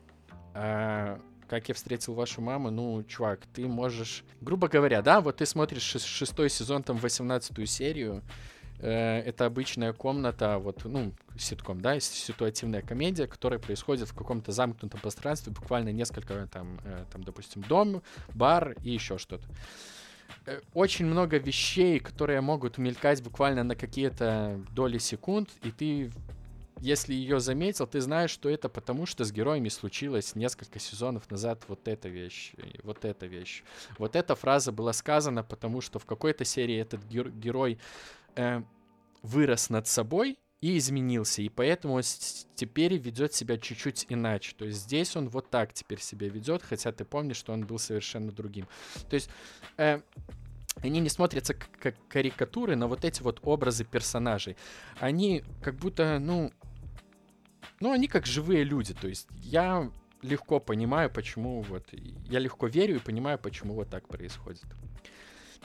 А, 0.55 1.21
как 1.49 1.69
я 1.69 1.75
встретил 1.75 2.15
вашу 2.15 2.41
маму, 2.41 2.71
ну, 2.71 3.03
чувак, 3.05 3.41
ты 3.55 3.67
можешь, 3.67 4.25
грубо 4.41 4.69
говоря, 4.69 5.03
да, 5.03 5.21
вот 5.21 5.37
ты 5.37 5.47
смотришь 5.47 5.83
шес- 5.95 6.05
шестой 6.07 6.51
сезон, 6.51 6.83
там, 6.83 6.97
18 6.97 7.67
серию, 7.67 8.23
это 8.85 9.47
обычная 9.47 9.93
комната, 9.93 10.59
вот, 10.59 10.85
ну, 10.85 11.13
ситком, 11.39 11.81
да, 11.81 11.99
ситуативная 12.01 12.83
комедия, 12.83 13.27
которая 13.27 13.59
происходит 13.59 14.09
в 14.09 14.15
каком-то 14.15 14.53
замкнутом 14.53 15.01
пространстве, 15.01 15.53
буквально 15.53 15.91
несколько, 15.91 16.47
там, 16.49 16.79
э, 16.85 17.05
там, 17.13 17.25
допустим, 17.25 17.63
дом, 17.63 18.03
бар 18.35 18.77
и 18.83 18.91
еще 18.91 19.19
что-то. 19.19 19.45
Э, 20.47 20.61
Очень 20.75 21.07
много 21.07 21.39
вещей, 21.39 21.99
которые 22.01 22.41
могут 22.41 22.79
мелькать 22.79 23.23
буквально 23.23 23.65
на 23.65 23.77
какие-то 23.77 24.61
доли 24.73 24.99
секунд, 24.99 25.51
и 25.63 25.71
ты 25.71 26.11
если 26.81 27.15
ее 27.15 27.41
заметил, 27.41 27.87
ты 27.87 28.01
знаешь, 28.03 28.31
что 28.31 28.51
это 28.51 28.69
потому, 28.69 29.07
что 29.07 29.25
с 29.25 29.33
героями 29.33 29.71
случилось 29.71 30.35
несколько 30.35 30.79
сезонов 30.79 31.31
назад 31.31 31.63
вот 31.69 31.89
эта 31.89 32.11
вещь, 32.11 32.53
вот 32.83 33.05
эта 33.07 33.25
вещь. 33.25 33.63
Вот 33.99 34.15
эта 34.15 34.35
фраза 34.35 34.73
была 34.73 34.93
сказана, 34.93 35.43
потому 35.43 35.81
что 35.81 35.99
в 35.99 36.05
какой-то 36.05 36.45
серии 36.45 36.77
этот 36.77 37.03
гер- 37.05 37.31
герой 37.31 37.79
э, 38.37 38.63
вырос 39.23 39.71
над 39.71 39.87
собой 39.87 40.39
и 40.61 40.79
изменился, 40.79 41.43
и 41.43 41.49
поэтому 41.49 41.95
он 41.95 42.03
теперь 42.55 42.97
ведет 42.97 43.35
себя 43.35 43.59
чуть-чуть 43.59 44.07
иначе. 44.09 44.55
То 44.57 44.65
есть 44.65 44.81
здесь 44.81 45.15
он 45.17 45.29
вот 45.29 45.51
так 45.51 45.73
теперь 45.73 46.01
себя 46.01 46.29
ведет, 46.29 46.63
хотя 46.63 46.93
ты 46.93 47.05
помнишь, 47.05 47.37
что 47.37 47.53
он 47.53 47.67
был 47.67 47.79
совершенно 47.79 48.33
другим. 48.33 48.67
То 49.09 49.15
есть 49.15 49.29
э, 49.77 50.01
они 50.83 51.01
не 51.01 51.09
смотрятся 51.09 51.55
как 51.55 51.95
карикатуры, 52.09 52.77
но 52.77 52.89
вот 52.89 53.05
эти 53.05 53.23
вот 53.23 53.41
образы 53.43 53.85
персонажей, 53.85 54.57
они 54.99 55.45
как 55.63 55.77
будто, 55.77 56.19
ну, 56.19 56.53
ну, 57.81 57.93
они 57.93 58.09
как 58.09 58.27
живые 58.27 58.65
люди. 58.65 58.95
То 58.95 59.09
есть 59.09 59.29
я 59.39 59.91
легко 60.23 60.61
понимаю, 60.61 61.11
почему 61.11 61.63
вот... 61.63 61.89
Я 62.29 62.39
легко 62.39 62.67
верю 62.67 62.97
и 62.97 63.01
понимаю, 63.01 63.39
почему 63.39 63.75
вот 63.75 63.89
так 63.91 64.09
происходит. 64.09 64.65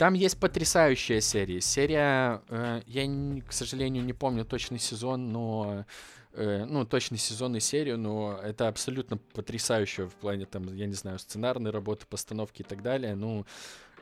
Там 0.01 0.15
есть 0.15 0.39
потрясающая 0.39 1.21
серия. 1.21 1.61
Серия, 1.61 2.41
э, 2.49 2.81
я, 2.87 3.05
не- 3.05 3.41
к 3.41 3.53
сожалению, 3.53 4.03
не 4.03 4.13
помню 4.13 4.43
точный 4.45 4.79
сезон, 4.79 5.31
но... 5.31 5.85
э, 6.33 6.65
ну, 6.65 6.87
точный 6.87 7.19
сезон 7.19 7.55
и 7.55 7.59
серию, 7.59 7.99
но 7.99 8.39
это 8.41 8.67
абсолютно 8.67 9.17
потрясающе 9.17 10.07
в 10.07 10.15
плане, 10.15 10.47
там, 10.47 10.75
я 10.75 10.87
не 10.87 10.95
знаю, 10.95 11.19
сценарной 11.19 11.69
работы, 11.69 12.07
постановки 12.07 12.63
и 12.63 12.65
так 12.65 12.81
далее. 12.81 13.13
Ну, 13.13 13.45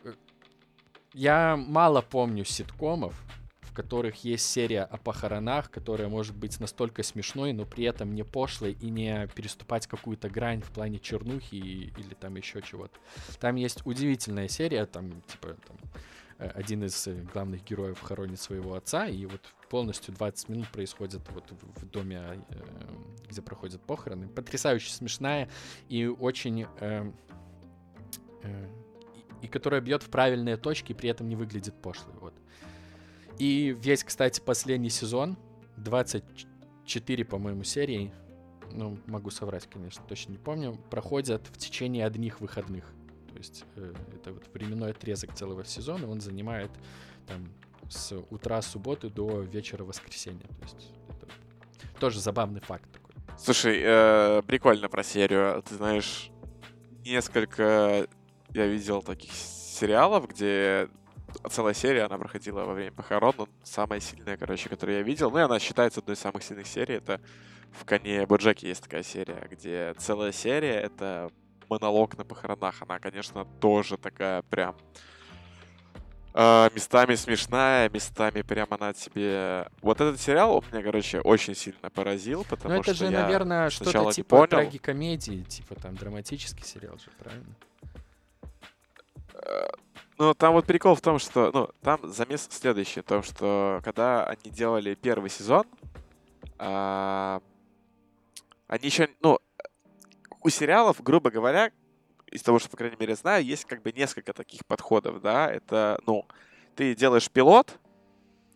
э, 0.06 0.14
я 1.14 1.58
мало 1.58 2.02
помню 2.02 2.46
ситкомов, 2.46 3.22
которых 3.80 4.26
есть 4.26 4.46
серия 4.46 4.84
о 4.84 4.98
похоронах, 4.98 5.72
которая 5.72 6.10
может 6.10 6.36
быть 6.36 6.60
настолько 6.60 7.02
смешной, 7.02 7.54
но 7.54 7.66
при 7.66 7.86
этом 7.86 8.14
не 8.14 8.24
пошлой 8.24 8.74
и 8.74 8.90
не 8.90 9.28
переступать 9.36 9.88
какую-то 9.88 10.30
грань 10.30 10.62
в 10.62 10.70
плане 10.70 11.00
чернухи 11.00 11.56
и- 11.56 11.94
или 11.98 12.14
там 12.14 12.36
еще 12.36 12.62
чего-то. 12.62 13.00
Там 13.40 13.56
есть 13.56 13.86
удивительная 13.86 14.50
серия, 14.50 14.86
там, 14.86 15.22
типа, 15.22 15.56
там, 15.66 15.78
э, 16.40 16.50
один 16.50 16.84
из 16.84 17.08
э, 17.08 17.22
главных 17.34 17.64
героев 17.64 18.02
хоронит 18.02 18.42
своего 18.42 18.74
отца, 18.74 19.08
и 19.08 19.26
вот 19.26 19.40
полностью 19.70 20.14
20 20.14 20.50
минут 20.50 20.68
происходит 20.68 21.22
вот 21.30 21.46
в, 21.78 21.86
доме, 21.86 22.20
э, 22.50 22.56
где 23.30 23.42
проходят 23.42 23.82
похороны. 23.82 24.28
Потрясающе 24.28 24.92
смешная 24.92 25.48
и 25.88 26.06
очень... 26.06 26.66
Э, 26.82 27.10
э, 28.44 28.68
и, 29.42 29.48
которая 29.48 29.80
бьет 29.80 30.04
в 30.04 30.10
правильные 30.10 30.58
точки, 30.58 30.92
при 30.92 31.10
этом 31.10 31.30
не 31.30 31.38
выглядит 31.38 31.82
пошлой. 31.82 32.14
Вот. 32.20 32.34
И 33.40 33.76
весь, 33.82 34.04
кстати, 34.04 34.42
последний 34.42 34.90
сезон, 34.90 35.38
24, 35.78 37.26
по-моему, 37.26 37.64
серии, 37.64 38.14
ну, 38.72 39.00
могу 39.08 39.30
соврать, 39.30 39.68
конечно, 39.68 40.04
точно 40.08 40.34
не 40.34 40.38
помню, 40.38 40.78
проходят 40.92 41.48
в 41.48 41.58
течение 41.58 42.06
одних 42.06 42.42
выходных. 42.42 42.86
То 43.32 43.38
есть 43.38 43.64
э, 43.76 43.94
это 44.14 44.34
вот 44.34 44.44
временной 44.54 44.92
отрезок 44.92 45.34
целого 45.34 45.64
сезона, 45.64 46.10
он 46.10 46.20
занимает 46.20 46.70
там 47.28 47.48
с 47.90 48.14
утра 48.30 48.62
субботы 48.62 49.10
до 49.10 49.42
вечера 49.42 49.84
воскресенья. 49.86 50.40
То 50.40 50.64
есть 50.64 50.92
это 51.08 52.00
тоже 52.00 52.20
забавный 52.20 52.60
факт 52.60 52.92
такой. 52.92 53.16
Слушай, 53.38 53.80
э, 53.82 54.42
прикольно 54.46 54.90
про 54.90 55.04
серию. 55.04 55.64
Ты 55.64 55.76
знаешь, 55.76 56.30
несколько 57.06 58.08
я 58.54 58.68
видел 58.68 59.02
таких 59.02 59.32
сериалов, 59.32 60.28
где 60.28 60.90
целая 61.50 61.74
серия, 61.74 62.04
она 62.04 62.18
проходила 62.18 62.64
во 62.64 62.74
время 62.74 62.92
похорон. 62.92 63.34
Ну, 63.38 63.48
самая 63.64 64.00
сильная, 64.00 64.38
короче, 64.38 64.70
которую 64.70 64.98
я 64.98 65.04
видел. 65.04 65.32
Ну, 65.32 65.40
и 65.40 65.42
она 65.42 65.60
считается 65.60 66.00
одной 66.00 66.16
из 66.16 66.20
самых 66.20 66.44
сильных 66.44 66.68
серий. 66.68 66.96
Это 66.96 67.22
в 67.72 67.86
«Коне 67.86 68.26
Боджеке» 68.26 68.68
есть 68.70 68.84
такая 68.84 69.04
серия, 69.04 69.48
где 69.50 69.94
целая 69.98 70.32
серия— 70.32 70.80
это 70.82 71.30
монолог 71.70 72.18
на 72.18 72.26
похоронах. 72.26 72.82
Она, 72.82 73.00
конечно, 73.00 73.46
тоже 73.60 73.98
такая 73.98 74.42
прям 74.44 74.76
э, 76.34 76.70
местами 76.74 77.16
смешная, 77.16 77.90
местами 77.90 78.42
прямо 78.42 78.76
она 78.80 78.94
тебе... 78.94 79.68
Вот 79.82 80.02
этот 80.02 80.20
сериал 80.20 80.58
он 80.58 80.64
меня, 80.72 80.84
короче, 80.84 81.22
очень 81.22 81.56
сильно 81.56 81.90
поразил, 81.90 82.46
потому 82.50 82.76
Ну, 82.76 82.82
это 82.82 82.96
что 82.96 83.06
же, 83.06 83.12
я 83.12 83.22
наверное, 83.22 83.70
что-то 83.70 84.12
типа 84.12 84.38
понял. 84.38 84.48
трагикомедии, 84.48 85.44
типа 85.44 85.76
там 85.76 85.96
драматический 85.96 86.66
сериал 86.66 86.98
же, 86.98 87.12
правильно? 87.20 87.56
Ну, 90.20 90.34
там 90.34 90.52
вот 90.52 90.66
прикол 90.66 90.96
в 90.96 91.02
том, 91.02 91.18
что, 91.18 91.50
ну, 91.54 91.70
там 91.82 92.02
замес 92.04 92.46
следующий, 92.52 93.00
в 93.00 93.06
том, 93.06 93.24
что 93.24 93.80
когда 93.86 94.26
они 94.26 94.52
делали 94.52 94.94
первый 94.94 95.30
сезон, 95.30 95.66
а, 96.58 97.42
они 98.68 98.88
еще, 98.88 99.08
ну, 99.22 99.40
у 100.44 100.50
сериалов, 100.50 101.02
грубо 101.02 101.32
говоря, 101.32 101.72
из 102.30 102.44
того, 102.44 102.60
что, 102.60 102.70
по 102.70 102.76
крайней 102.76 102.98
мере, 103.00 103.16
знаю, 103.16 103.46
есть 103.46 103.64
как 103.64 103.82
бы 103.82 103.94
несколько 103.94 104.34
таких 104.34 104.66
подходов, 104.66 105.22
да, 105.22 105.50
это, 105.50 106.02
ну, 106.06 106.26
ты 106.76 106.96
делаешь 106.96 107.32
пилот, 107.32 107.80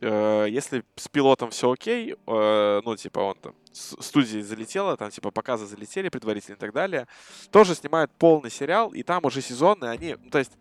э, 0.01 0.47
если 0.49 0.83
с 0.97 1.07
пилотом 1.07 1.51
все 1.51 1.71
окей, 1.71 2.13
э, 2.27 2.81
ну, 2.83 2.97
типа, 2.97 3.19
он 3.19 3.35
там, 3.35 3.55
студии 3.71 4.41
залетела, 4.41 4.97
там, 4.97 5.11
типа, 5.11 5.31
показы 5.31 5.65
залетели 5.65 6.09
предварительно 6.09 6.55
и 6.55 6.59
так 6.59 6.73
далее, 6.73 7.07
тоже 7.51 7.73
снимают 7.73 8.11
полный 8.11 8.51
сериал, 8.51 8.93
и 8.93 9.01
там 9.01 9.23
уже 9.23 9.41
сезонные, 9.41 9.91
они, 9.91 10.17
ну, 10.21 10.29
то 10.29 10.39
есть, 10.39 10.51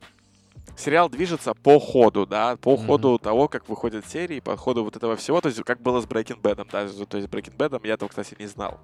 сериал 0.76 1.08
движется 1.08 1.54
по 1.54 1.78
ходу, 1.78 2.26
да, 2.26 2.56
по 2.56 2.76
Мгм. 2.76 2.86
ходу 2.86 3.18
того, 3.18 3.48
как 3.48 3.68
выходят 3.68 4.06
серии, 4.06 4.40
по 4.40 4.56
ходу 4.56 4.84
вот 4.84 4.96
этого 4.96 5.16
всего, 5.16 5.40
то 5.40 5.48
есть 5.48 5.62
как 5.64 5.80
было 5.80 6.00
с 6.00 6.04
Breaking 6.04 6.40
Bad, 6.40 6.56
да, 6.56 6.88
то 7.06 7.16
есть 7.16 7.28
Breaking 7.28 7.56
Bad 7.56 7.80
я 7.86 7.94
этого, 7.94 8.08
кстати, 8.08 8.34
не 8.38 8.46
знал. 8.46 8.80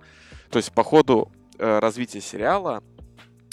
То 0.51 0.59
есть 0.59 0.73
по 0.73 0.85
ходу 0.85 1.31
э, 1.59 1.79
развития 1.79 2.21
сериала 2.21 2.83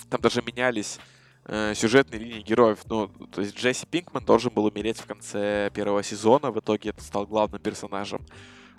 там 0.10 0.22
даже 0.22 0.42
менялись 0.42 1.00
э, 1.46 1.74
сюжетные 1.76 2.20
линии 2.20 2.42
героев. 2.42 2.80
Ну, 2.86 3.08
то 3.08 3.42
есть 3.42 3.58
Джесси 3.58 3.86
Пинкман 3.86 4.24
должен 4.24 4.54
был 4.54 4.66
умереть 4.66 5.00
в 5.00 5.06
конце 5.06 5.70
первого 5.74 6.04
сезона, 6.04 6.52
в 6.52 6.60
итоге 6.60 6.92
это 6.92 7.02
стал 7.02 7.26
главным 7.26 7.62
персонажем. 7.62 8.26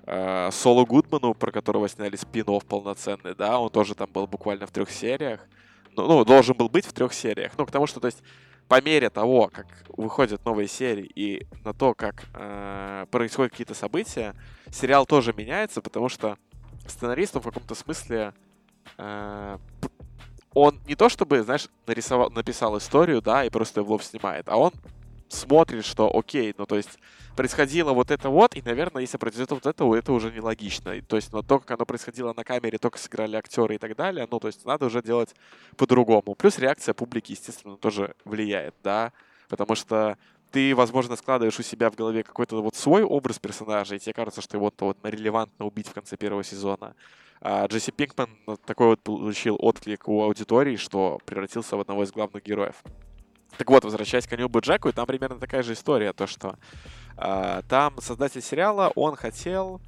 Э, 0.04 0.50
Соло 0.52 0.84
Гудману, 0.84 1.34
про 1.34 1.50
которого 1.50 1.88
сняли 1.88 2.16
спин 2.16 2.46
полноценный, 2.68 3.34
да, 3.34 3.58
он 3.58 3.70
тоже 3.70 3.94
там 3.94 4.08
был 4.10 4.26
буквально 4.26 4.66
в 4.66 4.70
трех 4.70 4.90
сериях. 4.90 5.40
Ну, 5.96 6.06
ну, 6.06 6.24
должен 6.24 6.56
был 6.56 6.68
быть 6.68 6.86
в 6.86 6.92
трех 6.92 7.12
сериях. 7.12 7.52
Ну, 7.58 7.66
потому 7.66 7.86
что, 7.86 8.00
то 8.00 8.06
есть, 8.06 8.22
по 8.68 8.80
мере 8.82 9.10
того, 9.10 9.48
как 9.52 9.66
выходят 9.88 10.44
новые 10.44 10.68
серии 10.68 11.10
и 11.14 11.46
на 11.64 11.72
то, 11.72 11.94
как 11.94 12.24
э, 12.34 13.06
происходят 13.10 13.52
какие-то 13.52 13.74
события, 13.74 14.34
сериал 14.70 15.06
тоже 15.06 15.32
меняется, 15.36 15.80
потому 15.80 16.08
что 16.08 16.36
сценарист 16.86 17.36
он 17.36 17.42
в 17.42 17.46
каком-то 17.46 17.74
смысле 17.74 18.34
э, 18.98 19.58
он 20.54 20.80
не 20.86 20.94
то 20.94 21.08
чтобы, 21.08 21.42
знаешь, 21.42 21.68
нарисовал, 21.86 22.30
написал 22.30 22.76
историю, 22.78 23.20
да, 23.20 23.44
и 23.44 23.50
просто 23.50 23.82
в 23.82 23.90
лоб 23.90 24.02
снимает, 24.02 24.48
а 24.48 24.56
он 24.56 24.72
смотрит, 25.28 25.84
что 25.84 26.10
окей, 26.16 26.54
ну 26.56 26.66
то 26.66 26.76
есть 26.76 26.98
происходило 27.36 27.92
вот 27.92 28.10
это 28.10 28.30
вот, 28.30 28.56
и, 28.56 28.62
наверное, 28.62 29.02
если 29.02 29.18
произойдет 29.18 29.50
вот 29.50 29.66
это, 29.66 29.94
это 29.94 30.12
уже 30.12 30.32
нелогично. 30.32 30.90
И, 30.90 31.02
то 31.02 31.16
есть, 31.16 31.32
но 31.32 31.42
то, 31.42 31.60
как 31.60 31.72
оно 31.72 31.84
происходило 31.84 32.32
на 32.32 32.44
камере, 32.44 32.78
то, 32.78 32.90
как 32.90 33.00
сыграли 33.00 33.36
актеры 33.36 33.76
и 33.76 33.78
так 33.78 33.94
далее, 33.94 34.26
ну, 34.30 34.40
то 34.40 34.48
есть 34.48 34.64
надо 34.64 34.86
уже 34.86 35.02
делать 35.02 35.34
по-другому. 35.76 36.34
Плюс 36.34 36.58
реакция 36.58 36.94
публики, 36.94 37.32
естественно, 37.32 37.76
тоже 37.76 38.14
влияет, 38.24 38.74
да, 38.82 39.12
потому 39.48 39.74
что 39.74 40.16
ты, 40.50 40.74
возможно, 40.74 41.16
складываешь 41.16 41.58
у 41.58 41.62
себя 41.62 41.90
в 41.90 41.96
голове 41.96 42.22
какой-то 42.22 42.62
вот 42.62 42.74
свой 42.74 43.02
образ 43.02 43.38
персонажа, 43.38 43.96
и 43.96 43.98
тебе 43.98 44.14
кажется, 44.14 44.40
что 44.40 44.56
его 44.56 44.72
вот 44.80 44.96
релевантно 45.02 45.66
убить 45.66 45.88
в 45.88 45.92
конце 45.92 46.16
первого 46.16 46.42
сезона. 46.42 46.94
А 47.42 47.66
Джесси 47.66 47.92
Пинкман 47.92 48.30
ну, 48.46 48.56
такой 48.56 48.86
вот 48.88 49.00
получил 49.00 49.56
отклик 49.60 50.08
у 50.08 50.22
аудитории, 50.22 50.76
что 50.76 51.20
превратился 51.26 51.76
в 51.76 51.80
одного 51.80 52.04
из 52.04 52.10
главных 52.10 52.42
героев. 52.42 52.82
Так 53.58 53.70
вот, 53.70 53.84
возвращаясь 53.84 54.26
к 54.26 54.34
Джеку, 54.34 54.88
и 54.88 54.92
там 54.92 55.06
примерно 55.06 55.38
такая 55.38 55.62
же 55.62 55.72
история, 55.72 56.12
то 56.12 56.26
что 56.26 56.56
а, 57.16 57.62
там 57.62 58.00
создатель 58.00 58.42
сериала, 58.42 58.92
он 58.94 59.16
хотел 59.16 59.80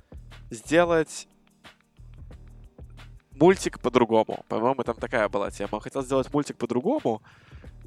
сделать 0.51 1.29
мультик 3.33 3.81
по-другому. 3.81 4.45
По-моему, 4.49 4.83
там 4.83 4.97
такая 4.97 5.29
была 5.29 5.51
тема. 5.51 5.71
Он 5.73 5.81
хотел 5.81 6.03
сделать 6.03 6.33
мультик 6.33 6.57
по-другому, 6.57 7.23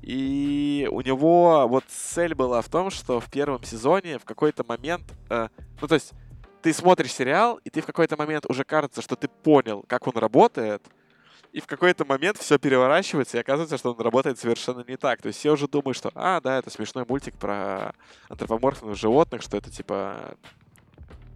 и 0.01 0.87
у 0.91 1.01
него 1.01 1.67
вот 1.67 1.83
цель 1.87 2.33
была 2.33 2.61
в 2.61 2.69
том, 2.69 2.89
что 2.89 3.19
в 3.19 3.29
первом 3.29 3.63
сезоне 3.63 4.17
в 4.17 4.25
какой-то 4.25 4.63
момент, 4.67 5.03
э, 5.29 5.49
ну 5.79 5.87
то 5.87 5.95
есть 5.95 6.13
ты 6.61 6.73
смотришь 6.73 7.13
сериал, 7.13 7.59
и 7.63 7.69
ты 7.69 7.81
в 7.81 7.85
какой-то 7.85 8.17
момент 8.17 8.45
уже 8.49 8.63
кажется, 8.63 9.01
что 9.01 9.15
ты 9.15 9.27
понял, 9.27 9.83
как 9.87 10.07
он 10.07 10.13
работает, 10.15 10.81
и 11.51 11.59
в 11.59 11.67
какой-то 11.67 12.05
момент 12.05 12.37
все 12.37 12.57
переворачивается, 12.57 13.37
и 13.37 13.41
оказывается, 13.41 13.77
что 13.77 13.91
он 13.93 13.99
работает 13.99 14.39
совершенно 14.39 14.85
не 14.87 14.95
так. 14.95 15.21
То 15.21 15.27
есть 15.27 15.39
все 15.39 15.51
уже 15.51 15.67
думают, 15.67 15.97
что, 15.97 16.11
а, 16.15 16.39
да, 16.39 16.57
это 16.57 16.69
смешной 16.69 17.05
мультик 17.07 17.35
про 17.35 17.93
антропоморфных 18.29 18.95
животных, 18.95 19.41
что 19.41 19.57
это 19.57 19.69
типа 19.69 20.35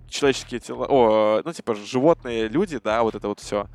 человеческие 0.08 0.62
тела, 0.62 0.86
о, 0.90 1.42
ну 1.44 1.52
типа 1.52 1.76
животные 1.76 2.48
люди, 2.48 2.80
да, 2.82 3.04
вот 3.04 3.16
это 3.16 3.28
вот 3.28 3.42
все. 3.42 3.68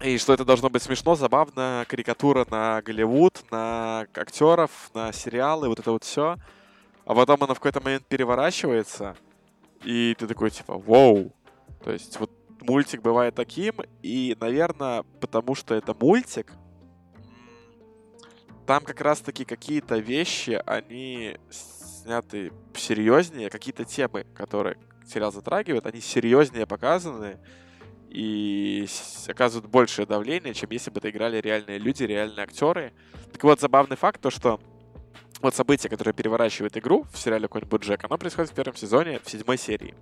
И 0.00 0.16
что 0.16 0.32
это 0.32 0.44
должно 0.44 0.70
быть 0.70 0.82
смешно, 0.82 1.16
забавно, 1.16 1.84
карикатура 1.88 2.46
на 2.48 2.80
Голливуд, 2.82 3.44
на 3.50 4.06
актеров, 4.14 4.70
на 4.94 5.12
сериалы, 5.12 5.68
вот 5.68 5.80
это 5.80 5.90
вот 5.90 6.04
все. 6.04 6.36
А 7.04 7.14
потом 7.14 7.42
она 7.42 7.54
в 7.54 7.58
какой-то 7.58 7.80
момент 7.80 8.06
переворачивается, 8.06 9.16
и 9.82 10.14
ты 10.18 10.26
такой 10.26 10.50
типа, 10.50 10.78
вау. 10.78 11.32
То 11.82 11.90
есть 11.90 12.18
вот 12.20 12.30
мультик 12.60 13.02
бывает 13.02 13.34
таким, 13.34 13.76
и, 14.02 14.36
наверное, 14.40 15.04
потому 15.20 15.54
что 15.54 15.74
это 15.74 15.94
мультик, 15.98 16.52
там 18.66 18.84
как 18.84 19.00
раз-таки 19.00 19.44
какие-то 19.44 19.96
вещи, 19.98 20.60
они 20.66 21.38
сняты 21.50 22.52
серьезнее, 22.74 23.50
какие-то 23.50 23.84
темы, 23.84 24.26
которые 24.34 24.76
сериал 25.06 25.32
затрагивает, 25.32 25.86
они 25.86 26.00
серьезнее 26.00 26.66
показаны 26.66 27.38
и 28.10 28.86
оказывают 29.26 29.70
большее 29.70 30.06
давление, 30.06 30.54
чем 30.54 30.70
если 30.70 30.90
бы 30.90 30.98
это 30.98 31.10
играли 31.10 31.40
реальные 31.40 31.78
люди, 31.78 32.02
реальные 32.04 32.44
актеры. 32.44 32.92
Так 33.32 33.42
вот, 33.44 33.60
забавный 33.60 33.96
факт, 33.96 34.20
то 34.20 34.30
что 34.30 34.60
вот 35.40 35.54
событие, 35.54 35.88
которое 35.88 36.12
переворачивает 36.12 36.76
игру 36.76 37.06
в 37.12 37.18
сериале 37.18 37.48
«Конь 37.48 37.64
Джек, 37.64 38.04
оно 38.04 38.18
происходит 38.18 38.50
в 38.50 38.54
первом 38.54 38.76
сезоне, 38.76 39.20
в 39.22 39.30
седьмой 39.30 39.58
серии. 39.58 39.94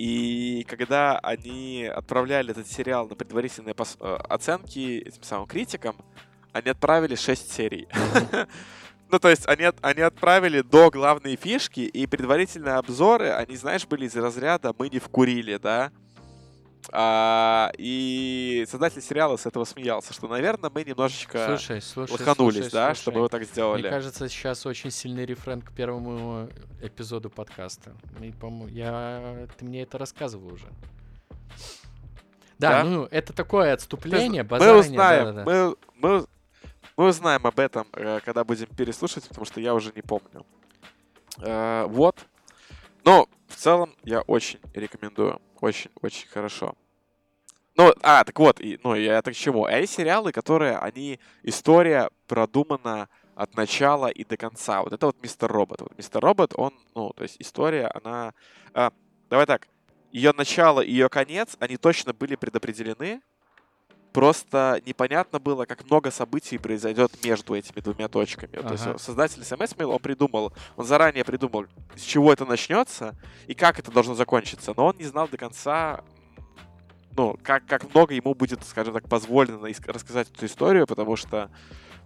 И 0.00 0.64
когда 0.66 1.18
они 1.18 1.84
отправляли 1.84 2.52
этот 2.52 2.66
сериал 2.66 3.06
на 3.06 3.14
предварительные 3.14 3.74
э, 3.78 4.16
оценки 4.30 4.96
этим 5.00 5.22
самым 5.22 5.46
критикам, 5.46 5.94
они 6.54 6.70
отправили 6.70 7.14
6 7.14 7.52
серий. 7.52 7.86
Ну, 9.12 9.18
то 9.18 9.28
есть 9.28 9.48
они, 9.48 9.64
они 9.82 10.02
отправили 10.02 10.60
до 10.60 10.88
главной 10.88 11.34
фишки, 11.34 11.80
и 11.80 12.06
предварительные 12.06 12.74
обзоры, 12.74 13.30
они, 13.30 13.56
знаешь, 13.56 13.84
были 13.84 14.06
из 14.06 14.14
разряда 14.14 14.72
«мы 14.78 14.88
не 14.88 15.00
вкурили», 15.00 15.56
да? 15.56 15.90
А, 16.92 17.70
и 17.78 18.66
создатель 18.68 19.02
сериала 19.02 19.36
с 19.36 19.46
этого 19.46 19.64
смеялся, 19.64 20.12
что, 20.12 20.28
наверное, 20.28 20.70
мы 20.74 20.82
немножечко 20.82 21.46
Слушай, 21.46 21.82
слушай, 21.82 22.12
лоханулись, 22.12 22.56
слушай, 22.56 22.72
да, 22.72 22.86
слушай. 22.86 23.00
чтобы 23.02 23.20
вы 23.20 23.28
так 23.28 23.44
сделали. 23.44 23.82
Мне 23.82 23.90
кажется, 23.90 24.28
сейчас 24.28 24.66
очень 24.66 24.90
сильный 24.90 25.24
рефрен 25.24 25.62
к 25.62 25.72
первому 25.72 26.48
эпизоду 26.80 27.30
подкаста. 27.30 27.92
И, 28.20 28.34
я... 28.70 29.46
Ты 29.58 29.64
мне 29.64 29.82
это 29.82 29.98
рассказывал 29.98 30.52
уже. 30.52 30.66
Да, 32.58 32.82
Да? 32.82 32.84
ну, 32.84 33.08
это 33.10 33.32
такое 33.32 33.72
отступление, 33.72 34.42
мы 34.42 34.48
базарение, 34.48 34.80
узнаем, 34.80 35.24
да-да-да. 35.26 35.44
мы, 35.44 35.76
мы, 35.96 36.26
мы 36.96 37.06
узнаем 37.08 37.46
об 37.46 37.58
этом, 37.58 37.86
э, 37.94 38.20
когда 38.22 38.44
будем 38.44 38.66
переслушать, 38.66 39.26
потому 39.28 39.46
что 39.46 39.60
я 39.60 39.74
уже 39.74 39.92
не 39.94 40.02
помню. 40.02 40.44
Э, 41.38 41.86
вот. 41.88 42.16
Но 43.04 43.28
в 43.48 43.56
целом 43.56 43.94
я 44.04 44.20
очень 44.22 44.60
рекомендую. 44.74 45.40
Очень-очень 45.60 46.28
хорошо. 46.28 46.74
Ну, 47.76 47.92
а, 48.02 48.24
так 48.24 48.38
вот, 48.38 48.60
и, 48.60 48.78
ну, 48.82 48.94
я 48.94 49.22
так 49.22 49.34
к 49.34 49.36
чему? 49.36 49.64
А 49.64 49.72
есть 49.72 49.94
сериалы, 49.94 50.32
которые, 50.32 50.76
они, 50.78 51.18
история 51.42 52.10
продумана 52.26 53.08
от 53.34 53.56
начала 53.56 54.08
и 54.08 54.24
до 54.24 54.36
конца. 54.36 54.82
Вот 54.82 54.92
это 54.92 55.06
вот 55.06 55.22
Мистер 55.22 55.50
Робот. 55.50 55.80
Вот 55.80 55.96
Мистер 55.96 56.20
Робот, 56.20 56.52
он, 56.56 56.74
ну, 56.94 57.10
то 57.14 57.22
есть 57.22 57.36
история, 57.38 57.90
она... 58.02 58.34
А, 58.74 58.92
давай 59.30 59.46
так, 59.46 59.68
ее 60.12 60.32
начало 60.36 60.80
и 60.80 60.90
ее 60.90 61.08
конец, 61.08 61.56
они 61.60 61.76
точно 61.76 62.12
были 62.12 62.34
предопределены, 62.34 63.22
Просто 64.12 64.82
непонятно 64.86 65.38
было, 65.38 65.66
как 65.66 65.84
много 65.84 66.10
событий 66.10 66.58
произойдет 66.58 67.12
между 67.24 67.54
этими 67.54 67.80
двумя 67.80 68.08
точками. 68.08 68.58
Ага. 68.58 68.68
То 68.68 68.74
есть 68.74 69.04
создатель 69.04 69.42
SMS 69.42 69.76
Mail, 69.76 69.92
он 69.92 70.00
придумал, 70.00 70.52
он 70.76 70.84
заранее 70.84 71.24
придумал, 71.24 71.66
с 71.94 72.02
чего 72.02 72.32
это 72.32 72.44
начнется 72.44 73.14
и 73.46 73.54
как 73.54 73.78
это 73.78 73.92
должно 73.92 74.14
закончиться. 74.14 74.74
Но 74.76 74.86
он 74.86 74.96
не 74.96 75.04
знал 75.04 75.28
до 75.28 75.36
конца, 75.36 76.02
ну, 77.16 77.38
как, 77.42 77.66
как 77.66 77.94
много 77.94 78.14
ему 78.14 78.34
будет, 78.34 78.64
скажем 78.64 78.94
так, 78.94 79.08
позволено 79.08 79.68
рассказать 79.86 80.28
эту 80.28 80.46
историю, 80.46 80.88
потому 80.88 81.14
что, 81.14 81.48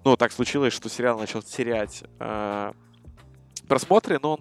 ну, 0.04 0.16
так 0.16 0.32
случилось, 0.32 0.74
что 0.74 0.90
сериал 0.90 1.18
начал 1.18 1.42
терять 1.42 2.04
э, 2.18 2.72
просмотры, 3.66 4.18
но 4.20 4.34
он 4.34 4.40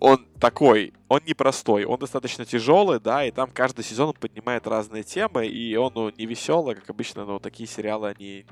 он 0.00 0.26
такой, 0.38 0.92
он 1.08 1.20
непростой, 1.26 1.84
он 1.84 1.98
достаточно 1.98 2.44
тяжелый, 2.44 3.00
да, 3.00 3.24
и 3.24 3.30
там 3.30 3.50
каждый 3.50 3.84
сезон 3.84 4.08
он 4.08 4.14
поднимает 4.14 4.66
разные 4.66 5.02
темы, 5.02 5.46
и 5.46 5.74
он, 5.76 5.92
ну, 5.94 6.10
не 6.10 6.26
веселый, 6.26 6.76
как 6.76 6.88
обычно, 6.88 7.24
но 7.24 7.38
такие 7.38 7.68
сериалы, 7.68 8.08
они... 8.10 8.46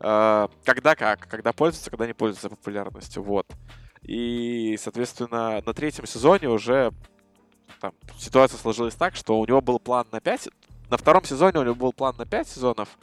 Э, 0.00 0.48
когда 0.64 0.94
как, 0.94 1.26
когда 1.28 1.52
пользуются, 1.52 1.90
когда 1.90 2.06
не 2.06 2.12
пользуются 2.12 2.50
популярностью, 2.50 3.22
вот. 3.22 3.46
И, 4.02 4.76
соответственно, 4.78 5.62
на 5.64 5.72
третьем 5.72 6.06
сезоне 6.06 6.48
уже 6.48 6.92
там, 7.80 7.94
ситуация 8.18 8.58
сложилась 8.58 8.94
так, 8.94 9.14
что 9.14 9.40
у 9.40 9.46
него 9.46 9.60
был 9.60 9.78
план 9.78 10.06
на 10.12 10.20
5... 10.20 10.50
На 10.90 10.98
втором 10.98 11.24
сезоне 11.24 11.60
у 11.60 11.62
него 11.62 11.74
был 11.74 11.92
план 11.94 12.14
на 12.18 12.26
5 12.26 12.48
сезонов, 12.48 12.98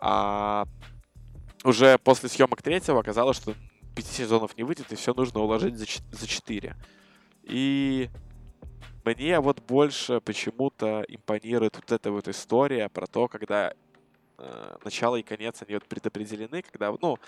а 0.00 0.64
уже 1.62 1.98
после 1.98 2.28
съемок 2.28 2.60
третьего 2.62 2.98
оказалось, 2.98 3.36
что 3.36 3.54
пяти 3.98 4.12
сезонов 4.12 4.56
не 4.56 4.62
выйдет, 4.62 4.92
и 4.92 4.94
все 4.94 5.12
нужно 5.12 5.40
уложить 5.40 5.76
за, 5.76 5.86
за 6.12 6.26
4. 6.28 6.76
И 7.42 8.08
мне 9.04 9.40
вот 9.40 9.60
больше 9.66 10.20
почему-то 10.20 11.04
импонирует 11.08 11.74
вот 11.74 11.90
эта 11.90 12.12
вот 12.12 12.28
история 12.28 12.88
про 12.88 13.08
то, 13.08 13.26
когда 13.26 13.74
э, 14.38 14.76
начало 14.84 15.16
и 15.16 15.22
конец, 15.24 15.62
они 15.66 15.74
вот 15.74 15.84
предопределены, 15.84 16.62
когда, 16.62 16.94
ну, 17.02 17.18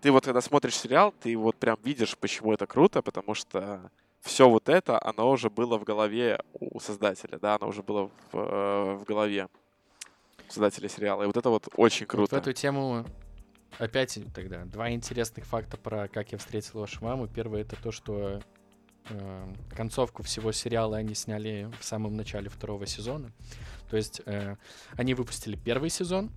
ты 0.00 0.12
вот 0.12 0.24
когда 0.24 0.40
смотришь 0.40 0.76
сериал, 0.76 1.12
ты 1.20 1.36
вот 1.36 1.56
прям 1.56 1.76
видишь, 1.82 2.16
почему 2.16 2.52
это 2.52 2.68
круто, 2.68 3.02
потому 3.02 3.34
что 3.34 3.90
все 4.20 4.48
вот 4.48 4.68
это, 4.68 5.04
оно 5.04 5.28
уже 5.28 5.50
было 5.50 5.76
в 5.76 5.82
голове 5.82 6.38
у 6.60 6.78
создателя, 6.78 7.40
да, 7.40 7.56
оно 7.56 7.66
уже 7.66 7.82
было 7.82 8.10
в, 8.30 8.38
э, 8.38 8.94
в 8.94 9.02
голове 9.02 9.48
создателя 10.48 10.88
сериала. 10.88 11.24
И 11.24 11.26
вот 11.26 11.36
это 11.36 11.50
вот 11.50 11.68
очень 11.76 12.06
круто. 12.06 12.36
Вот 12.36 12.44
в 12.44 12.48
эту 12.48 12.52
тему 12.52 13.04
опять 13.78 14.18
тогда 14.34 14.64
два 14.64 14.90
интересных 14.90 15.44
факта 15.44 15.76
про 15.76 16.08
как 16.08 16.32
я 16.32 16.38
встретил 16.38 16.80
вашу 16.80 17.04
маму. 17.04 17.28
Первое 17.28 17.62
это 17.62 17.76
то, 17.76 17.92
что 17.92 18.40
э, 19.08 19.54
концовку 19.74 20.22
всего 20.22 20.52
сериала 20.52 20.96
они 20.96 21.14
сняли 21.14 21.70
в 21.80 21.84
самом 21.84 22.16
начале 22.16 22.48
второго 22.48 22.86
сезона. 22.86 23.32
То 23.90 23.96
есть 23.96 24.22
э, 24.26 24.56
они 24.96 25.14
выпустили 25.14 25.56
первый 25.56 25.90
сезон, 25.90 26.30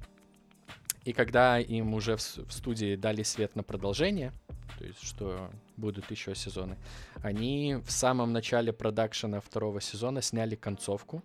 и 1.06 1.14
когда 1.14 1.60
им 1.60 1.94
уже 1.94 2.18
в, 2.18 2.20
в 2.20 2.52
студии 2.52 2.96
дали 2.96 3.24
свет 3.24 3.56
на 3.56 3.64
продолжение, 3.64 4.34
то 4.78 4.86
есть 4.86 5.04
что 5.04 5.50
будут 5.78 6.10
еще 6.12 6.36
сезоны, 6.36 6.78
они 7.22 7.78
в 7.86 7.92
самом 7.92 8.34
начале 8.34 8.74
продакшена 8.74 9.40
второго 9.40 9.82
сезона 9.82 10.22
сняли 10.22 10.56
концовку. 10.56 11.24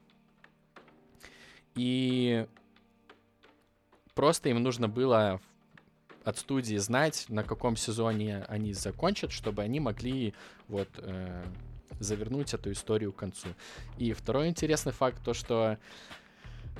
И 1.74 2.46
просто 4.14 4.50
им 4.50 4.62
нужно 4.62 4.88
было 4.88 5.40
от 6.24 6.38
студии 6.38 6.76
знать, 6.76 7.26
на 7.28 7.42
каком 7.42 7.76
сезоне 7.76 8.44
они 8.48 8.72
закончат, 8.72 9.32
чтобы 9.32 9.62
они 9.62 9.80
могли 9.80 10.34
вот 10.68 10.88
э, 10.98 11.44
завернуть 11.98 12.54
эту 12.54 12.72
историю 12.72 13.12
к 13.12 13.16
концу. 13.16 13.48
И 13.98 14.12
второй 14.12 14.48
интересный 14.48 14.92
факт 14.92 15.18
то, 15.24 15.34
что 15.34 15.78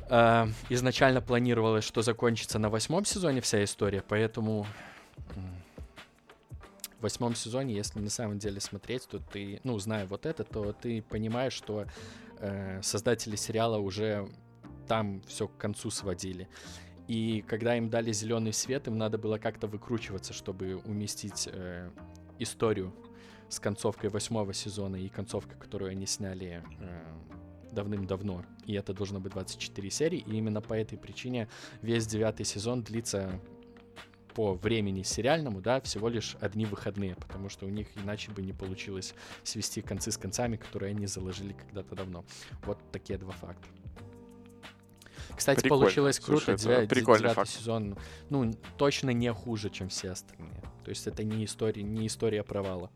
э, 0.09 0.46
изначально 0.68 1.20
планировалось, 1.20 1.85
что 1.85 2.03
закончится 2.03 2.59
на 2.59 2.68
восьмом 2.68 3.05
сезоне 3.05 3.40
вся 3.40 3.64
история, 3.64 4.03
поэтому 4.07 4.66
в 6.98 7.03
восьмом 7.03 7.35
сезоне, 7.35 7.74
если 7.74 7.98
на 7.98 8.11
самом 8.11 8.38
деле 8.38 8.61
смотреть, 8.61 9.09
то 9.09 9.18
ты, 9.18 9.61
ну, 9.64 9.79
зная 9.79 10.07
вот 10.07 10.26
это, 10.26 10.44
то 10.44 10.72
ты 10.72 11.03
понимаешь, 11.03 11.55
что 11.55 11.87
э, 12.38 12.81
создатели 12.83 13.37
сериала 13.37 13.79
уже 13.79 14.29
там 14.87 15.22
все 15.26 15.48
к 15.48 15.57
концу 15.57 15.90
сводили. 15.90 16.48
И 17.10 17.42
когда 17.48 17.76
им 17.76 17.90
дали 17.90 18.12
зеленый 18.12 18.52
свет, 18.52 18.86
им 18.86 18.96
надо 18.96 19.18
было 19.18 19.36
как-то 19.36 19.66
выкручиваться, 19.66 20.32
чтобы 20.32 20.76
уместить 20.76 21.48
э, 21.52 21.90
историю 22.38 22.94
с 23.48 23.58
концовкой 23.58 24.10
восьмого 24.10 24.54
сезона 24.54 24.94
и 24.94 25.08
концовкой, 25.08 25.58
которую 25.58 25.90
они 25.90 26.06
сняли 26.06 26.62
э, 26.78 27.02
давным-давно. 27.72 28.44
И 28.64 28.74
это 28.74 28.94
должно 28.94 29.18
быть 29.18 29.32
24 29.32 29.90
серии. 29.90 30.20
И 30.20 30.36
именно 30.36 30.60
по 30.60 30.74
этой 30.74 30.96
причине 30.96 31.48
весь 31.82 32.06
девятый 32.06 32.46
сезон 32.46 32.84
длится 32.84 33.40
по 34.36 34.54
времени 34.54 35.02
сериальному, 35.02 35.60
да, 35.60 35.80
всего 35.80 36.08
лишь 36.08 36.36
одни 36.40 36.64
выходные, 36.64 37.16
потому 37.16 37.48
что 37.48 37.66
у 37.66 37.70
них 37.70 37.88
иначе 37.96 38.30
бы 38.30 38.40
не 38.40 38.52
получилось 38.52 39.14
свести 39.42 39.82
концы 39.82 40.12
с 40.12 40.16
концами, 40.16 40.56
которые 40.56 40.90
они 40.90 41.08
заложили 41.08 41.54
когда-то 41.54 41.96
давно. 41.96 42.24
Вот 42.62 42.78
такие 42.92 43.18
два 43.18 43.32
факта. 43.32 43.66
Кстати, 45.40 45.62
прикольно. 45.62 45.85
получилось 45.85 46.20
круто. 46.20 46.57
Слушай, 46.59 46.87
девятый 46.87 47.33
факт. 47.33 47.48
сезон, 47.48 47.96
ну, 48.29 48.53
точно 48.76 49.09
не 49.09 49.33
хуже, 49.33 49.70
чем 49.70 49.88
все 49.88 50.11
остальные. 50.11 50.62
То 50.85 50.90
есть 50.90 51.07
это 51.07 51.24
не 51.24 51.46
история, 51.46 51.83
не 51.83 52.07
история 52.07 52.44
провала. 52.44 52.90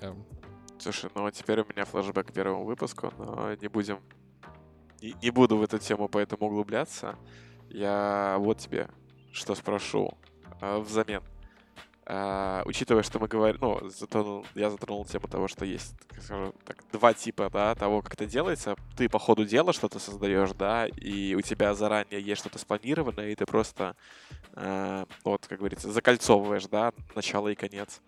Эм. 0.00 0.24
Слушай, 0.78 1.10
ну 1.14 1.26
а 1.26 1.30
теперь 1.30 1.60
у 1.60 1.66
меня 1.66 1.84
флешбэк 1.84 2.28
к 2.28 2.32
первому 2.32 2.64
выпуску, 2.64 3.12
но 3.18 3.54
не 3.54 3.68
будем... 3.68 4.00
Не, 5.02 5.14
не 5.20 5.30
буду 5.30 5.58
в 5.58 5.62
эту 5.62 5.78
тему 5.78 6.08
поэтому 6.08 6.46
углубляться. 6.46 7.16
Я 7.68 8.36
вот 8.38 8.56
тебе 8.56 8.88
что 9.30 9.54
спрошу 9.54 10.16
э, 10.62 10.78
взамен. 10.78 11.22
Uh, 12.10 12.62
учитывая, 12.64 13.04
что 13.04 13.20
мы 13.20 13.28
говорим, 13.28 13.58
ну, 13.60 13.88
затронул, 13.88 14.44
я 14.56 14.68
затронул 14.68 15.04
тему 15.04 15.28
того, 15.28 15.46
что 15.46 15.64
есть, 15.64 15.94
как 16.08 16.20
скажу, 16.20 16.54
так, 16.64 16.82
два 16.90 17.14
типа, 17.14 17.48
да, 17.52 17.76
того, 17.76 18.02
как 18.02 18.14
это 18.14 18.26
делается. 18.26 18.74
Ты 18.96 19.08
по 19.08 19.20
ходу 19.20 19.44
дела 19.44 19.72
что-то 19.72 20.00
создаешь, 20.00 20.50
да, 20.50 20.88
и 20.88 21.36
у 21.36 21.40
тебя 21.40 21.72
заранее 21.72 22.20
есть 22.20 22.40
что-то 22.40 22.58
спланированное, 22.58 23.28
и 23.28 23.36
ты 23.36 23.46
просто, 23.46 23.94
uh, 24.54 25.08
вот, 25.22 25.46
как 25.46 25.58
говорится, 25.58 25.92
закольцовываешь, 25.92 26.66
да, 26.66 26.92
начало 27.14 27.46
и 27.46 27.54
конец. 27.54 28.00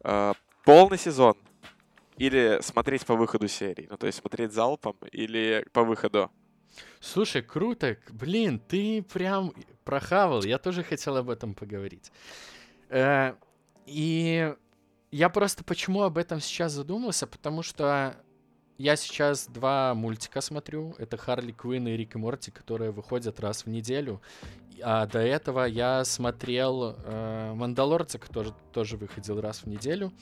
Uh, 0.00 0.36
полный 0.64 0.98
сезон 0.98 1.36
или 2.16 2.58
смотреть 2.62 3.06
по 3.06 3.14
выходу 3.14 3.46
серии, 3.46 3.86
ну, 3.88 3.96
то 3.96 4.08
есть 4.08 4.18
смотреть 4.18 4.52
залпом 4.52 4.96
или 5.12 5.64
по 5.72 5.84
выходу. 5.84 6.32
Слушай, 6.98 7.42
круто, 7.42 7.96
блин, 8.10 8.58
ты 8.58 9.02
прям 9.04 9.52
прохавал, 9.84 10.42
я 10.42 10.58
тоже 10.58 10.82
хотел 10.82 11.16
об 11.16 11.30
этом 11.30 11.54
поговорить. 11.54 12.10
Э, 12.90 13.34
и 13.86 14.54
я 15.10 15.28
просто 15.28 15.64
почему 15.64 16.02
об 16.02 16.18
этом 16.18 16.40
сейчас 16.40 16.72
задумался, 16.72 17.26
потому 17.26 17.62
что 17.62 18.16
я 18.78 18.96
сейчас 18.96 19.46
два 19.46 19.94
мультика 19.94 20.40
смотрю. 20.40 20.94
Это 20.98 21.16
Харли 21.16 21.52
Квинн 21.52 21.88
и 21.88 21.96
Рик 21.96 22.14
и 22.14 22.18
Морти, 22.18 22.50
которые 22.50 22.90
выходят 22.90 23.40
раз 23.40 23.64
в 23.64 23.68
неделю. 23.68 24.20
А 24.82 25.06
до 25.06 25.18
этого 25.18 25.64
я 25.64 26.04
смотрел 26.04 26.96
э, 26.96 27.52
Мандалорца, 27.54 28.18
который 28.18 28.52
тоже 28.72 28.96
выходил 28.96 29.40
раз 29.40 29.62
в 29.62 29.66
неделю. 29.66 30.12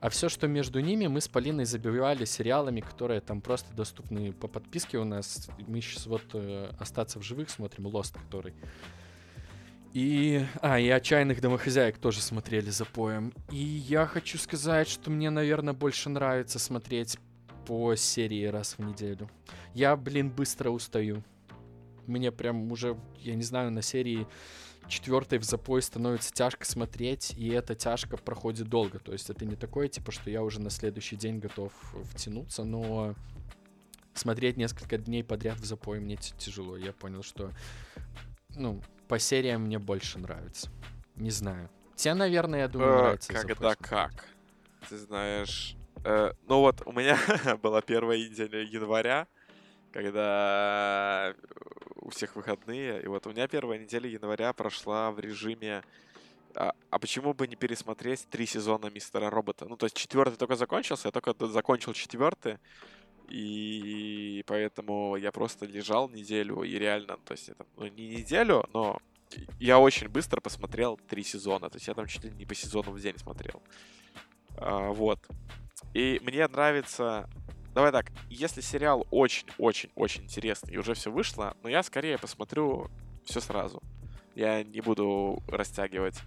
А 0.00 0.10
все, 0.10 0.28
что 0.28 0.46
между 0.46 0.80
ними, 0.80 1.06
мы 1.06 1.20
с 1.20 1.28
Полиной 1.28 1.64
забивали 1.64 2.24
сериалами, 2.24 2.80
которые 2.80 3.20
там 3.20 3.40
просто 3.40 3.72
доступны 3.74 4.32
по 4.32 4.46
подписке 4.46 4.98
у 4.98 5.04
нас. 5.04 5.48
Мы 5.66 5.80
сейчас 5.80 6.06
вот 6.06 6.22
э, 6.34 6.72
«Остаться 6.78 7.18
в 7.18 7.22
живых» 7.22 7.48
смотрим, 7.50 7.86
Lost, 7.86 8.18
который. 8.18 8.54
И... 9.96 10.44
А, 10.60 10.78
и 10.78 10.90
«Отчаянных 10.90 11.40
домохозяек» 11.40 11.96
тоже 11.96 12.20
смотрели 12.20 12.68
за 12.68 12.84
поем. 12.84 13.32
И 13.50 13.56
я 13.56 14.04
хочу 14.04 14.36
сказать, 14.36 14.88
что 14.88 15.10
мне, 15.10 15.30
наверное, 15.30 15.72
больше 15.72 16.10
нравится 16.10 16.58
смотреть 16.58 17.16
по 17.66 17.94
серии 17.94 18.44
раз 18.44 18.74
в 18.76 18.82
неделю. 18.82 19.30
Я, 19.72 19.96
блин, 19.96 20.28
быстро 20.28 20.68
устаю. 20.68 21.24
Мне 22.06 22.30
прям 22.30 22.70
уже, 22.70 22.98
я 23.20 23.34
не 23.36 23.42
знаю, 23.42 23.72
на 23.72 23.80
серии 23.80 24.26
четвертой 24.86 25.38
в 25.38 25.44
запой 25.44 25.80
становится 25.80 26.30
тяжко 26.30 26.66
смотреть, 26.66 27.32
и 27.34 27.48
эта 27.48 27.74
тяжко 27.74 28.18
проходит 28.18 28.68
долго. 28.68 28.98
То 28.98 29.14
есть 29.14 29.30
это 29.30 29.46
не 29.46 29.56
такое, 29.56 29.88
типа, 29.88 30.12
что 30.12 30.28
я 30.28 30.42
уже 30.42 30.60
на 30.60 30.68
следующий 30.68 31.16
день 31.16 31.38
готов 31.38 31.72
втянуться, 32.12 32.64
но 32.64 33.14
смотреть 34.12 34.58
несколько 34.58 34.98
дней 34.98 35.24
подряд 35.24 35.58
в 35.58 35.64
запой 35.64 36.00
мне 36.00 36.16
тяжело. 36.16 36.76
Я 36.76 36.92
понял, 36.92 37.22
что, 37.22 37.50
ну, 38.54 38.82
по 39.08 39.18
сериям 39.18 39.62
мне 39.62 39.78
больше 39.78 40.18
нравится. 40.18 40.70
Не 41.16 41.30
знаю. 41.30 41.70
Тебе, 41.94 42.14
наверное, 42.14 42.60
я 42.60 42.68
думаю, 42.68 42.90
э, 42.90 42.98
нравится. 42.98 43.32
Когда 43.32 43.74
как? 43.74 44.26
ты 44.88 44.98
знаешь, 44.98 45.76
э, 46.04 46.32
ну 46.46 46.60
вот 46.60 46.82
у 46.84 46.92
меня 46.92 47.18
была 47.62 47.80
первая 47.80 48.18
неделя 48.18 48.62
января, 48.62 49.26
когда 49.92 51.34
у 51.96 52.10
всех 52.10 52.36
выходные, 52.36 53.02
и 53.02 53.06
вот 53.06 53.26
у 53.26 53.30
меня 53.30 53.48
первая 53.48 53.78
неделя 53.78 54.08
января 54.08 54.52
прошла 54.52 55.10
в 55.10 55.18
режиме 55.18 55.82
а, 56.56 56.74
а 56.90 56.98
почему 56.98 57.34
бы 57.34 57.46
не 57.46 57.54
пересмотреть 57.54 58.26
три 58.30 58.46
сезона 58.46 58.86
Мистера 58.86 59.28
Робота? 59.28 59.66
Ну, 59.66 59.76
то 59.76 59.84
есть 59.84 59.96
четвертый 59.96 60.36
только 60.36 60.56
закончился, 60.56 61.08
я 61.08 61.12
только 61.12 61.34
закончил 61.46 61.92
четвертый, 61.92 62.58
и 63.28 64.44
поэтому 64.46 65.16
я 65.16 65.32
просто 65.32 65.66
лежал 65.66 66.08
неделю, 66.08 66.62
и 66.62 66.78
реально, 66.78 67.18
то 67.24 67.32
есть 67.32 67.48
это, 67.48 67.66
ну, 67.76 67.86
не 67.86 68.08
неделю, 68.08 68.64
но 68.72 68.98
я 69.58 69.78
очень 69.78 70.08
быстро 70.08 70.40
посмотрел 70.40 70.98
три 71.08 71.22
сезона, 71.22 71.68
то 71.68 71.76
есть 71.76 71.88
я 71.88 71.94
там 71.94 72.06
чуть 72.06 72.24
ли 72.24 72.30
не 72.30 72.46
по 72.46 72.54
сезону 72.54 72.92
в 72.92 73.00
день 73.00 73.18
смотрел. 73.18 73.62
А, 74.56 74.90
вот. 74.90 75.18
И 75.94 76.20
мне 76.22 76.46
нравится... 76.46 77.28
Давай 77.74 77.92
так, 77.92 78.06
если 78.30 78.62
сериал 78.62 79.06
очень-очень-очень 79.10 80.24
интересный 80.24 80.72
и 80.72 80.78
уже 80.78 80.94
все 80.94 81.10
вышло, 81.10 81.56
но 81.62 81.68
я 81.68 81.82
скорее 81.82 82.16
посмотрю 82.16 82.88
все 83.24 83.40
сразу. 83.40 83.82
Я 84.34 84.62
не 84.64 84.80
буду 84.80 85.42
растягивать. 85.48 86.18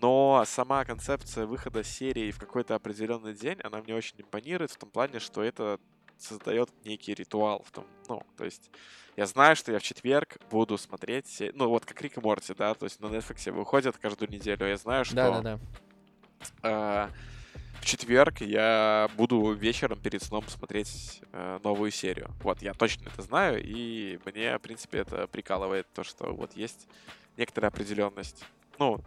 Но 0.00 0.44
сама 0.46 0.84
концепция 0.84 1.46
выхода 1.46 1.82
серии 1.82 2.30
в 2.30 2.38
какой-то 2.38 2.74
определенный 2.74 3.34
день, 3.34 3.58
она 3.62 3.80
мне 3.82 3.94
очень 3.94 4.20
импонирует 4.20 4.70
в 4.70 4.76
том 4.76 4.90
плане, 4.90 5.18
что 5.20 5.42
это 5.42 5.80
создает 6.22 6.70
некий 6.84 7.14
ритуал 7.14 7.62
в 7.66 7.70
том, 7.70 7.86
ну, 8.08 8.22
то 8.36 8.44
есть 8.44 8.70
я 9.16 9.26
знаю, 9.26 9.56
что 9.56 9.72
я 9.72 9.78
в 9.78 9.82
четверг 9.82 10.36
буду 10.50 10.78
смотреть, 10.78 11.42
ну, 11.54 11.68
вот 11.68 11.84
как 11.84 12.00
Рик 12.02 12.18
и 12.18 12.20
Морти, 12.20 12.54
да, 12.54 12.74
то 12.74 12.84
есть 12.84 13.00
на 13.00 13.06
Netflix 13.06 13.50
выходят 13.50 13.96
каждую 13.96 14.30
неделю, 14.30 14.66
я 14.66 14.76
знаю, 14.76 15.04
что... 15.04 15.16
Да-да-да. 15.16 15.58
Э, 16.62 17.08
в 17.80 17.84
четверг 17.84 18.40
я 18.40 19.08
буду 19.16 19.52
вечером 19.52 19.98
перед 19.98 20.22
сном 20.22 20.46
смотреть 20.48 21.20
э, 21.32 21.58
новую 21.62 21.90
серию. 21.90 22.30
Вот, 22.42 22.62
я 22.62 22.74
точно 22.74 23.08
это 23.08 23.22
знаю, 23.22 23.62
и 23.64 24.18
мне, 24.24 24.58
в 24.58 24.60
принципе, 24.60 24.98
это 24.98 25.26
прикалывает 25.26 25.86
то, 25.94 26.04
что 26.04 26.32
вот 26.32 26.56
есть 26.56 26.86
некоторая 27.36 27.70
определенность. 27.70 28.44
Ну, 28.78 29.00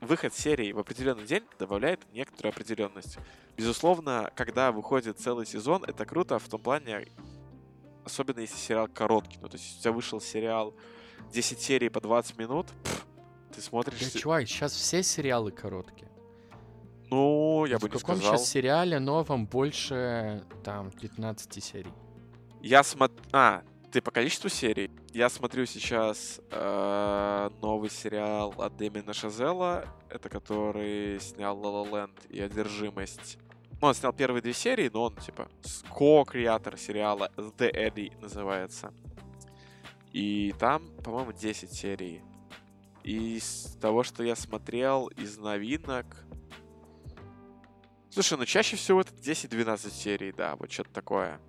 выход 0.00 0.34
серии 0.34 0.72
в 0.72 0.78
определенный 0.78 1.26
день 1.26 1.44
добавляет 1.58 2.00
некоторую 2.12 2.52
определенность. 2.52 3.18
Безусловно, 3.56 4.30
когда 4.34 4.72
выходит 4.72 5.18
целый 5.18 5.46
сезон, 5.46 5.84
это 5.84 6.06
круто 6.06 6.38
в 6.38 6.48
том 6.48 6.60
плане, 6.60 7.08
особенно 8.04 8.40
если 8.40 8.56
сериал 8.56 8.88
короткий. 8.88 9.38
Ну, 9.40 9.48
то 9.48 9.56
есть 9.56 9.78
у 9.78 9.82
тебя 9.82 9.92
вышел 9.92 10.20
сериал 10.20 10.74
10 11.32 11.60
серий 11.60 11.88
по 11.88 12.00
20 12.00 12.38
минут, 12.38 12.68
пфф, 12.84 13.06
ты 13.54 13.60
смотришь... 13.60 14.12
Да, 14.12 14.18
чувак, 14.18 14.46
сейчас 14.46 14.72
все 14.72 15.02
сериалы 15.02 15.50
короткие. 15.50 16.08
Ну, 17.10 17.64
я 17.64 17.78
в 17.78 17.80
бы 17.80 17.88
не 17.88 17.98
каком 17.98 18.16
сказал. 18.16 18.36
сейчас 18.36 18.48
сериале 18.48 18.98
новом 18.98 19.46
больше, 19.46 20.44
там, 20.62 20.90
15 20.90 21.64
серий? 21.64 21.92
Я 22.60 22.82
смотрю... 22.82 23.18
А, 23.32 23.62
ты 23.90 24.00
по 24.00 24.10
количеству 24.10 24.48
серий? 24.48 24.90
Я 25.18 25.28
смотрю 25.28 25.66
сейчас 25.66 26.40
э, 26.52 27.50
новый 27.60 27.90
сериал 27.90 28.54
от 28.56 28.76
Дэмина 28.76 29.12
Шазела, 29.12 29.84
это 30.08 30.28
который 30.28 31.18
снял 31.18 31.58
La 31.58 31.82
La 31.82 31.90
Land 31.90 32.28
и 32.28 32.40
«Одержимость». 32.40 33.36
Ну, 33.80 33.88
он 33.88 33.94
снял 33.94 34.12
первые 34.12 34.42
две 34.42 34.52
серии, 34.52 34.88
но 34.92 35.02
он, 35.02 35.16
типа, 35.16 35.48
ко-креатор 35.92 36.78
сериала 36.78 37.32
The 37.36 37.68
Eddie 37.68 38.16
называется. 38.20 38.94
И 40.12 40.54
там, 40.56 40.88
по-моему, 41.02 41.32
10 41.32 41.72
серий. 41.72 42.22
Из 43.02 43.76
того, 43.80 44.04
что 44.04 44.22
я 44.22 44.36
смотрел 44.36 45.08
из 45.08 45.36
новинок... 45.36 46.06
Слушай, 48.10 48.38
ну 48.38 48.44
чаще 48.44 48.76
всего 48.76 49.00
это 49.00 49.12
10-12 49.14 49.90
серий, 49.90 50.30
да, 50.30 50.54
вот 50.54 50.70
что-то 50.70 50.92
такое. 50.92 51.40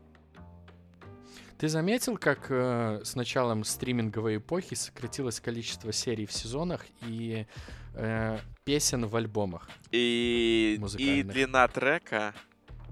Ты 1.60 1.68
заметил, 1.68 2.18
как 2.18 2.48
э, 2.50 3.02
с 3.04 3.16
началом 3.16 3.66
стриминговой 3.66 4.38
эпохи 4.38 4.76
сократилось 4.76 5.40
количество 5.42 5.92
серий 5.92 6.26
в 6.26 6.32
сезонах 6.32 6.86
и 7.02 7.46
э, 7.96 8.40
песен 8.64 9.06
в 9.06 9.16
альбомах? 9.16 9.70
И, 9.92 10.80
и 10.98 11.24
длина 11.24 11.68
трека, 11.68 12.34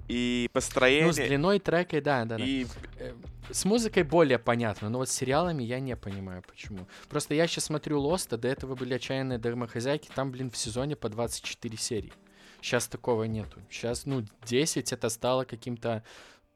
и 0.10 0.50
построение. 0.52 1.08
Ну, 1.08 1.14
с 1.14 1.16
длиной 1.16 1.60
трека, 1.60 2.02
да, 2.02 2.26
да, 2.26 2.38
да. 2.38 2.44
и 2.44 2.66
Э, 3.00 3.14
С 3.52 3.66
музыкой 3.66 4.04
более 4.04 4.40
понятно, 4.40 4.90
но 4.90 5.00
вот 5.00 5.10
с 5.10 5.14
сериалами 5.14 5.64
я 5.64 5.80
не 5.80 5.96
понимаю, 5.96 6.44
почему. 6.48 6.88
Просто 7.10 7.34
я 7.34 7.48
сейчас 7.48 7.66
смотрю 7.66 8.02
Lost, 8.02 8.28
а 8.32 8.38
до 8.38 8.48
этого 8.48 8.76
были 8.76 8.94
«Отчаянные 8.94 9.38
домохозяйки», 9.38 10.10
там, 10.14 10.32
блин, 10.32 10.50
в 10.50 10.58
сезоне 10.58 10.96
по 10.96 11.10
24 11.10 11.78
серии. 11.78 12.14
Сейчас 12.62 12.88
такого 12.88 13.24
нету. 13.24 13.62
Сейчас, 13.70 14.06
ну, 14.06 14.26
10 14.46 14.92
это 14.92 15.10
стало 15.10 15.46
каким-то, 15.46 16.04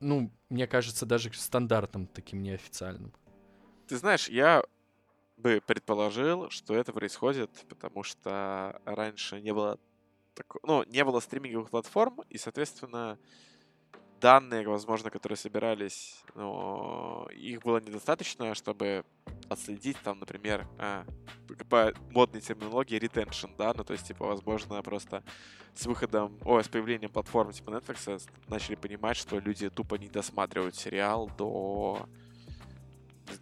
ну, 0.02 0.32
мне 0.50 0.68
кажется, 0.68 1.06
даже 1.06 1.32
стандартом 1.34 2.08
таким 2.08 2.44
неофициальным. 2.44 3.14
ты 3.88 3.98
знаешь, 3.98 4.30
я 4.30 4.64
бы 5.38 5.62
предположил, 5.66 6.50
что 6.50 6.76
это 6.76 6.94
происходит, 6.94 7.50
потому 7.70 8.04
что 8.04 8.82
раньше 8.86 9.42
не 9.42 9.54
было 9.54 9.80
тако- 10.36 10.60
ну, 10.64 10.84
не 10.84 11.04
было 11.04 11.20
стриминговых 11.20 11.70
платформ, 11.70 12.22
и, 12.30 12.38
соответственно, 12.38 13.18
данные, 14.22 14.68
возможно, 14.68 15.10
которые 15.10 15.36
собирались, 15.36 16.24
но 16.36 17.28
их 17.34 17.62
было 17.64 17.82
недостаточно, 17.82 18.56
чтобы 18.56 19.04
отследить 19.50 19.98
там, 20.04 20.20
например, 20.20 20.66
а, 20.78 21.04
по 21.70 21.92
модной 22.12 22.40
терминологии 22.40 23.00
retention, 23.00 23.52
да, 23.58 23.74
ну, 23.76 23.84
то 23.84 23.94
есть, 23.94 24.08
типа, 24.08 24.26
возможно, 24.26 24.82
просто 24.82 25.24
с 25.74 25.86
выходом, 25.86 26.38
о, 26.46 26.62
с 26.62 26.68
появлением 26.68 27.12
платформ 27.12 27.52
типа 27.52 27.72
Netflix 27.72 28.30
начали 28.48 28.76
понимать, 28.76 29.18
что 29.18 29.40
люди 29.40 29.70
тупо 29.70 29.96
не 29.96 30.08
досматривают 30.08 30.76
сериал 30.76 31.30
до... 31.38 32.08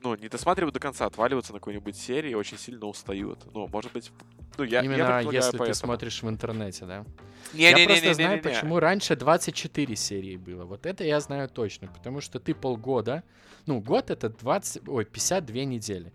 Ну, 0.02 0.16
не 0.16 0.30
досматривают 0.30 0.74
до 0.74 0.80
конца, 0.80 1.06
отваливаются 1.06 1.54
на 1.54 1.60
какой-нибудь 1.60 1.96
серии 1.96 2.32
и 2.32 2.36
очень 2.36 2.58
сильно 2.58 2.86
устают. 2.86 3.46
Ну, 3.54 3.68
может 3.68 3.92
быть... 3.92 4.12
Ну, 4.60 4.66
я, 4.66 4.80
я 4.80 4.86
Именно 4.86 4.98
предполагаю 4.98 5.34
если 5.34 5.52
ты 5.52 5.58
поэтому. 5.58 5.76
смотришь 5.76 6.24
в 6.24 6.30
интернете, 6.30 6.86
да? 6.86 7.06
Не, 7.54 7.62
я 7.62 7.74
не, 7.74 7.82
не, 7.82 7.88
просто 7.88 8.08
не, 8.08 8.14
знаю, 8.14 8.30
не, 8.30 8.36
не, 8.36 8.42
не. 8.42 8.56
почему 8.56 8.80
раньше 8.80 9.16
24 9.16 9.96
серии 9.96 10.38
было. 10.38 10.66
Вот 10.66 10.86
это 10.86 11.04
я 11.04 11.20
знаю 11.20 11.50
точно, 11.50 11.88
потому 11.88 12.22
что 12.22 12.40
ты 12.40 12.54
полгода, 12.54 13.24
ну, 13.66 13.80
год 13.80 14.12
это 14.12 14.30
20, 14.30 14.88
ой, 14.88 15.06
52 15.06 15.64
недели. 15.64 16.14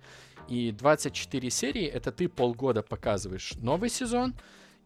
И 0.49 0.73
24 0.73 1.51
серии 1.51 1.87
это 1.87 2.13
ты 2.13 2.29
полгода 2.29 2.83
показываешь 2.83 3.55
новый 3.57 3.89
сезон, 3.89 4.35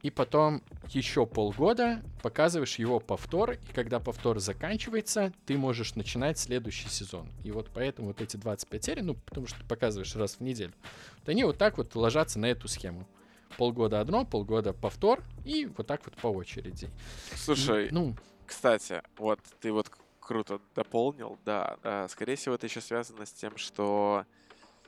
и 0.02 0.10
потом 0.10 0.62
еще 0.90 1.26
полгода 1.26 2.02
показываешь 2.22 2.78
его 2.78 3.00
повтор, 3.00 3.52
и 3.52 3.72
когда 3.74 3.98
повтор 3.98 4.38
заканчивается, 4.38 5.32
ты 5.44 5.58
можешь 5.58 5.96
начинать 5.96 6.38
следующий 6.38 6.88
сезон. 6.88 7.28
И 7.42 7.50
вот 7.50 7.70
поэтому 7.74 8.08
вот 8.08 8.20
эти 8.20 8.36
25 8.36 8.84
серий, 8.84 9.02
ну, 9.02 9.14
потому 9.14 9.48
что 9.48 9.58
ты 9.58 9.66
показываешь 9.66 10.14
раз 10.14 10.36
в 10.36 10.40
неделю, 10.40 10.72
вот 11.18 11.28
они 11.28 11.42
вот 11.42 11.58
так 11.58 11.78
вот 11.78 11.96
ложатся 11.96 12.38
на 12.38 12.46
эту 12.46 12.68
схему. 12.68 13.08
Полгода 13.56 14.00
одно, 14.00 14.24
полгода 14.24 14.72
повтор, 14.72 15.22
и 15.44 15.66
вот 15.66 15.86
так 15.86 16.04
вот 16.04 16.14
по 16.16 16.28
очереди. 16.28 16.90
И, 17.32 17.36
Слушай, 17.36 17.88
ну, 17.90 18.14
Кстати, 18.46 19.02
вот 19.16 19.40
ты 19.60 19.72
вот 19.72 19.90
круто 20.20 20.60
дополнил, 20.74 21.38
да. 21.44 21.78
а, 21.82 22.06
Скорее 22.08 22.36
всего, 22.36 22.54
это 22.54 22.66
еще 22.66 22.80
связано 22.80 23.26
с 23.26 23.32
тем, 23.32 23.56
что 23.56 24.24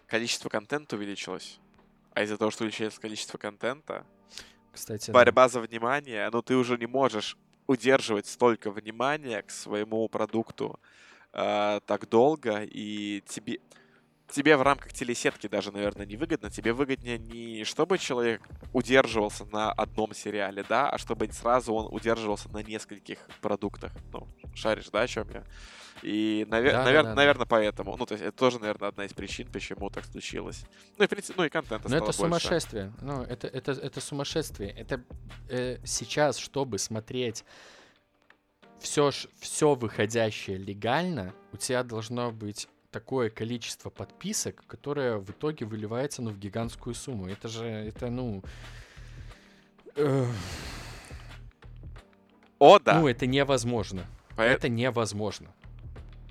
количество 0.07 0.49
контента 0.49 0.97
увеличилось. 0.97 1.59
А 2.13 2.23
из-за 2.23 2.37
того, 2.37 2.51
что 2.51 2.65
увеличилось 2.65 2.99
количество 2.99 3.39
контента, 3.39 4.05
кстати, 4.73 5.07
да. 5.09 5.13
борьба 5.13 5.49
за 5.49 5.61
внимание, 5.61 6.29
ну 6.33 6.43
ты 6.43 6.57
уже 6.57 6.77
не 6.79 6.87
можешь 6.87 7.37
удерживать 7.67 8.27
столько 8.27 8.71
внимания 8.71 9.43
к 9.43 9.51
своему 9.51 10.09
продукту 10.09 10.79
а, 11.33 11.81
так 11.87 12.09
долго, 12.09 12.63
и 12.65 13.23
тебе, 13.27 13.61
тебе 14.31 14.57
в 14.57 14.63
рамках 14.63 14.93
телесетки 14.93 15.47
даже, 15.47 15.73
наверное, 15.73 16.07
не 16.07 16.17
выгодно. 16.17 16.51
Тебе 16.51 16.73
выгоднее 16.73 17.19
не 17.19 17.65
чтобы 17.65 17.99
человек 17.99 18.43
удерживался 18.73 19.45
на 19.47 19.73
одном 19.73 20.15
сериале, 20.15 20.65
да, 20.69 20.89
а 20.89 20.99
чтобы 20.99 21.31
сразу 21.33 21.73
он 21.75 21.95
удерживался 21.95 22.49
на 22.51 22.63
нескольких 22.63 23.19
продуктах. 23.41 23.93
Ну, 24.13 24.27
шаришь, 24.55 24.89
да, 24.91 25.03
о 25.03 25.07
чем 25.07 25.29
я? 25.31 25.45
И, 26.03 26.47
навер- 26.49 26.73
Да, 26.73 26.85
да, 26.85 26.91
навер- 26.91 27.03
да, 27.03 27.09
да. 27.11 27.15
наверное, 27.15 27.47
поэтому. 27.47 27.97
Ну, 27.97 28.07
то 28.07 28.15
есть 28.15 28.25
это 28.25 28.37
тоже, 28.37 28.59
наверное, 28.59 28.89
одна 28.89 29.05
из 29.05 29.13
причин, 29.13 29.49
почему 29.53 29.91
так 29.91 30.05
случилось. 30.07 30.65
Ну, 30.97 31.05
и, 31.05 31.07
в 31.07 31.11
принципе, 31.11 31.35
ну, 31.37 31.45
и 31.45 31.49
контента 31.51 31.89
Но 31.89 31.97
стало 31.97 32.11
это 32.11 32.19
больше. 32.19 32.45
сумасшествие. 32.47 32.93
Ну, 33.03 33.23
это, 33.23 33.47
это, 33.49 33.73
это 33.73 34.01
сумасшествие. 34.01 34.71
Это 34.71 35.03
э, 35.49 35.79
сейчас, 35.85 36.39
чтобы 36.39 36.79
смотреть 36.79 37.45
все, 38.79 39.11
все 39.39 39.75
выходящее 39.75 40.57
легально, 40.57 41.35
у 41.53 41.59
тебя 41.59 41.83
должно 41.83 42.31
быть 42.31 42.67
такое 42.91 43.31
количество 43.31 43.91
подписок, 43.91 44.65
которое 44.67 45.17
в 45.19 45.31
итоге 45.31 45.67
выливается 45.67 46.23
ну, 46.23 46.31
в 46.31 46.39
гигантскую 46.39 46.95
сумму. 46.95 47.29
Это 47.29 47.49
же, 47.49 47.65
это, 47.65 48.11
ну... 48.11 48.43
э, 49.97 50.27
О, 52.59 52.79
да. 52.79 52.99
Ну, 53.01 53.09
это 53.09 53.27
невозможно. 53.27 54.05
Поэ- 54.37 54.45
Это 54.47 54.69
невозможно. 54.69 55.49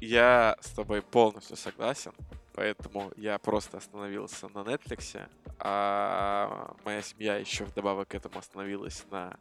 Я 0.01 0.55
с 0.62 0.70
тобой 0.70 1.01
полностью 1.01 1.57
согласен, 1.57 2.14
поэтому 2.53 3.12
я 3.18 3.38
просто 3.38 3.78
остановился 3.78 4.47
на 4.49 4.60
Netflix, 4.60 5.28
а 5.60 6.74
моя 6.86 7.01
семья 7.01 7.36
еще 7.38 7.66
вдобавок 7.66 8.07
к 8.10 8.16
этому 8.16 8.39
остановилась 8.39 9.03
на 9.12 9.38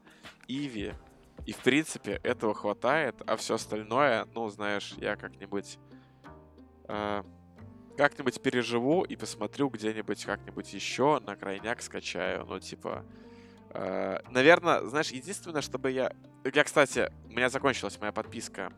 Иви, 0.48 0.94
И, 1.46 1.52
в 1.52 1.58
принципе, 1.58 2.20
этого 2.24 2.54
хватает, 2.54 3.14
а 3.26 3.36
все 3.36 3.54
остальное, 3.54 4.26
ну, 4.34 4.48
знаешь, 4.48 4.94
я 4.98 5.14
как-нибудь... 5.16 5.78
Э, 6.88 7.22
как-нибудь 7.96 8.40
переживу 8.40 9.02
и 9.02 9.16
посмотрю 9.16 9.68
где-нибудь 9.68 10.24
как-нибудь 10.24 10.72
еще, 10.72 11.20
на 11.26 11.36
крайняк 11.36 11.82
скачаю. 11.82 12.46
Ну, 12.46 12.60
типа... 12.60 13.04
Э, 13.70 14.20
наверное, 14.30 14.82
знаешь, 14.86 15.10
единственное, 15.10 15.62
чтобы 15.62 15.90
я... 15.90 16.12
Я, 16.52 16.64
кстати, 16.64 17.10
у 17.26 17.32
меня 17.32 17.50
закончилась 17.50 17.98
моя 18.00 18.12
подписка 18.12 18.72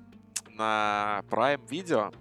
на 0.48 1.22
Prime 1.28 1.66
Video, 1.68 2.14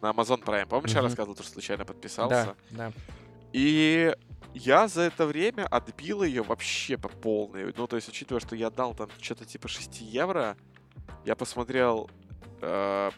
на 0.00 0.10
Amazon 0.10 0.42
Prime. 0.42 0.66
Помнишь, 0.66 0.92
mm-hmm. 0.92 0.96
я 0.96 1.02
рассказывал, 1.02 1.36
что 1.36 1.44
случайно 1.44 1.84
подписался? 1.84 2.56
Да, 2.70 2.90
да. 2.90 2.92
И 3.52 4.14
я 4.54 4.88
за 4.88 5.02
это 5.02 5.26
время 5.26 5.66
отбил 5.66 6.22
ее 6.22 6.42
вообще 6.42 6.96
по 6.96 7.08
полной. 7.08 7.74
Ну, 7.76 7.86
то 7.86 7.96
есть, 7.96 8.08
учитывая, 8.08 8.40
что 8.40 8.56
я 8.56 8.70
дал 8.70 8.94
там 8.94 9.10
что-то 9.20 9.44
типа 9.44 9.68
6 9.68 10.00
евро, 10.00 10.56
я 11.26 11.36
посмотрел 11.36 12.10
э, 12.62 13.10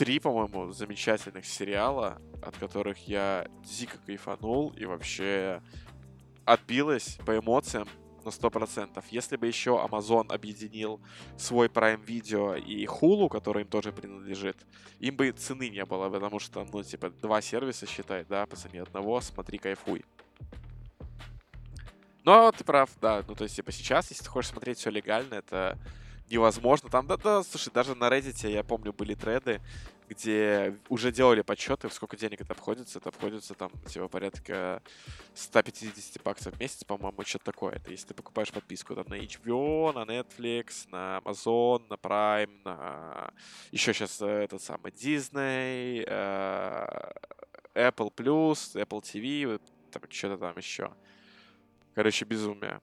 три, 0.00 0.18
по-моему, 0.18 0.72
замечательных 0.72 1.44
сериала, 1.44 2.22
от 2.40 2.56
которых 2.56 3.06
я 3.06 3.46
дико 3.62 3.98
кайфанул 4.06 4.70
и 4.70 4.86
вообще 4.86 5.60
отбилась 6.46 7.18
по 7.26 7.36
эмоциям 7.36 7.86
на 8.24 8.30
100%. 8.30 9.04
Если 9.10 9.36
бы 9.36 9.46
еще 9.46 9.72
Amazon 9.72 10.32
объединил 10.32 11.02
свой 11.36 11.68
Prime 11.68 12.02
Video 12.02 12.58
и 12.58 12.86
Hulu, 12.86 13.28
который 13.28 13.64
им 13.64 13.68
тоже 13.68 13.92
принадлежит, 13.92 14.56
им 15.00 15.16
бы 15.16 15.32
цены 15.32 15.68
не 15.68 15.84
было, 15.84 16.08
потому 16.08 16.38
что, 16.38 16.66
ну, 16.72 16.82
типа, 16.82 17.10
два 17.10 17.42
сервиса, 17.42 17.84
считай, 17.86 18.24
да, 18.24 18.46
по 18.46 18.56
цене 18.56 18.80
одного, 18.80 19.20
смотри, 19.20 19.58
кайфуй. 19.58 20.02
Но 22.24 22.50
ты 22.52 22.64
прав, 22.64 22.88
да, 23.02 23.22
ну, 23.28 23.34
то 23.34 23.44
есть, 23.44 23.56
типа, 23.56 23.70
сейчас, 23.70 24.08
если 24.08 24.24
ты 24.24 24.30
хочешь 24.30 24.50
смотреть 24.50 24.78
все 24.78 24.88
легально, 24.88 25.34
это 25.34 25.78
невозможно. 26.30 26.88
Там, 26.88 27.06
да, 27.06 27.16
да, 27.16 27.42
слушай, 27.42 27.72
даже 27.72 27.94
на 27.94 28.08
Reddit, 28.08 28.48
я 28.48 28.62
помню, 28.62 28.92
были 28.92 29.14
треды, 29.14 29.60
где 30.08 30.76
уже 30.88 31.12
делали 31.12 31.42
подсчеты, 31.42 31.88
сколько 31.90 32.16
денег 32.16 32.40
это 32.40 32.52
обходится. 32.52 32.98
Это 32.98 33.10
обходится 33.10 33.54
там, 33.54 33.70
типа, 33.86 34.08
порядка 34.08 34.82
150 35.34 36.22
баксов 36.22 36.54
в 36.54 36.60
месяц, 36.60 36.84
по-моему, 36.84 37.22
что-то 37.24 37.46
такое. 37.46 37.74
Это 37.74 37.90
если 37.90 38.08
ты 38.08 38.14
покупаешь 38.14 38.52
подписку 38.52 38.94
там 38.94 39.06
на 39.08 39.18
HBO, 39.18 39.92
на 39.92 40.04
Netflix, 40.04 40.88
на 40.90 41.18
Amazon, 41.18 41.82
на 41.88 41.94
Prime, 41.94 42.62
на... 42.64 43.32
Еще 43.72 43.92
сейчас 43.92 44.20
э, 44.22 44.26
этот 44.26 44.62
самый 44.62 44.92
Disney, 44.92 46.04
э, 46.06 47.12
Apple 47.74 48.12
Plus, 48.14 48.74
Apple 48.74 49.00
TV, 49.02 49.60
там, 49.90 50.02
что-то 50.08 50.38
там 50.38 50.56
еще. 50.56 50.92
Короче, 51.94 52.24
безумие. 52.24 52.80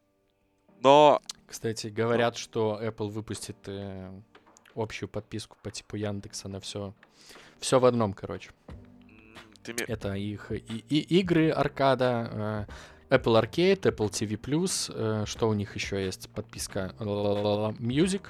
Но... 0.82 1.21
Кстати, 1.47 1.88
говорят, 1.88 2.34
Но... 2.34 2.38
что 2.39 2.80
Apple 2.82 3.09
выпустит 3.09 3.57
э, 3.67 4.11
общую 4.75 5.07
подписку 5.09 5.57
по 5.63 5.71
типу 5.71 5.95
Яндекса 5.95 6.49
на 6.49 6.59
все. 6.59 6.93
Все 7.59 7.80
в 7.80 7.86
одном, 7.86 8.13
короче. 8.13 8.51
Ты... 9.63 9.73
Это 9.88 10.13
их 10.13 10.51
и, 10.51 10.57
и 10.57 11.19
игры 11.19 11.49
аркада, 11.49 12.67
э, 13.09 13.17
Apple 13.17 13.41
Arcade, 13.41 13.82
Apple 13.82 14.09
TV+, 14.09 14.93
э, 14.93 15.25
что 15.25 15.49
у 15.49 15.53
них 15.53 15.75
еще 15.75 16.03
есть? 16.03 16.30
Подписка 16.30 16.93
Music. 16.99 18.21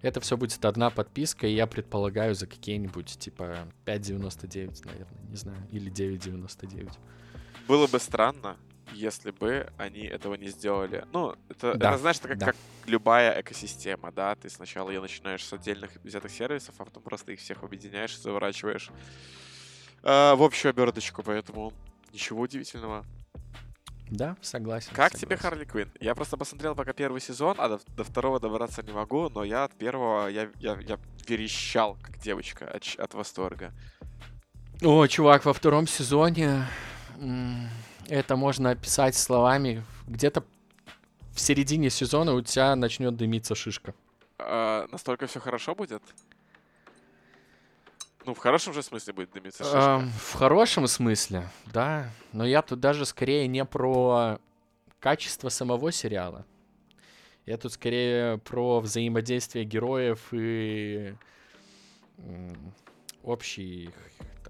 Это 0.00 0.20
все 0.20 0.36
будет 0.36 0.64
одна 0.64 0.90
подписка, 0.90 1.46
и 1.46 1.54
я 1.54 1.66
предполагаю 1.66 2.34
за 2.34 2.46
какие-нибудь 2.46 3.18
типа 3.18 3.68
5.99, 3.86 4.86
наверное, 4.86 5.22
не 5.28 5.36
знаю, 5.36 5.58
или 5.70 5.92
9.99. 5.92 6.92
Было 7.68 7.86
бы 7.86 8.00
странно, 8.00 8.56
если 8.94 9.30
бы 9.30 9.72
они 9.78 10.02
этого 10.02 10.34
не 10.34 10.48
сделали. 10.48 11.04
Ну, 11.12 11.34
это, 11.48 11.74
да. 11.74 11.90
это 11.90 11.98
знаешь, 11.98 12.18
это 12.18 12.28
как, 12.28 12.38
да. 12.38 12.46
как 12.46 12.56
любая 12.86 13.40
экосистема, 13.40 14.12
да, 14.12 14.34
ты 14.34 14.48
сначала 14.48 14.90
ее 14.90 15.00
начинаешь 15.00 15.44
с 15.44 15.52
отдельных 15.52 15.90
взятых 16.02 16.30
сервисов, 16.30 16.74
а 16.78 16.84
потом 16.84 17.02
просто 17.02 17.32
их 17.32 17.40
всех 17.40 17.62
объединяешь, 17.62 18.18
заворачиваешь 18.18 18.90
э, 20.02 20.34
в 20.34 20.42
общую 20.42 20.70
оберточку, 20.70 21.22
поэтому 21.22 21.72
ничего 22.12 22.42
удивительного. 22.42 23.04
Да, 24.10 24.36
согласен. 24.42 24.90
Как 24.94 25.12
согласен. 25.12 25.26
тебе 25.26 25.36
Харли 25.38 25.64
Квин? 25.64 25.90
Я 25.98 26.14
просто 26.14 26.36
посмотрел 26.36 26.74
пока 26.74 26.92
первый 26.92 27.20
сезон, 27.20 27.56
а 27.58 27.68
до, 27.68 27.80
до 27.96 28.04
второго 28.04 28.38
добраться 28.38 28.82
не 28.82 28.92
могу, 28.92 29.30
но 29.30 29.42
я 29.42 29.64
от 29.64 29.72
первого, 29.72 30.28
я, 30.28 30.50
я, 30.60 30.78
я 30.80 30.98
верещал, 31.26 31.96
как 32.02 32.18
девочка, 32.18 32.68
от, 32.68 32.84
от 32.98 33.14
восторга. 33.14 33.72
О, 34.82 35.06
чувак, 35.06 35.46
во 35.46 35.54
втором 35.54 35.86
сезоне 35.86 36.66
это 38.08 38.36
можно 38.36 38.70
описать 38.70 39.14
словами. 39.14 39.84
Где-то 40.06 40.44
в 41.32 41.40
середине 41.40 41.90
сезона 41.90 42.34
у 42.34 42.40
тебя 42.42 42.76
начнет 42.76 43.16
дымиться 43.16 43.54
шишка. 43.54 43.94
А, 44.38 44.86
настолько 44.90 45.26
все 45.26 45.40
хорошо 45.40 45.74
будет? 45.74 46.02
Ну, 48.24 48.34
в 48.34 48.38
хорошем 48.38 48.72
же 48.72 48.82
смысле 48.82 49.12
будет 49.12 49.32
дымиться 49.32 49.64
шишка. 49.64 49.78
А, 49.78 49.98
в 50.00 50.34
хорошем 50.34 50.86
смысле, 50.86 51.48
да. 51.66 52.08
Но 52.32 52.44
я 52.44 52.62
тут 52.62 52.80
даже 52.80 53.06
скорее 53.06 53.46
не 53.48 53.64
про 53.64 54.38
качество 55.00 55.48
самого 55.48 55.90
сериала. 55.90 56.44
Я 57.46 57.56
тут 57.56 57.72
скорее 57.72 58.38
про 58.38 58.80
взаимодействие 58.80 59.64
героев 59.64 60.28
и 60.30 61.14
общий 63.24 63.90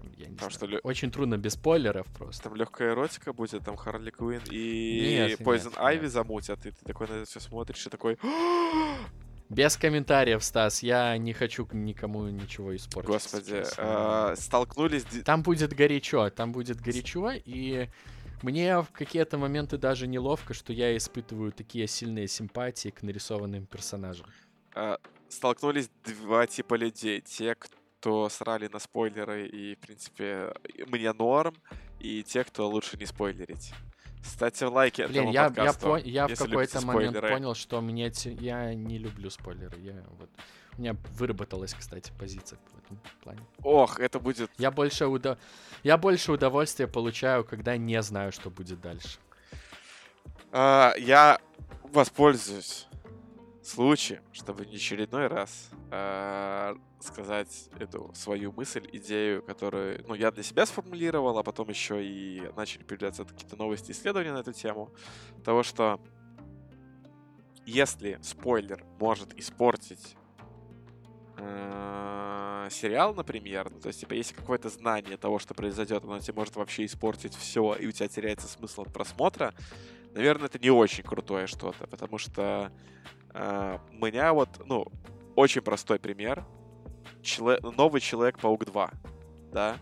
там, 0.03 0.11
я 0.17 0.27
не 0.27 0.35
Потому 0.35 0.51
знаю. 0.51 0.77
Что 0.77 0.87
Очень 0.87 1.11
трудно 1.11 1.37
без 1.37 1.53
спойлеров 1.53 2.07
просто. 2.07 2.43
Там 2.43 2.55
легкая 2.55 2.93
эротика 2.93 3.33
будет, 3.33 3.63
там 3.63 3.75
Харли 3.75 4.11
Куин 4.11 4.41
и 4.49 5.27
нет, 5.29 5.39
Poison 5.41 5.75
Ivy 5.75 6.03
нет. 6.03 6.11
замутят, 6.11 6.65
и 6.65 6.71
ты 6.71 6.85
такой 6.85 7.07
на 7.07 7.13
это 7.13 7.25
все 7.25 7.39
смотришь 7.39 7.85
и 7.85 7.89
такой... 7.89 8.17
Без 9.49 9.77
комментариев, 9.77 10.43
Стас, 10.43 10.81
я 10.81 11.15
не 11.17 11.33
хочу 11.33 11.67
никому 11.73 12.27
ничего 12.27 12.75
испортить. 12.75 13.09
Господи, 13.09 13.63
э, 13.77 14.35
столкнулись... 14.35 15.03
Там 15.25 15.43
будет 15.43 15.73
горячо, 15.73 16.29
там 16.31 16.51
будет 16.51 16.81
горячо, 16.81 17.31
и 17.33 17.87
мне 18.41 18.81
в 18.81 18.87
какие-то 18.91 19.37
моменты 19.37 19.77
даже 19.77 20.07
неловко, 20.07 20.53
что 20.55 20.73
я 20.73 20.97
испытываю 20.97 21.51
такие 21.51 21.87
сильные 21.87 22.27
симпатии 22.27 22.89
к 22.89 23.03
нарисованным 23.03 23.67
персонажам. 23.67 24.25
Э, 24.75 24.97
столкнулись 25.29 25.91
два 26.03 26.47
типа 26.47 26.75
людей. 26.75 27.21
Те, 27.21 27.53
кто 27.53 27.82
кто 28.03 28.27
срали 28.27 28.67
на 28.67 28.79
спойлеры, 28.79 29.47
и, 29.47 29.75
в 29.75 29.79
принципе, 29.79 30.53
мне 30.87 31.13
норм, 31.13 31.55
и 32.01 32.21
те, 32.21 32.43
кто 32.43 32.67
лучше 32.67 32.97
не 32.97 33.05
спойлерить. 33.05 33.71
Ставьте 34.21 34.65
лайки 34.65 35.05
Блин, 35.07 35.29
я, 35.29 35.45
подкасту, 35.45 35.95
я, 35.95 36.27
я 36.27 36.27
в 36.27 36.37
какой-то 36.37 36.85
момент 36.85 37.21
понял, 37.21 37.55
что 37.55 37.79
мне 37.79 38.11
я 38.41 38.73
не 38.73 38.97
люблю 38.97 39.29
спойлеры. 39.29 39.79
Я, 39.79 40.03
вот, 40.19 40.29
у 40.77 40.81
меня 40.81 40.97
выработалась, 41.17 41.73
кстати, 41.73 42.11
позиция 42.19 42.59
в 42.73 42.83
этом 42.83 42.99
плане. 43.23 43.39
Ох, 43.61 44.01
это 44.01 44.19
будет... 44.19 44.51
Я 44.57 44.69
больше, 44.69 45.05
удо... 45.05 45.37
я 45.83 45.97
больше 45.97 46.33
удовольствия 46.33 46.87
получаю, 46.87 47.45
когда 47.45 47.77
не 47.77 48.01
знаю, 48.01 48.33
что 48.33 48.49
будет 48.49 48.81
дальше. 48.81 49.17
А, 50.51 50.93
я 50.97 51.39
воспользуюсь 51.83 52.85
случаем, 53.63 54.21
чтобы 54.33 54.65
не 54.65 54.75
очередной 54.75 55.27
раз 55.27 55.69
а, 55.89 56.75
сказать 56.99 57.69
эту 57.79 58.11
свою 58.13 58.51
мысль, 58.51 58.87
идею, 58.91 59.41
которую, 59.41 60.03
ну, 60.07 60.15
я 60.15 60.31
для 60.31 60.43
себя 60.43 60.65
сформулировал, 60.65 61.37
а 61.37 61.43
потом 61.43 61.69
еще 61.69 62.05
и 62.05 62.41
начали 62.55 62.83
появляться 62.83 63.23
какие-то 63.23 63.55
новости, 63.55 63.91
исследования 63.91 64.33
на 64.33 64.39
эту 64.39 64.51
тему, 64.53 64.89
того, 65.43 65.63
что 65.63 65.99
если 67.65 68.19
спойлер 68.21 68.83
может 68.99 69.33
испортить 69.39 70.17
э, 71.37 72.67
сериал, 72.69 73.13
например, 73.13 73.69
ну, 73.71 73.79
то 73.79 73.87
есть, 73.87 74.01
типа, 74.01 74.13
если 74.13 74.33
какое-то 74.33 74.67
знание 74.67 75.15
того, 75.15 75.39
что 75.39 75.53
произойдет, 75.53 76.03
оно 76.03 76.19
тебе 76.19 76.33
может 76.33 76.55
вообще 76.57 76.85
испортить 76.85 77.35
все, 77.35 77.75
и 77.75 77.87
у 77.87 77.91
тебя 77.91 78.09
теряется 78.09 78.47
смысл 78.47 78.81
от 78.81 78.93
просмотра, 78.93 79.53
наверное, 80.13 80.47
это 80.47 80.59
не 80.59 80.69
очень 80.69 81.03
крутое 81.03 81.47
что-то, 81.47 81.87
потому 81.87 82.17
что 82.17 82.71
э, 83.33 83.77
меня 83.91 84.33
вот, 84.33 84.49
ну, 84.65 84.87
очень 85.35 85.61
простой 85.61 85.99
пример— 85.99 86.45
Чело... 87.23 87.57
новый 87.61 88.01
Человек-паук 88.01 88.65
2, 88.65 88.91
да? 89.51 89.77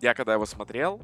Я 0.00 0.14
когда 0.14 0.34
его 0.34 0.44
смотрел, 0.44 1.00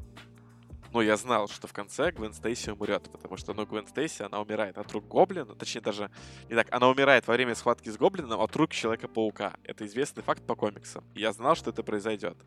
ну, 0.93 1.01
я 1.01 1.17
знал, 1.17 1.47
что 1.47 1.67
в 1.67 1.73
конце 1.73 2.11
Гвен 2.11 2.33
Стейси 2.33 2.69
умрет, 2.69 3.09
потому 3.11 3.37
что, 3.37 3.53
ну, 3.53 3.65
Гвен 3.65 3.87
Стейси, 3.87 4.23
она 4.23 4.41
умирает 4.41 4.77
от 4.77 4.91
рук 4.91 5.07
Гоблина, 5.07 5.55
точнее, 5.55 5.81
даже 5.81 6.11
не 6.49 6.55
так, 6.55 6.67
она 6.71 6.87
умирает 6.89 7.27
во 7.27 7.33
время 7.33 7.55
схватки 7.55 7.89
с 7.89 7.97
Гоблином 7.97 8.39
от 8.39 8.55
рук 8.55 8.71
Человека-паука. 8.71 9.53
Это 9.63 9.85
известный 9.85 10.21
факт 10.21 10.45
по 10.45 10.55
комиксам. 10.55 11.03
И 11.15 11.21
я 11.21 11.31
знал, 11.31 11.55
что 11.55 11.71
это 11.71 11.81
произойдет. 11.81 12.37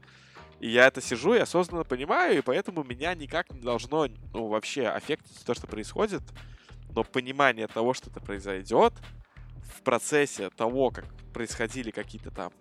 И 0.60 0.68
я 0.68 0.86
это 0.86 1.00
сижу 1.00 1.34
и 1.34 1.38
осознанно 1.38 1.84
понимаю, 1.84 2.38
и 2.38 2.42
поэтому 2.42 2.84
меня 2.84 3.14
никак 3.14 3.50
не 3.50 3.60
должно, 3.60 4.06
ну, 4.32 4.46
вообще 4.46 4.86
аффектить 4.86 5.44
то, 5.44 5.54
что 5.54 5.66
происходит. 5.66 6.22
Но 6.94 7.04
понимание 7.04 7.66
того, 7.66 7.94
что 7.94 8.10
это 8.10 8.20
произойдет, 8.20 8.92
в 9.76 9.82
процессе 9.82 10.50
того, 10.50 10.90
как 10.90 11.06
происходили 11.32 11.90
какие-то 11.90 12.30
там 12.30 12.52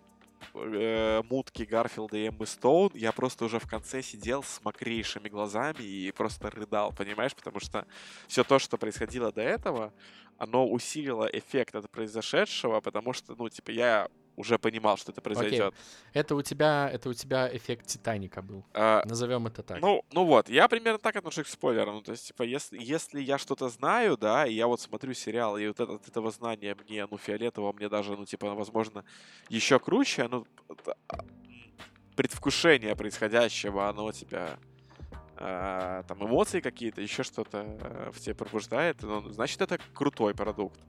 э, 0.55 1.21
мутки 1.29 1.63
Гарфилда 1.63 2.17
и 2.17 2.27
Эммы 2.27 2.45
Стоун, 2.45 2.91
я 2.93 3.11
просто 3.11 3.45
уже 3.45 3.59
в 3.59 3.67
конце 3.67 4.01
сидел 4.01 4.43
с 4.43 4.61
мокрейшими 4.63 5.29
глазами 5.29 5.83
и 5.83 6.11
просто 6.11 6.49
рыдал, 6.49 6.91
понимаешь? 6.91 7.35
Потому 7.35 7.59
что 7.59 7.85
все 8.27 8.43
то, 8.43 8.59
что 8.59 8.77
происходило 8.77 9.31
до 9.31 9.41
этого, 9.41 9.93
оно 10.37 10.67
усилило 10.67 11.25
эффект 11.25 11.75
от 11.75 11.89
произошедшего, 11.89 12.81
потому 12.81 13.13
что, 13.13 13.35
ну, 13.35 13.49
типа, 13.49 13.71
я 13.71 14.07
уже 14.35 14.57
понимал, 14.57 14.97
что 14.97 15.11
это 15.11 15.21
произойдет. 15.21 15.67
Окей. 15.67 15.79
Это 16.13 16.35
у 16.35 16.41
тебя, 16.41 16.89
это 16.91 17.09
у 17.09 17.13
тебя 17.13 17.55
эффект 17.55 17.87
Титаника 17.87 18.41
был. 18.41 18.65
А, 18.73 19.03
Назовем 19.05 19.47
это 19.47 19.63
так. 19.63 19.81
Ну, 19.81 20.03
ну 20.11 20.25
вот, 20.25 20.49
я 20.49 20.67
примерно 20.67 20.99
так 20.99 21.15
отношусь 21.15 21.45
к 21.45 21.49
спойлерам. 21.49 21.95
Ну, 21.95 22.01
то 22.01 22.11
есть, 22.11 22.27
типа, 22.27 22.43
если, 22.43 22.79
если 22.81 23.21
я 23.21 23.37
что-то 23.37 23.69
знаю, 23.69 24.17
да, 24.17 24.45
и 24.45 24.53
я 24.53 24.67
вот 24.67 24.81
смотрю 24.81 25.13
сериал, 25.13 25.57
и 25.57 25.67
вот 25.67 25.79
это, 25.79 25.93
от 25.93 26.07
этого 26.07 26.31
знания 26.31 26.75
мне, 26.75 27.07
ну, 27.09 27.17
фиолетово, 27.17 27.73
мне 27.73 27.89
даже, 27.89 28.15
ну, 28.15 28.25
типа, 28.25 28.53
возможно, 28.53 29.03
еще 29.49 29.79
круче, 29.79 30.27
ну, 30.27 30.45
предвкушение 32.15 32.95
происходящего, 32.95 33.89
оно 33.89 34.11
тебя 34.11 34.57
а, 35.35 36.03
там 36.03 36.23
эмоции 36.23 36.59
какие-то, 36.59 37.01
еще 37.01 37.23
что-то 37.23 37.65
э, 37.65 38.11
в 38.13 38.19
тебе 38.19 38.35
пробуждает, 38.35 39.01
ну, 39.01 39.29
значит, 39.29 39.61
это 39.61 39.79
крутой 39.93 40.35
продукт. 40.35 40.79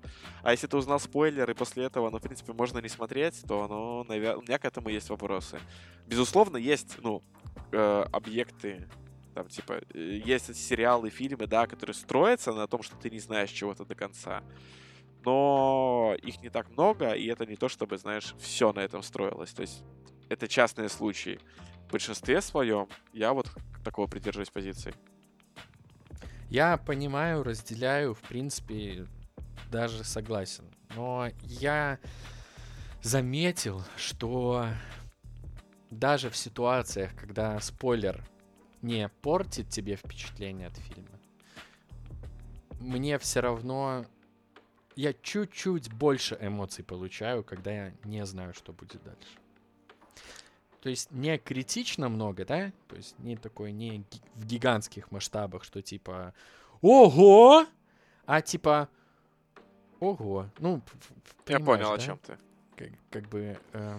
А 0.42 0.53
если 0.53 0.66
ты 0.66 0.76
узнал 0.76 1.01
спойлер, 1.01 1.51
и 1.51 1.55
после 1.55 1.84
этого, 1.84 2.11
ну, 2.11 2.18
в 2.18 2.22
принципе, 2.22 2.53
можно 2.53 2.78
не 2.78 2.88
смотреть, 2.88 3.42
то, 3.49 3.66
ну, 3.68 4.05
наверное, 4.05 4.36
у 4.36 4.42
меня 4.42 4.59
к 4.59 4.64
этому 4.66 4.90
есть 4.90 5.09
вопросы. 5.09 5.59
Безусловно, 6.07 6.59
есть, 6.59 6.99
ну, 7.03 7.22
э, 7.72 8.05
объекты, 8.12 8.86
там, 9.34 9.49
типа, 9.49 9.80
э, 9.95 10.20
есть 10.24 10.55
сериалы, 10.55 11.09
фильмы, 11.09 11.47
да, 11.47 11.66
которые 11.66 11.95
строятся 11.95 12.53
на 12.53 12.66
том, 12.66 12.82
что 12.82 12.97
ты 12.97 13.09
не 13.11 13.20
знаешь 13.20 13.51
чего-то 13.51 13.86
до 13.86 13.95
конца. 13.95 14.42
Но 15.24 16.14
их 16.22 16.42
не 16.42 16.51
так 16.51 16.68
много, 16.70 17.12
и 17.12 17.26
это 17.26 17.47
не 17.47 17.57
то, 17.57 17.70
чтобы, 17.70 17.97
знаешь, 17.97 18.34
все 18.38 18.74
на 18.74 18.80
этом 18.80 19.03
строилось. 19.03 19.55
То 19.55 19.62
есть 19.62 19.82
это 20.28 20.49
частные 20.49 20.90
случаи. 20.90 21.40
В 21.88 21.92
большинстве 21.92 22.42
своем 22.42 22.88
я 23.14 23.32
вот 23.32 23.49
такого 23.85 24.07
придерживаюсь 24.07 24.51
позиции. 24.51 24.95
Я 26.51 26.76
понимаю, 26.76 27.43
разделяю, 27.43 28.14
в 28.14 28.20
принципе, 28.20 29.07
даже 29.70 30.05
согласен. 30.05 30.64
Но 30.97 31.28
я 31.43 31.99
заметил, 33.03 33.82
что 33.97 34.66
даже 35.91 36.30
в 36.30 36.37
ситуациях, 36.37 37.14
когда 37.16 37.61
спойлер 37.61 38.24
не 38.82 39.09
портит 39.09 39.68
тебе 39.68 39.97
впечатление 39.97 40.68
от 40.68 40.76
фильма, 40.76 41.18
мне 42.80 43.18
все 43.18 43.41
равно 43.41 44.07
я 44.97 45.12
чуть-чуть 45.12 45.93
больше 45.93 46.39
эмоций 46.41 46.85
получаю, 46.85 47.43
когда 47.43 47.70
я 47.72 47.95
не 48.05 48.24
знаю, 48.26 48.55
что 48.55 48.72
будет 48.72 49.03
дальше. 49.03 49.39
То 50.85 50.91
есть 50.91 51.11
не 51.12 51.39
критично 51.39 52.11
много, 52.11 52.45
да? 52.45 52.70
То 52.89 52.97
есть 52.97 53.18
не 53.18 53.39
такой, 53.39 53.72
не 53.72 54.05
в 54.35 54.45
гигантских 54.45 55.11
масштабах, 55.11 55.64
что 55.64 55.80
типа 55.80 56.35
«Ого!», 56.82 57.64
а 58.26 58.43
типа 58.43 58.91
«Ого!». 59.99 60.51
Ну, 60.59 60.82
Я 61.47 61.59
понял, 61.59 61.89
да? 61.89 61.95
о 61.95 61.99
чем 61.99 62.18
ты. 62.18 62.37
Как, 62.76 62.91
как 63.09 63.28
бы... 63.30 63.59
Э, 63.72 63.97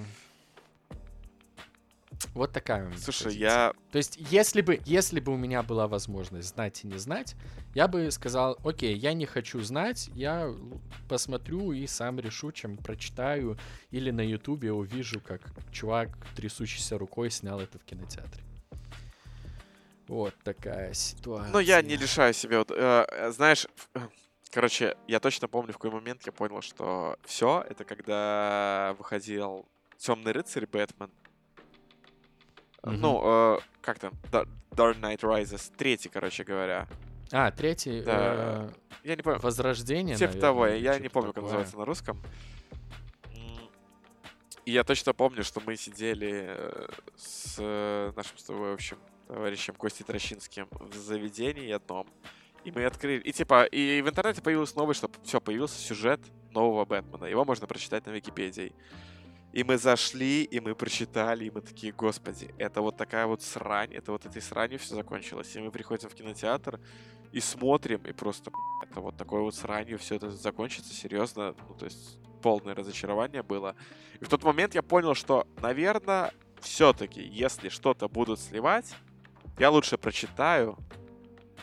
вот 2.34 2.52
такая 2.52 2.84
у 2.86 2.88
меня 2.88 2.98
Слушай, 2.98 3.26
позиция. 3.26 3.48
я... 3.48 3.74
То 3.92 3.98
есть, 3.98 4.18
если 4.30 4.62
бы, 4.62 4.82
если 4.86 5.20
бы 5.20 5.34
у 5.34 5.38
меня 5.38 5.64
была 5.64 5.88
возможность 5.88 6.50
знать 6.50 6.84
и 6.84 6.88
не 6.88 6.98
знать, 6.98 7.36
я 7.74 7.88
бы 7.88 8.10
сказал, 8.12 8.58
окей, 8.64 8.96
я 8.96 9.14
не 9.14 9.26
хочу 9.26 9.62
знать, 9.62 10.10
я 10.14 10.54
посмотрю 11.08 11.72
и 11.72 11.88
сам 11.88 12.20
решу, 12.20 12.52
чем 12.52 12.78
прочитаю, 12.78 13.58
или 13.92 14.12
на 14.12 14.22
ютубе 14.22 14.72
увижу, 14.72 15.22
как 15.22 15.42
чувак, 15.72 16.10
трясущийся 16.36 16.98
рукой, 16.98 17.32
снял 17.32 17.60
это 17.60 17.80
в 17.80 17.84
кинотеатре. 17.84 18.44
Вот 20.08 20.36
такая 20.44 20.94
ситуация. 20.94 21.52
Ну, 21.52 21.60
я 21.60 21.82
не 21.82 21.96
лишаю 21.96 22.34
себя. 22.34 22.60
Вот, 22.60 22.72
э, 22.72 23.32
знаешь, 23.32 23.66
короче, 24.52 24.96
я 25.08 25.20
точно 25.20 25.48
помню, 25.48 25.74
в 25.74 25.78
какой 25.78 25.92
момент 25.92 26.24
я 26.26 26.32
понял, 26.32 26.62
что 26.62 27.18
все, 27.24 27.66
это 27.70 27.84
когда 27.86 28.96
выходил 29.00 29.66
Темный 29.98 30.34
рыцарь 30.34 30.68
Бэтмен, 30.68 31.10
Mm-hmm. 32.86 32.98
Ну, 32.98 33.22
э, 33.24 33.60
как 33.82 33.98
там? 34.00 34.14
Dark 34.32 35.00
Knight 35.00 35.22
Rises. 35.22 35.72
Третий, 35.76 36.10
короче 36.10 36.44
говоря. 36.44 36.88
А, 37.32 37.50
третий? 37.52 38.02
Да. 38.02 38.14
Э, 38.14 38.70
я 39.04 39.16
не 39.16 39.24
помню. 39.24 39.40
Возрождение, 39.40 40.16
Типа 40.16 40.34
того, 40.34 40.68
я 40.68 41.00
не 41.00 41.10
помню, 41.10 41.30
такое. 41.30 41.34
как 41.34 41.44
называется 41.44 41.78
на 41.78 41.86
русском. 41.86 42.22
И 44.66 44.72
я 44.72 44.84
точно 44.84 45.14
помню, 45.14 45.44
что 45.44 45.62
мы 45.66 45.76
сидели 45.76 46.46
э, 46.48 46.88
с 47.16 47.58
нашим 48.16 48.38
с 48.38 48.44
тобой, 48.44 48.72
в 48.72 48.74
общем, 48.76 48.98
товарищем 49.28 49.76
Костей 49.76 50.04
Трощинским 50.04 50.68
в 50.72 50.96
заведении 50.96 51.72
одном. 51.72 52.08
И 52.64 52.72
мы 52.72 52.86
открыли... 52.86 53.22
И 53.22 53.32
типа, 53.32 53.66
и 53.66 54.02
в 54.02 54.10
интернете 54.10 54.42
появилась 54.42 54.76
новость, 54.76 55.00
что 55.00 55.10
все, 55.24 55.40
появился 55.40 55.80
сюжет 55.80 56.20
нового 56.52 56.86
Бэтмена. 56.86 57.26
Его 57.26 57.46
можно 57.46 57.68
прочитать 57.68 58.06
на 58.06 58.12
Википедии. 58.12 58.74
И 59.56 59.64
мы 59.64 59.78
зашли, 59.78 60.44
и 60.44 60.60
мы 60.60 60.76
прочитали, 60.76 61.46
и 61.46 61.50
мы 61.50 61.62
такие, 61.62 61.94
господи, 61.94 62.54
это 62.58 62.82
вот 62.82 62.98
такая 62.98 63.26
вот 63.26 63.42
срань, 63.42 63.94
это 63.94 64.12
вот 64.12 64.26
этой 64.26 64.42
сранью 64.42 64.80
все 64.80 64.96
закончилось. 64.96 65.56
И 65.56 65.60
мы 65.60 65.72
приходим 65.72 66.10
в 66.10 66.14
кинотеатр 66.14 66.78
и 67.32 67.40
смотрим, 67.40 68.02
и 68.06 68.12
просто, 68.12 68.52
это 68.84 69.00
вот 69.00 69.16
такой 69.16 69.40
вот 69.40 69.56
сранью 69.56 69.98
все 69.98 70.16
это 70.16 70.30
закончится, 70.30 70.94
серьезно, 70.94 71.56
ну, 71.70 71.74
то 71.74 71.86
есть 71.86 72.20
полное 72.42 72.76
разочарование 72.76 73.44
было. 73.44 73.78
И 74.20 74.26
в 74.26 74.28
тот 74.28 74.44
момент 74.44 74.76
я 74.76 74.82
понял, 74.82 75.16
что, 75.16 75.48
наверное, 75.62 76.34
все-таки, 76.60 77.22
если 77.22 77.70
что-то 77.70 78.10
будут 78.10 78.42
сливать, 78.42 78.94
я 79.58 79.70
лучше 79.70 79.98
прочитаю, 79.98 80.78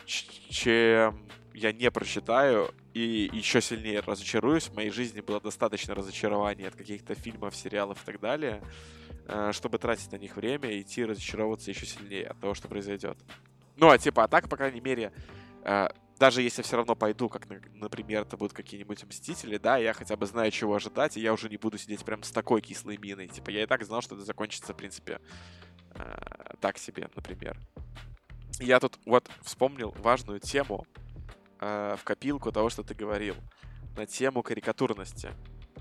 чем 0.05 1.29
я 1.53 1.71
не 1.71 1.91
прочитаю 1.91 2.73
и 2.93 3.29
еще 3.33 3.61
сильнее 3.61 4.01
разочаруюсь. 4.01 4.67
В 4.67 4.75
моей 4.75 4.91
жизни 4.91 5.21
было 5.21 5.41
достаточно 5.41 5.95
разочарований 5.95 6.67
от 6.67 6.75
каких-то 6.75 7.15
фильмов, 7.15 7.55
сериалов 7.55 8.01
и 8.01 8.05
так 8.05 8.19
далее, 8.19 8.61
э, 9.27 9.51
чтобы 9.53 9.79
тратить 9.79 10.11
на 10.11 10.17
них 10.17 10.35
время 10.35 10.69
и 10.69 10.81
идти 10.81 11.03
разочаровываться 11.03 11.71
еще 11.71 11.85
сильнее 11.85 12.27
от 12.27 12.39
того, 12.39 12.53
что 12.53 12.67
произойдет. 12.67 13.17
Ну, 13.75 13.89
а 13.89 13.97
типа, 13.97 14.25
а 14.25 14.27
так, 14.27 14.47
по 14.47 14.57
крайней 14.57 14.81
мере, 14.81 15.11
э, 15.63 15.87
даже 16.19 16.43
если 16.43 16.61
все 16.61 16.77
равно 16.77 16.95
пойду, 16.95 17.29
как, 17.29 17.47
например, 17.73 18.21
это 18.21 18.37
будут 18.37 18.53
какие-нибудь 18.53 19.03
Мстители, 19.03 19.57
да, 19.57 19.77
я 19.77 19.93
хотя 19.93 20.15
бы 20.15 20.25
знаю, 20.27 20.51
чего 20.51 20.75
ожидать, 20.75 21.17
и 21.17 21.21
я 21.21 21.33
уже 21.33 21.49
не 21.49 21.57
буду 21.57 21.77
сидеть 21.79 22.05
прям 22.05 22.21
с 22.21 22.31
такой 22.31 22.61
кислой 22.61 22.97
миной. 22.97 23.27
Типа, 23.27 23.49
я 23.49 23.63
и 23.63 23.65
так 23.65 23.83
знал, 23.83 24.01
что 24.01 24.15
это 24.15 24.23
закончится, 24.23 24.73
в 24.73 24.77
принципе, 24.77 25.19
э, 25.95 26.53
так 26.61 26.77
себе, 26.77 27.09
например. 27.15 27.57
Я 28.59 28.79
тут 28.79 28.99
вот 29.05 29.29
вспомнил 29.41 29.95
важную 29.97 30.39
тему, 30.39 30.85
э, 31.63 31.95
в 31.97 32.03
копилку 32.03 32.51
того, 32.51 32.69
что 32.69 32.83
ты 32.83 32.93
говорил, 32.93 33.35
на 33.95 34.05
тему 34.05 34.43
карикатурности. 34.43 35.31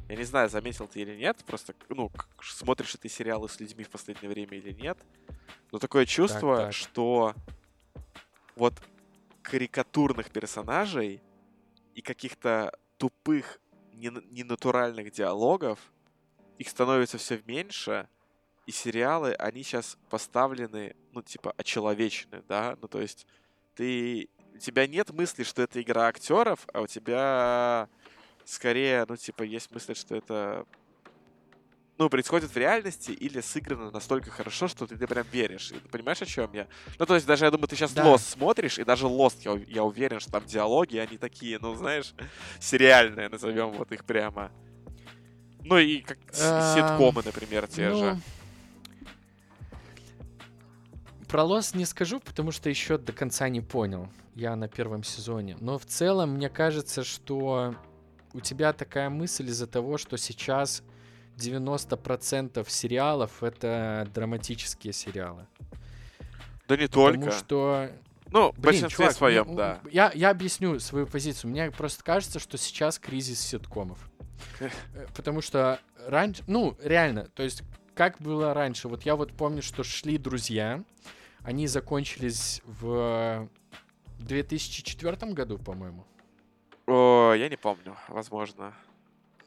Я 0.09 0.17
не 0.17 0.25
знаю, 0.25 0.49
заметил 0.49 0.87
ты 0.87 1.01
или 1.01 1.17
нет, 1.17 1.39
просто, 1.47 1.75
ну, 1.89 2.11
смотришь 2.41 2.95
ты 3.01 3.09
сериалы 3.09 3.49
с 3.49 3.59
людьми 3.61 3.85
в 3.85 3.91
последнее 3.91 4.31
время 4.31 4.59
или 4.59 4.73
нет, 4.73 4.99
но 5.71 5.79
такое 5.79 6.07
чувство, 6.07 6.57
так, 6.57 6.67
так. 6.67 6.75
что 6.75 7.35
вот 8.57 8.75
карикатурных 9.43 10.31
персонажей 10.31 11.23
и 11.95 12.03
каких-то 12.03 12.77
тупых, 12.99 13.59
ненатуральных 13.93 15.13
диалогов, 15.13 15.79
их 16.59 16.69
становится 16.69 17.19
все 17.19 17.41
меньше, 17.47 18.09
и 18.67 18.73
сериалы, 18.73 19.33
они 19.35 19.63
сейчас 19.63 19.97
поставлены, 20.11 20.95
ну, 21.13 21.23
типа, 21.23 21.55
очеловечены, 21.57 22.43
да, 22.49 22.77
ну, 22.81 22.89
то 22.89 23.01
есть 23.01 23.27
ты 23.75 24.29
у 24.55 24.59
тебя 24.59 24.87
нет 24.87 25.11
мысли, 25.11 25.43
что 25.43 25.63
это 25.63 25.81
игра 25.81 26.07
актеров, 26.07 26.67
а 26.73 26.81
у 26.83 26.87
тебя 26.87 27.89
скорее, 28.45 29.05
ну, 29.09 29.17
типа, 29.17 29.43
есть 29.43 29.71
мысль, 29.71 29.95
что 29.95 30.17
это 30.17 30.67
ну, 31.99 32.09
происходит 32.09 32.51
в 32.51 32.57
реальности 32.57 33.13
или 33.13 33.41
сыграно 33.41 33.91
настолько 33.91 34.31
хорошо, 34.31 34.67
что 34.67 34.87
ты, 34.87 34.97
ты 34.97 35.07
прям 35.07 35.27
веришь. 35.31 35.73
Понимаешь, 35.91 36.21
о 36.23 36.27
чем 36.27 36.53
я? 36.53 36.67
Ну, 36.99 37.07
то 37.07 37.15
есть, 37.15 37.27
даже 37.27 37.45
я 37.45 37.51
думаю, 37.51 37.69
ты 37.69 37.77
сейчас 37.77 37.93
да. 37.93 38.19
Смотришь, 38.19 38.79
и 38.79 38.85
даже 38.85 39.07
Lost, 39.07 39.37
я, 39.45 39.63
я 39.69 39.85
уверен, 39.85 40.19
что 40.19 40.33
там 40.33 40.45
диалоги, 40.45 40.97
они 40.97 41.19
такие, 41.19 41.59
ну, 41.61 41.75
знаешь, 41.75 42.15
сериальные, 42.59 43.29
назовем 43.29 43.73
вот 43.73 43.93
их 43.93 44.05
прямо. 44.05 44.51
Ну, 45.61 45.79
и 45.79 46.01
как 46.01 46.19
ситкомы, 46.33 47.23
например, 47.25 47.69
те 47.69 47.91
ну, 47.91 47.99
же. 47.99 48.19
Про 51.29 51.43
Lost 51.43 51.77
не 51.77 51.85
скажу, 51.85 52.19
потому 52.21 52.51
что 52.51 52.69
еще 52.69 52.99
до 52.99 53.13
конца 53.13 53.49
не 53.49 53.61
понял 53.61 54.09
я 54.35 54.57
на 54.57 54.69
первом 54.69 55.03
сезоне. 55.03 55.57
Но 55.61 55.79
в 55.79 55.87
целом, 55.87 56.31
мне 56.35 56.49
кажется, 56.49 57.05
что 57.05 57.75
у 58.33 58.41
тебя 58.41 58.73
такая 58.73 59.11
мысль 59.11 59.47
из-за 59.47 59.67
того, 59.67 59.99
что 59.99 60.17
сейчас 60.17 60.83
90% 61.37 62.69
сериалов 62.69 63.43
это 63.43 64.09
драматические 64.15 64.93
сериалы. 64.93 65.47
Да 66.69 66.77
не 66.77 66.89
только. 66.89 67.19
Потому 67.19 67.33
что... 67.39 67.91
Ну, 68.31 68.53
в 68.53 68.59
большинстве 68.59 68.89
чувак, 68.89 69.13
своем, 69.13 69.45
мне, 69.49 69.57
да. 69.57 69.81
Я, 69.91 70.11
я 70.15 70.31
объясню 70.31 70.81
свою 70.81 71.07
позицию. 71.07 71.51
Мне 71.51 71.71
просто 71.71 72.03
кажется, 72.03 72.39
что 72.39 72.57
сейчас 72.57 72.99
кризис 72.99 73.41
ситкомов. 73.41 74.11
Потому 75.15 75.43
что 75.43 75.81
раньше... 76.07 76.43
Ну, 76.47 76.77
реально, 76.83 77.27
то 77.27 77.43
есть 77.43 77.63
как 77.95 78.19
было 78.23 78.55
раньше. 78.55 78.89
Вот 78.89 79.03
я 79.03 79.17
вот 79.17 79.35
помню, 79.35 79.63
что 79.63 79.85
шли 79.85 80.17
друзья. 80.17 80.83
Они 81.43 81.67
закончились 81.67 82.63
в 82.65 83.51
2004 84.23 85.33
году, 85.33 85.59
по-моему. 85.59 86.07
О, 86.87 87.33
я 87.35 87.49
не 87.49 87.57
помню, 87.57 87.97
возможно. 88.09 88.75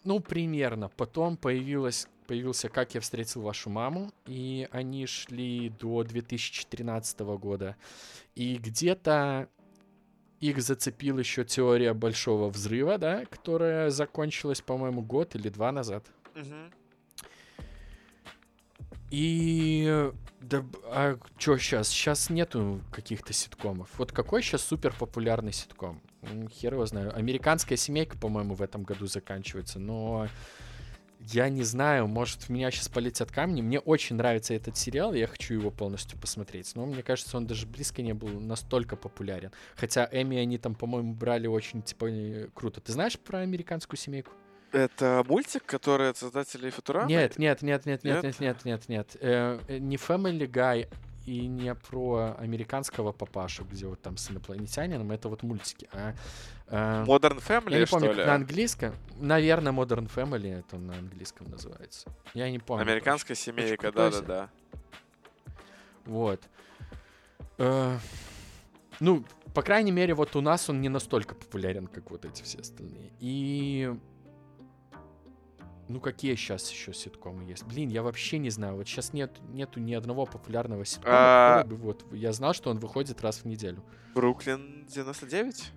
Ну, 0.03 0.19
примерно. 0.19 0.89
Потом 0.89 1.35
появилась, 1.37 2.07
появился 2.27 2.69
«Как 2.69 2.95
я 2.95 3.01
встретил 3.01 3.41
вашу 3.41 3.69
маму», 3.69 4.11
и 4.25 4.67
они 4.71 5.05
шли 5.05 5.69
до 5.69 6.03
2013 6.03 7.19
года. 7.19 7.75
И 8.35 8.57
где-то 8.57 9.49
их 10.39 10.61
зацепил 10.61 11.17
еще 11.17 11.43
теория 11.43 11.93
большого 11.93 12.49
взрыва, 12.49 12.97
да, 12.97 13.25
которая 13.25 13.89
закончилась, 13.89 14.61
по-моему, 14.61 15.01
год 15.01 15.35
или 15.35 15.49
два 15.49 15.71
назад. 15.71 16.05
Мгм. 16.35 16.71
И 19.11 20.11
да, 20.41 20.63
а 20.85 21.17
что 21.37 21.57
сейчас? 21.57 21.89
Сейчас 21.89 22.29
нету 22.29 22.81
каких-то 22.91 23.33
ситкомов. 23.33 23.89
Вот 23.97 24.11
какой 24.11 24.41
сейчас 24.41 24.63
супер 24.63 24.93
популярный 24.97 25.53
ситком? 25.53 26.01
Хер 26.51 26.73
его 26.73 26.85
знаю. 26.85 27.15
Американская 27.15 27.77
семейка, 27.77 28.17
по-моему, 28.17 28.53
в 28.55 28.61
этом 28.61 28.83
году 28.83 29.07
заканчивается, 29.07 29.79
но 29.79 30.27
я 31.19 31.49
не 31.49 31.63
знаю, 31.63 32.07
может, 32.07 32.43
в 32.43 32.49
меня 32.49 32.69
сейчас 32.71 32.89
полетят 32.89 33.31
камни. 33.31 33.61
Мне 33.61 33.79
очень 33.79 34.15
нравится 34.15 34.53
этот 34.53 34.77
сериал, 34.77 35.13
я 35.13 35.27
хочу 35.27 35.53
его 35.53 35.71
полностью 35.71 36.19
посмотреть. 36.19 36.75
Но 36.75 36.85
мне 36.85 37.01
кажется, 37.01 37.37
он 37.37 37.47
даже 37.47 37.65
близко 37.65 38.01
не 38.01 38.13
был 38.13 38.39
настолько 38.39 38.95
популярен. 38.95 39.51
Хотя 39.75 40.07
Эми 40.11 40.37
они 40.37 40.57
там, 40.57 40.75
по-моему, 40.75 41.13
брали 41.13 41.47
очень, 41.47 41.81
типа, 41.81 42.05
э, 42.05 42.47
круто. 42.53 42.81
Ты 42.81 42.91
знаешь 42.91 43.17
про 43.17 43.39
американскую 43.39 43.97
семейку? 43.97 44.31
Это 44.75 45.23
мультик, 45.25 45.65
который 45.65 46.09
от 46.09 46.17
создателей 46.17 46.69
Футурамы? 46.69 47.07
Нет, 47.07 47.37
нет, 47.39 47.61
нет, 47.61 47.85
нет, 47.85 48.03
нет, 48.03 48.23
Нет? 48.23 48.39
нет, 48.41 48.65
нет, 48.65 48.89
нет. 48.89 49.15
Э, 49.21 49.57
не 49.69 49.95
Family 49.95 50.51
Guy 50.51 50.89
и 51.25 51.47
не 51.47 51.73
про 51.73 52.35
американского 52.37 53.13
папашу, 53.13 53.63
где 53.63 53.85
вот 53.87 54.01
там 54.01 54.17
с 54.17 54.29
инопланетянином, 54.29 55.13
это 55.13 55.29
вот 55.29 55.43
мультики. 55.43 55.87
А, 55.93 56.13
э, 56.67 57.05
Modern 57.05 57.41
Family, 57.41 57.71
я 57.71 57.79
не 57.79 57.85
что 57.85 57.99
помню, 57.99 58.11
ли? 58.11 58.17
как 58.17 58.27
на 58.27 58.35
английском. 58.35 58.93
Наверное, 59.17 59.71
Modern 59.71 60.11
Family 60.13 60.59
это 60.59 60.77
на 60.77 60.97
английском 60.97 61.49
называется. 61.49 62.09
Я 62.33 62.51
не 62.51 62.59
помню. 62.59 62.81
Американская 62.81 63.37
семейка, 63.37 63.93
да-да-да. 63.93 64.49
Вот. 66.03 66.41
Э, 67.59 67.97
ну, 68.99 69.23
по 69.53 69.61
крайней 69.61 69.91
мере, 69.91 70.13
вот 70.13 70.35
у 70.35 70.41
нас 70.41 70.69
он 70.69 70.81
не 70.81 70.89
настолько 70.89 71.33
популярен, 71.33 71.87
как 71.87 72.11
вот 72.11 72.25
эти 72.25 72.43
все 72.43 72.59
остальные. 72.59 73.13
И... 73.21 73.95
Ну, 75.87 75.99
какие 75.99 76.33
сейчас 76.35 76.71
еще 76.71 76.93
ситкомы 76.93 77.43
есть? 77.43 77.63
Блин, 77.65 77.89
я 77.89 78.01
вообще 78.01 78.39
не 78.39 78.49
знаю. 78.49 78.75
Вот 78.75 78.87
сейчас 78.87 79.13
нет, 79.13 79.31
нету 79.49 79.79
ни 79.79 79.93
одного 79.93 80.25
популярного 80.25 80.83
ситкома, 80.83 81.13
А. 81.15 81.57
который 81.63 81.77
бы 81.77 81.83
вот... 81.83 82.05
Я 82.11 82.33
знал, 82.33 82.53
что 82.53 82.71
он 82.71 82.79
выходит 82.79 83.21
раз 83.21 83.39
в 83.39 83.45
неделю. 83.45 83.83
Бруклин 84.15 84.85
99? 84.87 85.71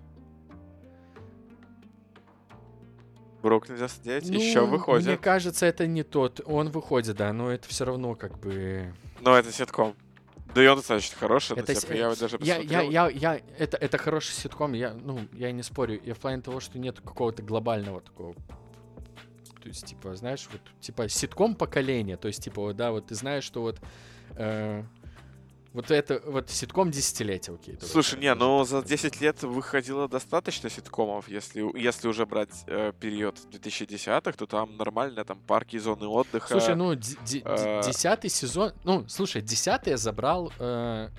Бруклин 3.41 3.77
99 3.77 4.29
еще 4.29 4.61
Ну, 4.61 4.67
выходит. 4.67 5.07
Мне 5.07 5.17
кажется, 5.17 5.65
это 5.65 5.87
не 5.87 6.03
тот. 6.03 6.41
Он 6.45 6.69
выходит, 6.69 7.15
да, 7.17 7.31
но 7.31 7.51
это 7.51 7.67
все 7.69 7.85
равно 7.85 8.15
как 8.15 8.37
бы... 8.39 8.93
Но 9.21 9.37
это 9.37 9.51
ситком. 9.51 9.95
Да 10.55 10.63
и 10.63 10.67
он 10.67 10.77
достаточно 10.77 11.15
хороший, 11.17 11.55
но 11.55 11.61
Это 11.61 11.75
типа, 11.75 11.93
с- 11.93 11.95
я 11.95 12.15
даже 12.15 12.37
Я, 12.41 12.57
я, 12.57 12.81
я, 12.81 13.07
я, 13.09 13.41
это, 13.59 13.77
это 13.77 13.97
хороший 13.99 14.31
ситком, 14.33 14.73
я, 14.73 14.93
ну, 14.93 15.19
я 15.33 15.51
не 15.51 15.61
спорю. 15.61 16.01
Я 16.03 16.15
в 16.15 16.17
плане 16.17 16.41
того, 16.41 16.59
что 16.59 16.79
нет 16.79 16.99
какого-то 16.99 17.43
глобального 17.43 18.01
такого. 18.01 18.33
То 19.61 19.67
есть, 19.67 19.85
типа, 19.85 20.15
знаешь, 20.15 20.47
вот, 20.51 20.61
типа, 20.79 21.09
ситком 21.09 21.55
поколения. 21.55 22.17
То 22.17 22.27
есть, 22.27 22.43
типа, 22.43 22.61
вот, 22.61 22.75
да, 22.75 22.91
вот 22.91 23.07
ты 23.07 23.15
знаешь, 23.15 23.43
что 23.43 23.61
вот 23.61 23.79
э, 24.35 24.83
вот 25.73 25.91
это, 25.91 26.21
вот 26.25 26.49
ситком 26.49 26.89
десятилетия, 26.89 27.53
окей. 27.53 27.75
давай 27.75 27.89
Слушай, 27.89 28.11
так 28.11 28.19
не, 28.21 28.35
ну 28.35 28.63
за 28.63 28.79
скажем. 28.79 28.87
10 28.87 29.21
лет 29.21 29.43
выходило 29.43 30.07
достаточно 30.07 30.69
ситкомов, 30.69 31.29
если, 31.29 31.63
если 31.77 32.07
уже 32.07 32.25
брать 32.25 32.63
э, 32.65 32.91
период 32.99 33.37
2010-х, 33.51 34.31
то 34.31 34.47
там 34.47 34.77
нормально, 34.77 35.23
там 35.23 35.39
парки, 35.39 35.77
зоны 35.77 36.07
отдыха. 36.07 36.47
Слушай, 36.47 36.75
ну, 36.75 36.93
э, 36.93 36.97
десятый 36.97 38.31
сезон... 38.31 38.73
Ну, 38.83 39.07
слушай, 39.07 39.43
десятый 39.43 39.91
я 39.91 39.97
забрал 39.97 40.51
э, 40.57 41.09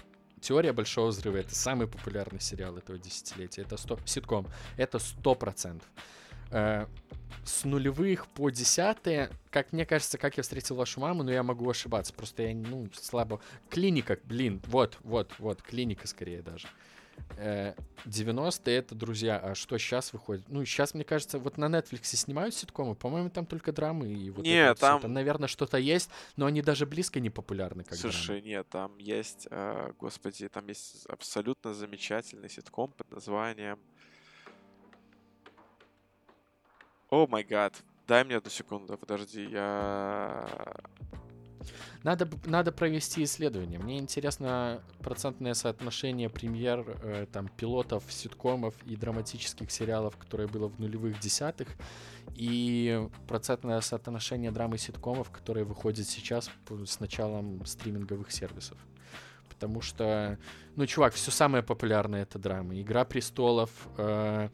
«Теория 0.41 0.73
Большого 0.73 1.09
Взрыва». 1.09 1.37
Это 1.37 1.55
самый 1.55 1.87
популярный 1.87 2.41
сериал 2.41 2.77
этого 2.77 2.99
десятилетия. 2.99 3.63
Это 3.63 3.77
сто... 3.77 3.99
ситком. 4.05 4.49
Это 4.77 4.99
сто 4.99 5.37
процентов. 5.37 5.89
Э, 6.51 6.87
с 7.45 7.65
нулевых 7.65 8.27
по 8.29 8.51
десятые, 8.51 9.31
как 9.51 9.73
мне 9.73 9.87
кажется, 9.87 10.19
как 10.19 10.37
я 10.37 10.43
встретил 10.43 10.77
вашу 10.77 11.01
маму, 11.01 11.23
но 11.23 11.33
я 11.33 11.43
могу 11.43 11.69
ошибаться. 11.69 12.13
Просто 12.13 12.43
я, 12.43 12.55
ну, 12.55 12.89
слабо... 12.93 13.41
Клиника, 13.71 14.19
блин, 14.25 14.61
вот, 14.67 14.99
вот, 15.03 15.33
вот, 15.39 15.63
клиника 15.63 16.07
скорее 16.07 16.43
даже. 16.43 16.69
Э, 17.37 17.75
90-е 18.07 18.77
это 18.77 18.95
друзья, 18.95 19.39
а 19.39 19.55
что 19.55 19.79
сейчас 19.79 20.13
выходит? 20.13 20.49
Ну, 20.49 20.65
сейчас, 20.65 20.95
мне 20.95 21.05
кажется, 21.05 21.39
вот 21.39 21.59
на 21.59 21.67
Netflix 21.67 22.05
снимают 22.05 22.55
ситкомы, 22.55 22.95
по-моему, 22.95 23.31
там 23.31 23.47
только 23.47 23.73
драмы 23.73 24.09
и 24.13 24.31
вот 24.31 24.45
Не, 24.45 24.71
это 24.71 24.81
там- 24.81 25.01
Там, 25.01 25.13
наверное, 25.13 25.49
что-то 25.49 25.79
есть, 25.79 26.11
но 26.37 26.47
они 26.47 26.63
даже 26.63 26.87
близко 26.87 27.21
не 27.21 27.31
популярны, 27.31 27.85
как 27.85 27.99
Слушай, 27.99 28.43
нет, 28.43 28.69
там 28.69 28.97
есть, 28.99 29.49
э, 29.51 29.93
господи, 29.99 30.49
там 30.49 30.67
есть 30.69 31.07
абсолютно 31.07 31.75
замечательный 31.75 32.49
ситком 32.49 32.93
под 32.93 33.11
названием... 33.11 33.79
О 37.11 37.27
май 37.27 37.43
гад. 37.43 37.75
Дай 38.07 38.25
мне 38.25 38.37
одну 38.37 38.51
секунду, 38.51 38.97
подожди, 38.97 39.45
я... 39.45 40.47
Надо, 42.03 42.29
надо 42.47 42.73
провести 42.73 43.25
исследование. 43.25 43.79
Мне 43.79 43.99
интересно 43.99 44.81
процентное 45.01 45.55
соотношение 45.55 46.31
премьер, 46.31 46.85
э, 47.03 47.27
там, 47.31 47.49
пилотов, 47.49 48.05
ситкомов 48.09 48.75
и 48.87 48.97
драматических 48.97 49.71
сериалов, 49.71 50.17
которое 50.17 50.49
было 50.49 50.69
в 50.69 50.79
нулевых 50.81 51.21
десятых, 51.21 51.69
и 52.35 53.07
процентное 53.29 53.81
соотношение 53.81 54.51
драмы 54.51 54.79
ситкомов, 54.79 55.31
которые 55.31 55.65
выходят 55.65 56.07
сейчас 56.09 56.51
с 56.87 57.01
началом 57.01 57.67
стриминговых 57.67 58.31
сервисов. 58.31 58.79
Потому 59.49 59.83
что, 59.83 60.39
ну, 60.77 60.87
чувак, 60.87 61.13
все 61.13 61.31
самое 61.31 61.63
популярное 61.63 62.23
это 62.23 62.39
драмы. 62.39 62.81
Игра 62.81 63.05
престолов, 63.05 63.71
э, 63.99 64.49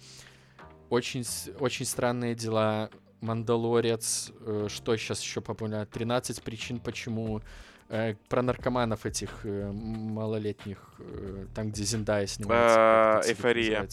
очень, 0.91 1.25
очень 1.61 1.87
странные 1.87 2.35
дела, 2.35 2.91
Мандалорец, 3.21 4.33
э, 4.41 4.67
что 4.69 4.97
сейчас 4.97 5.21
еще 5.23 5.41
популярно? 5.41 5.87
13 5.87 6.43
причин 6.43 6.79
почему. 6.79 7.43
э, 7.89 8.15
про 8.29 8.43
наркоманов 8.43 9.07
этих 9.07 9.31
э, 9.45 9.71
малолетних, 9.73 10.79
э, 10.99 11.47
там, 11.55 11.71
где 11.71 11.85
Зиндая 11.85 12.27
снимается. 12.27 12.79
А? 12.79 13.23
Эйфория. 13.25 13.89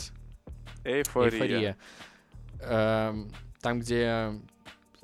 Эйфория. 0.84 1.78
Эм, 2.60 3.32
там, 3.62 3.80
где 3.80 4.34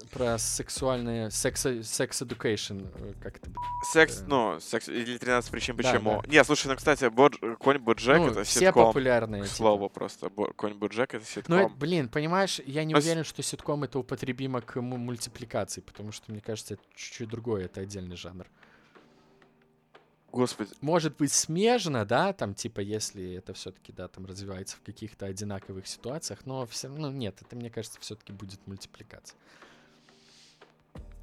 про 0.10 0.38
сексуальные... 0.38 1.32
Секс, 1.32 1.66
секс 1.84 2.22
education, 2.22 2.90
э, 2.96 3.14
как 3.22 3.38
это, 3.38 3.52
Секс, 3.92 4.22
Э, 4.22 4.26
ну, 4.28 4.60
секс 4.60 4.88
или 4.90 5.18
13 5.18 5.50
причин 5.52 5.76
да, 5.78 5.84
почему. 5.84 6.22
да. 6.22 6.30
Не, 6.30 6.44
слушай, 6.44 6.68
ну, 6.68 6.76
кстати, 6.76 7.06
Бодж... 7.06 7.38
Конь 7.60 7.78
Боджек 7.80 8.18
ну, 8.18 8.28
это 8.28 8.44
все 8.44 8.60
ситком. 8.62 8.88
популярные. 8.88 9.42
К 9.44 9.46
типа. 9.46 9.56
слову, 9.56 9.90
просто. 9.90 10.30
Бо- 10.30 10.52
Конь 10.54 10.74
Боджек 10.74 11.14
это 11.14 11.24
Ну, 11.24 11.26
ситком. 11.26 11.56
это, 11.58 11.70
блин, 11.76 12.10
понимаешь, 12.10 12.60
я 12.66 12.84
не 12.84 12.94
есть- 12.94 13.06
уверен, 13.06 13.24
что 13.24 13.42
ситком 13.44 13.84
это 13.84 14.00
употребимо 14.00 14.62
к 14.62 14.82
му- 14.82 14.98
мультипликации, 14.98 15.82
потому 15.82 16.12
что, 16.12 16.32
мне 16.32 16.42
кажется, 16.42 16.76
это 16.76 16.84
чуть-чуть 16.96 17.30
другое, 17.30 17.66
это 17.66 17.82
отдельный 17.82 18.16
жанр. 18.18 18.46
Господи. 20.32 20.70
Может 20.82 21.18
быть, 21.18 21.32
смежно, 21.32 22.06
да, 22.06 22.34
там, 22.34 22.54
типа, 22.54 22.82
если 22.82 23.34
это 23.34 23.54
все-таки, 23.56 23.92
да, 23.92 24.08
там 24.08 24.28
развивается 24.28 24.78
в 24.78 24.82
каких-то 24.82 25.26
одинаковых 25.26 25.88
ситуациях, 25.88 26.42
но 26.46 26.68
все 26.68 26.88
равно 26.88 27.10
нет, 27.12 27.38
это, 27.42 27.56
мне 27.56 27.72
кажется, 27.72 28.00
все-таки 28.00 28.32
будет 28.32 28.60
мультипликация. 28.68 29.36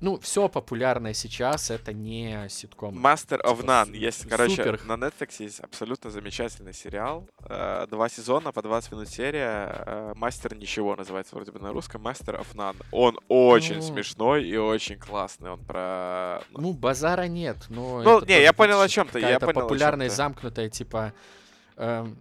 Ну, 0.01 0.18
все 0.20 0.49
популярное 0.49 1.14
сейчас 1.14 1.70
это 1.70 1.92
не 1.94 2.47
ситком. 2.51 2.94
Master 3.05 3.40
of 3.42 3.61
Типа, 3.61 3.70
None. 3.70 3.97
Есть, 3.97 4.28
короче, 4.28 4.57
супер. 4.57 4.80
на 4.84 4.92
Netflix 4.92 5.36
есть 5.38 5.61
абсолютно 5.61 6.11
замечательный 6.11 6.74
сериал. 6.74 7.26
Э, 7.49 7.86
Два 7.90 8.09
сезона 8.11 8.53
по 8.53 8.61
20 8.62 8.92
минут 8.92 9.09
серия. 9.09 9.72
э, 9.86 10.12
Мастер 10.16 10.55
ничего 10.55 10.94
называется 10.97 11.34
вроде 11.34 11.51
бы 11.53 11.61
на 11.61 11.72
русском. 11.72 12.07
Master 12.07 12.38
of 12.38 12.55
None. 12.55 12.76
Он 12.92 13.18
очень 13.28 13.76
Ну. 13.76 13.82
смешной 13.82 14.44
и 14.44 14.57
очень 14.57 14.99
классный. 14.99 15.51
Он 15.51 15.64
про... 15.64 16.42
Ну, 16.51 16.72
базара 16.74 17.26
нет, 17.26 17.57
но... 17.70 18.03
Ну, 18.03 18.24
не, 18.26 18.42
я 18.42 18.53
понял, 18.53 18.80
о 18.80 18.88
ты, 18.88 19.20
я 19.20 19.40
понял, 19.40 19.61
о 19.61 19.62
популярная, 19.62 20.09
ты. 20.11 20.14
замкнутая, 20.14 20.68
типа... 20.68 21.14
эм, 21.76 22.18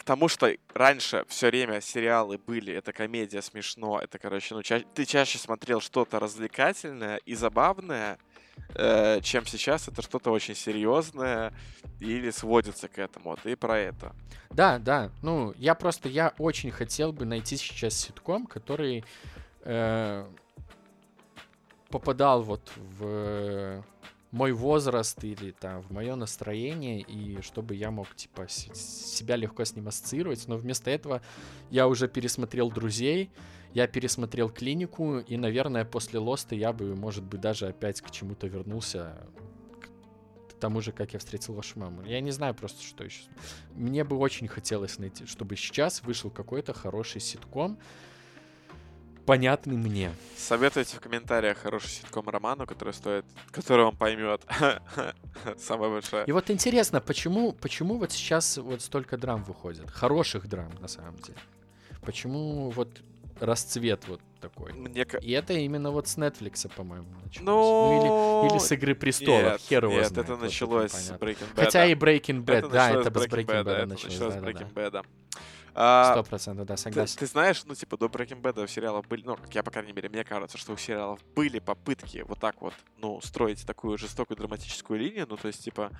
К 0.00 0.04
тому, 0.04 0.28
что 0.28 0.50
раньше 0.72 1.26
все 1.28 1.48
время 1.48 1.82
сериалы 1.82 2.38
были, 2.38 2.72
это 2.72 2.90
комедия 2.94 3.42
смешно, 3.42 4.00
это, 4.00 4.18
короче, 4.18 4.54
ну, 4.54 4.62
ча- 4.62 4.82
ты 4.94 5.04
чаще 5.04 5.36
смотрел 5.36 5.82
что-то 5.82 6.18
развлекательное 6.18 7.16
и 7.26 7.34
забавное, 7.34 8.16
э, 8.74 9.20
чем 9.20 9.44
сейчас 9.44 9.88
это 9.88 10.00
что-то 10.00 10.30
очень 10.30 10.54
серьезное 10.54 11.52
или 12.00 12.30
сводится 12.30 12.88
к 12.88 12.98
этому. 12.98 13.30
Вот 13.30 13.44
и 13.44 13.54
про 13.56 13.78
это. 13.78 14.14
Да, 14.48 14.78
да. 14.78 15.10
Ну, 15.20 15.52
я 15.58 15.74
просто, 15.74 16.08
я 16.08 16.32
очень 16.38 16.70
хотел 16.70 17.12
бы 17.12 17.26
найти 17.26 17.58
сейчас 17.58 17.94
ситком, 17.94 18.46
который... 18.46 19.04
э, 19.64 20.26
попадал 21.90 22.42
вот 22.42 22.72
в 22.76 23.84
мой 24.30 24.52
возраст 24.52 25.22
или 25.24 25.50
там 25.50 25.82
в 25.82 25.90
мое 25.90 26.14
настроение, 26.14 27.00
и 27.00 27.40
чтобы 27.42 27.74
я 27.74 27.90
мог, 27.90 28.14
типа, 28.14 28.46
себя 28.48 29.36
легко 29.36 29.64
с 29.64 29.74
ним 29.74 29.88
ассоциировать. 29.88 30.46
Но 30.46 30.56
вместо 30.56 30.90
этого 30.90 31.22
я 31.70 31.88
уже 31.88 32.08
пересмотрел 32.08 32.70
«Друзей», 32.70 33.30
я 33.74 33.86
пересмотрел 33.86 34.50
«Клинику», 34.50 35.18
и, 35.18 35.36
наверное, 35.36 35.84
после 35.84 36.18
«Лоста» 36.18 36.54
я 36.54 36.72
бы, 36.72 36.94
может 36.96 37.24
быть, 37.24 37.40
даже 37.40 37.68
опять 37.68 38.00
к 38.00 38.10
чему-то 38.10 38.46
вернулся, 38.46 39.26
тому 40.60 40.80
же, 40.80 40.92
как 40.92 41.12
я 41.14 41.18
встретил 41.18 41.54
вашу 41.54 41.80
маму. 41.80 42.02
Я 42.04 42.20
не 42.20 42.30
знаю 42.30 42.54
просто, 42.54 42.82
что 42.84 43.02
еще. 43.02 43.22
Мне 43.74 44.04
бы 44.04 44.16
очень 44.16 44.46
хотелось 44.46 44.98
найти, 44.98 45.26
чтобы 45.26 45.56
сейчас 45.56 46.02
вышел 46.02 46.30
какой-то 46.30 46.72
хороший 46.72 47.20
ситком, 47.20 47.78
понятный 49.30 49.76
мне. 49.76 50.10
Советуйте 50.36 50.96
в 50.96 51.00
комментариях 51.00 51.58
хороший 51.58 51.88
ситком 51.88 52.28
роману, 52.28 52.66
который 52.66 52.92
стоит, 52.92 53.24
который 53.52 53.84
он 53.84 53.96
поймет. 53.96 54.42
Самое 55.56 55.92
большое. 55.92 56.24
И 56.26 56.32
вот 56.32 56.50
интересно, 56.50 57.00
почему, 57.00 57.52
почему 57.52 57.98
вот 57.98 58.10
сейчас 58.10 58.56
вот 58.56 58.82
столько 58.82 59.16
драм 59.16 59.44
выходит? 59.44 59.88
Хороших 59.88 60.48
драм, 60.48 60.72
на 60.80 60.88
самом 60.88 61.16
деле. 61.18 61.38
Почему 62.00 62.70
вот 62.70 62.88
расцвет 63.38 64.02
вот 64.08 64.20
такой. 64.40 64.72
Мне... 64.72 65.06
И 65.22 65.30
это 65.30 65.52
именно 65.52 65.92
вот 65.92 66.08
с 66.08 66.18
Netflix, 66.18 66.68
по-моему, 66.74 67.06
началось. 67.24 67.46
Ну... 67.46 68.42
ну 68.42 68.46
или, 68.46 68.52
или 68.52 68.58
с 68.58 68.72
Игры 68.72 68.96
Престолов. 68.96 69.44
Нет, 69.44 69.60
Хер 69.60 69.84
его 69.84 69.94
нет 69.94 70.08
знает, 70.08 70.28
это 70.28 70.36
началось 70.38 70.92
вот 70.92 71.00
с 71.00 71.10
Breaking 71.12 71.54
Bad. 71.54 71.64
Хотя 71.64 71.86
и 71.86 71.94
Breaking 71.94 72.44
Bad, 72.44 72.58
это 72.58 72.68
да, 72.68 72.90
это 72.90 73.04
с 73.04 73.26
Breaking 73.28 73.46
Bad, 73.46 73.86
началось. 73.86 74.16
Это 74.16 74.24
началось 74.26 74.34
с 74.34 74.38
Breaking 74.38 74.74
Bad. 74.74 75.04
А, 75.74 76.12
Сто 76.12 76.22
процентов, 76.24 76.66
да, 76.66 76.76
согласен. 76.76 77.14
Ты, 77.14 77.20
ты 77.20 77.26
знаешь, 77.26 77.62
ну, 77.64 77.74
типа, 77.74 77.96
до 77.96 78.06
Breaking 78.06 78.40
Bad 78.40 78.62
у 78.62 78.66
сериалов 78.66 79.06
были, 79.08 79.22
ну, 79.24 79.36
как 79.36 79.54
я, 79.54 79.62
по 79.62 79.70
крайней 79.70 79.92
мере, 79.92 80.08
мне 80.08 80.24
кажется, 80.24 80.58
что 80.58 80.72
у 80.72 80.76
сериалов 80.76 81.20
были 81.34 81.58
попытки 81.58 82.24
вот 82.26 82.38
так 82.38 82.60
вот, 82.60 82.74
ну, 82.98 83.20
строить 83.20 83.64
такую 83.66 83.98
жестокую 83.98 84.36
драматическую 84.36 84.98
линию, 84.98 85.26
ну, 85.28 85.36
то 85.36 85.48
есть, 85.48 85.64
типа, 85.64 85.90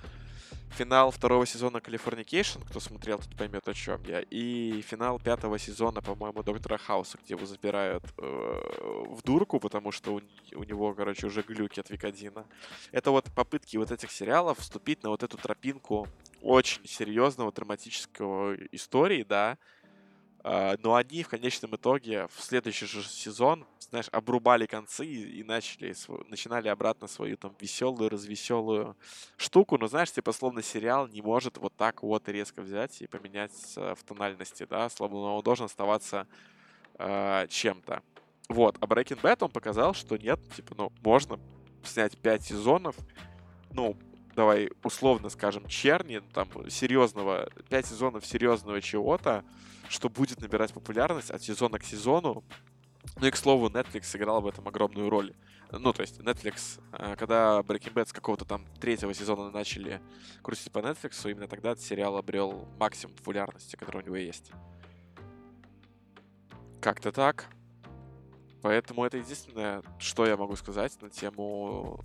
финал 0.71 1.11
второго 1.11 1.45
сезона 1.45 1.77
Californication, 1.77 2.65
кто 2.67 2.79
смотрел, 2.79 3.19
тот 3.19 3.35
поймет, 3.35 3.67
о 3.67 3.73
чем 3.73 4.03
я, 4.03 4.21
и 4.21 4.81
финал 4.81 5.19
пятого 5.19 5.59
сезона, 5.59 6.01
по-моему, 6.01 6.43
Доктора 6.43 6.77
Хауса, 6.77 7.17
где 7.23 7.35
его 7.35 7.45
забирают 7.45 8.03
э, 8.17 8.61
в 9.09 9.21
дурку, 9.23 9.59
потому 9.59 9.91
что 9.91 10.15
у, 10.15 10.21
у 10.55 10.63
него, 10.63 10.93
короче, 10.93 11.27
уже 11.27 11.41
глюки 11.41 11.79
от 11.79 11.89
Викодина. 11.89 12.45
Это 12.91 13.11
вот 13.11 13.25
попытки 13.35 13.77
вот 13.77 13.91
этих 13.91 14.11
сериалов 14.11 14.59
вступить 14.59 15.03
на 15.03 15.09
вот 15.09 15.23
эту 15.23 15.37
тропинку 15.37 16.07
очень 16.41 16.85
серьезного 16.87 17.51
драматического 17.51 18.55
истории, 18.71 19.23
да, 19.23 19.57
Uh, 20.43 20.79
но 20.81 20.95
они 20.95 21.21
в 21.21 21.29
конечном 21.29 21.75
итоге 21.75 22.27
в 22.35 22.41
следующий 22.41 22.87
же 22.87 23.03
сезон, 23.03 23.63
знаешь, 23.91 24.07
обрубали 24.11 24.65
концы 24.65 25.05
и, 25.05 25.43
начали, 25.43 25.93
начинали 26.29 26.67
обратно 26.67 27.05
свою 27.05 27.37
там 27.37 27.55
веселую, 27.59 28.09
развеселую 28.09 28.97
штуку. 29.37 29.77
Но 29.77 29.85
знаешь, 29.85 30.11
типа, 30.11 30.31
словно 30.31 30.63
сериал 30.63 31.07
не 31.07 31.21
может 31.21 31.59
вот 31.59 31.75
так 31.75 32.01
вот 32.01 32.27
резко 32.27 32.63
взять 32.63 33.03
и 33.03 33.07
поменять 33.07 33.51
uh, 33.77 33.93
в 33.93 34.01
тональности, 34.03 34.65
да, 34.67 34.89
словно 34.89 35.17
он 35.17 35.43
должен 35.43 35.65
оставаться 35.67 36.25
uh, 36.95 37.47
чем-то. 37.47 38.01
Вот, 38.49 38.77
а 38.79 38.85
Breaking 38.87 39.21
Bad 39.21 39.43
он 39.43 39.51
показал, 39.51 39.93
что 39.93 40.17
нет, 40.17 40.39
типа, 40.55 40.73
ну, 40.75 40.91
можно 41.03 41.39
снять 41.83 42.17
5 42.17 42.43
сезонов, 42.43 42.95
ну, 43.71 43.95
давай 44.35 44.69
условно 44.83 45.29
скажем, 45.29 45.67
черни, 45.67 46.21
там, 46.33 46.47
серьезного, 46.69 47.49
5 47.69 47.85
сезонов 47.85 48.25
серьезного 48.25 48.81
чего-то, 48.81 49.43
что 49.89 50.09
будет 50.09 50.41
набирать 50.41 50.73
популярность 50.73 51.31
от 51.31 51.41
сезона 51.41 51.79
к 51.79 51.83
сезону. 51.83 52.43
Ну 53.19 53.27
и, 53.27 53.31
к 53.31 53.35
слову, 53.35 53.67
Netflix 53.67 54.03
сыграл 54.03 54.41
в 54.41 54.47
этом 54.47 54.67
огромную 54.67 55.09
роль. 55.09 55.33
Ну, 55.71 55.93
то 55.93 56.01
есть 56.01 56.19
Netflix, 56.19 56.81
э, 56.91 57.15
когда 57.15 57.59
Breaking 57.61 57.93
Bad 57.93 58.09
с 58.09 58.13
какого-то 58.13 58.45
там 58.45 58.65
третьего 58.79 59.13
сезона 59.13 59.51
начали 59.51 60.01
крутить 60.41 60.71
по 60.71 60.79
Netflix, 60.79 61.29
именно 61.29 61.47
тогда 61.47 61.71
этот 61.71 61.83
сериал 61.83 62.17
обрел 62.17 62.67
максимум 62.77 63.15
популярности, 63.15 63.75
который 63.75 64.01
у 64.01 64.05
него 64.05 64.17
есть. 64.17 64.51
Как-то 66.81 67.11
так. 67.11 67.47
Поэтому 68.61 69.05
это 69.05 69.17
единственное, 69.17 69.81
что 69.97 70.25
я 70.25 70.37
могу 70.37 70.55
сказать 70.55 71.01
на 71.01 71.09
тему 71.09 71.99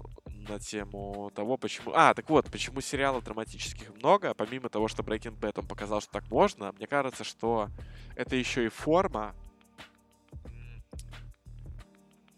на 0.49 0.59
тему 0.59 1.31
того, 1.35 1.57
почему... 1.57 1.93
А, 1.95 2.15
так 2.15 2.29
вот, 2.31 2.51
почему 2.51 2.81
сериалов 2.81 3.25
драматических 3.25 3.95
много, 3.97 4.35
помимо 4.35 4.69
того, 4.69 4.89
что 4.89 5.03
Breaking 5.03 5.39
Bad 5.39 5.61
он 5.61 5.67
показал, 5.67 6.01
что 6.01 6.11
так 6.13 6.31
можно, 6.31 6.73
мне 6.73 6.87
кажется, 6.87 7.25
что 7.25 7.69
это 8.15 8.37
еще 8.37 8.67
и 8.67 8.69
форма 8.69 9.35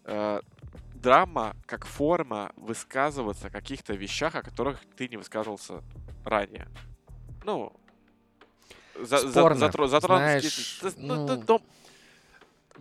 э, 0.05 0.41
драма 0.95 1.55
как 1.65 1.85
форма 1.85 2.51
высказываться 2.55 3.47
о 3.47 3.49
каких-то 3.49 3.93
вещах, 3.93 4.35
о 4.35 4.41
которых 4.41 4.79
ты 4.97 5.07
не 5.07 5.17
высказывался 5.17 5.83
ранее. 6.25 6.67
Ну, 7.43 7.73
за, 9.01 9.17
Спорно. 9.19 9.55
за, 9.55 9.65
затро, 9.65 9.87
затронуть... 9.87 10.21
Знаешь, 10.21 10.79
ну... 10.97 11.27
Ну, 11.27 11.43
ну, 11.47 11.61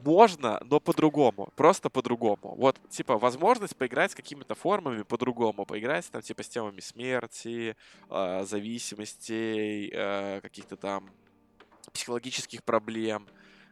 можно, 0.04 0.60
но 0.64 0.80
по-другому. 0.80 1.52
Просто 1.56 1.90
по-другому. 1.90 2.54
Вот, 2.56 2.78
типа, 2.90 3.18
возможность 3.18 3.76
поиграть 3.76 4.12
с 4.12 4.14
какими-то 4.14 4.54
формами 4.54 5.02
по-другому. 5.02 5.64
Поиграть 5.64 6.10
там, 6.10 6.22
типа, 6.22 6.42
с 6.42 6.48
темами 6.48 6.80
смерти, 6.80 7.76
э, 8.10 8.44
зависимостей, 8.44 9.90
э, 9.92 10.40
каких-то 10.40 10.76
там 10.76 11.10
психологических 11.92 12.62
проблем. 12.64 13.26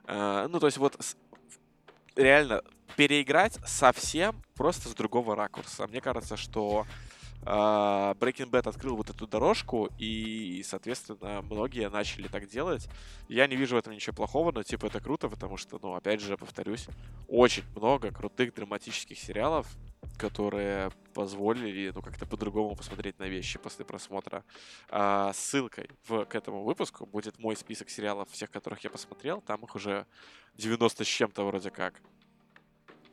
Э, 0.06 0.46
ну, 0.48 0.60
то 0.60 0.66
есть 0.66 0.78
вот 0.78 0.96
с, 1.00 1.16
реально 2.16 2.62
переиграть 2.96 3.58
совсем 3.66 4.42
просто 4.54 4.88
с 4.88 4.94
другого 4.94 5.36
ракурса. 5.36 5.86
Мне 5.86 6.00
кажется, 6.00 6.36
что 6.36 6.86
Breaking 7.42 8.50
Bad 8.50 8.68
открыл 8.68 8.96
вот 8.96 9.10
эту 9.10 9.26
дорожку, 9.26 9.88
и, 9.98 10.62
соответственно, 10.64 11.42
многие 11.42 11.88
начали 11.88 12.28
так 12.28 12.48
делать. 12.48 12.88
Я 13.28 13.46
не 13.46 13.56
вижу 13.56 13.76
в 13.76 13.78
этом 13.78 13.92
ничего 13.92 14.14
плохого, 14.14 14.52
но, 14.52 14.62
типа, 14.62 14.86
это 14.86 15.00
круто, 15.00 15.28
потому 15.28 15.56
что, 15.56 15.78
ну, 15.82 15.94
опять 15.94 16.20
же, 16.20 16.36
повторюсь, 16.36 16.86
очень 17.28 17.62
много 17.74 18.10
крутых 18.10 18.54
драматических 18.54 19.18
сериалов, 19.18 19.66
которые 20.18 20.90
позволили, 21.14 21.92
ну, 21.94 22.02
как-то 22.02 22.26
по-другому 22.26 22.74
посмотреть 22.74 23.18
на 23.18 23.24
вещи 23.24 23.58
после 23.58 23.84
просмотра. 23.84 24.44
А, 24.88 25.32
ссылкой 25.34 25.90
в, 26.08 26.24
к 26.24 26.34
этому 26.34 26.64
выпуску 26.64 27.06
будет 27.06 27.38
мой 27.38 27.56
список 27.56 27.90
сериалов, 27.90 28.28
всех 28.30 28.50
которых 28.50 28.82
я 28.84 28.90
посмотрел. 28.90 29.40
Там 29.40 29.64
их 29.64 29.74
уже 29.74 30.06
90 30.56 31.04
с 31.04 31.06
чем-то 31.06 31.44
вроде 31.44 31.70
как. 31.70 32.00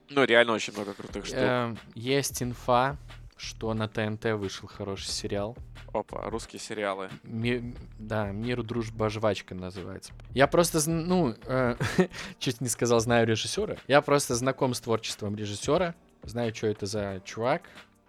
Ну, 0.10 0.24
реально 0.24 0.54
очень 0.54 0.74
много 0.74 0.94
крутых 0.94 1.26
штук. 1.26 1.38
Эм, 1.40 1.78
есть 1.96 2.42
инфа 2.44 2.98
что 3.44 3.74
на 3.74 3.88
ТНТ 3.88 4.26
вышел 4.38 4.68
хороший 4.70 5.10
сериал. 5.10 5.58
Опа, 5.92 6.30
русские 6.30 6.60
сериалы. 6.60 7.10
Ми- 7.24 7.76
да, 8.00 8.32
«Мир, 8.32 8.64
дружба, 8.64 9.10
жвачка» 9.10 9.54
называется. 9.54 10.14
Я 10.34 10.48
просто, 10.48 10.90
ну, 10.90 11.36
э, 11.46 11.76
чуть 12.40 12.62
не 12.62 12.70
сказал, 12.70 13.00
знаю 13.02 13.28
режиссера. 13.28 13.76
Я 13.88 14.02
просто 14.02 14.36
знаком 14.36 14.74
с 14.74 14.80
творчеством 14.80 15.36
режиссера, 15.36 15.94
знаю, 16.24 16.56
что 16.56 16.68
это 16.68 16.86
за 16.86 17.22
чувак, 17.26 17.64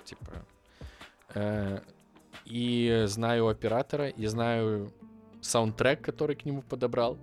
типа, 0.04 0.46
э, 1.34 1.80
и 2.44 3.04
знаю 3.06 3.48
оператора, 3.48 4.08
и 4.08 4.26
знаю 4.26 4.92
саундтрек, 5.40 6.00
который 6.00 6.36
к 6.36 6.44
нему 6.44 6.62
подобрал. 6.62 7.18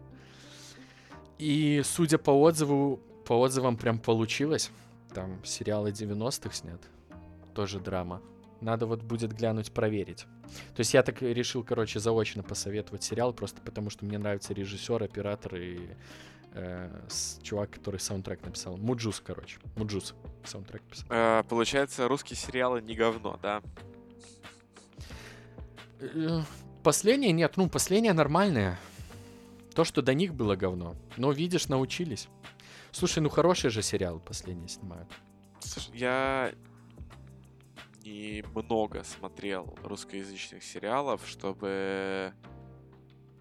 И 1.38 1.82
судя 1.86 2.18
по 2.18 2.32
отзыву, 2.32 3.00
по 3.26 3.40
отзывам 3.40 3.78
прям 3.78 4.00
получилось. 4.00 4.70
Там 5.14 5.44
сериалы 5.46 5.92
90-х 5.92 6.54
снят 6.54 6.82
тоже 7.54 7.80
драма. 7.80 8.22
Надо 8.62 8.86
вот 8.86 9.02
будет 9.02 9.34
глянуть, 9.34 9.72
проверить. 9.72 10.26
То 10.76 10.80
есть 10.80 10.94
я 10.94 11.02
так 11.02 11.22
решил, 11.22 11.64
короче, 11.64 12.00
заочно 12.00 12.44
посоветовать 12.44 13.04
сериал, 13.04 13.34
просто 13.34 13.60
потому 13.62 13.90
что 13.90 14.06
мне 14.06 14.18
нравится 14.18 14.54
режиссер, 14.54 15.02
оператор 15.02 15.56
и 15.56 15.80
э, 16.54 17.06
с, 17.10 17.40
чувак, 17.42 17.72
который 17.72 18.00
саундтрек 18.00 18.44
написал. 18.46 18.78
Mujuice, 18.78 19.20
короче. 19.20 19.58
Mujuice 19.76 20.14
саундтрек 20.44 20.84
писал. 20.84 21.08
Э, 21.10 21.44
получается, 21.50 22.08
русские 22.08 22.38
сериалы 22.38 22.82
не 22.82 22.94
говно, 22.94 23.40
да? 23.42 23.64
Э, 26.00 26.42
последнее 26.84 27.32
нет, 27.32 27.58
ну, 27.58 27.68
последнее 27.68 28.14
нормальное. 28.14 28.80
То, 29.74 29.84
что 29.86 30.02
до 30.02 30.14
них 30.14 30.36
было 30.36 30.56
говно. 30.56 30.96
Но, 31.18 31.32
видишь, 31.32 31.68
научились. 31.68 32.28
Слушай, 32.92 33.20
ну 33.20 33.30
хороший 33.30 33.70
же 33.70 33.82
сериал 33.82 34.20
последний 34.20 34.68
снимают. 34.68 35.10
Я 35.94 36.52
немного 38.12 39.04
смотрел 39.04 39.76
русскоязычных 39.84 40.64
сериалов, 40.64 41.22
чтобы 41.26 42.34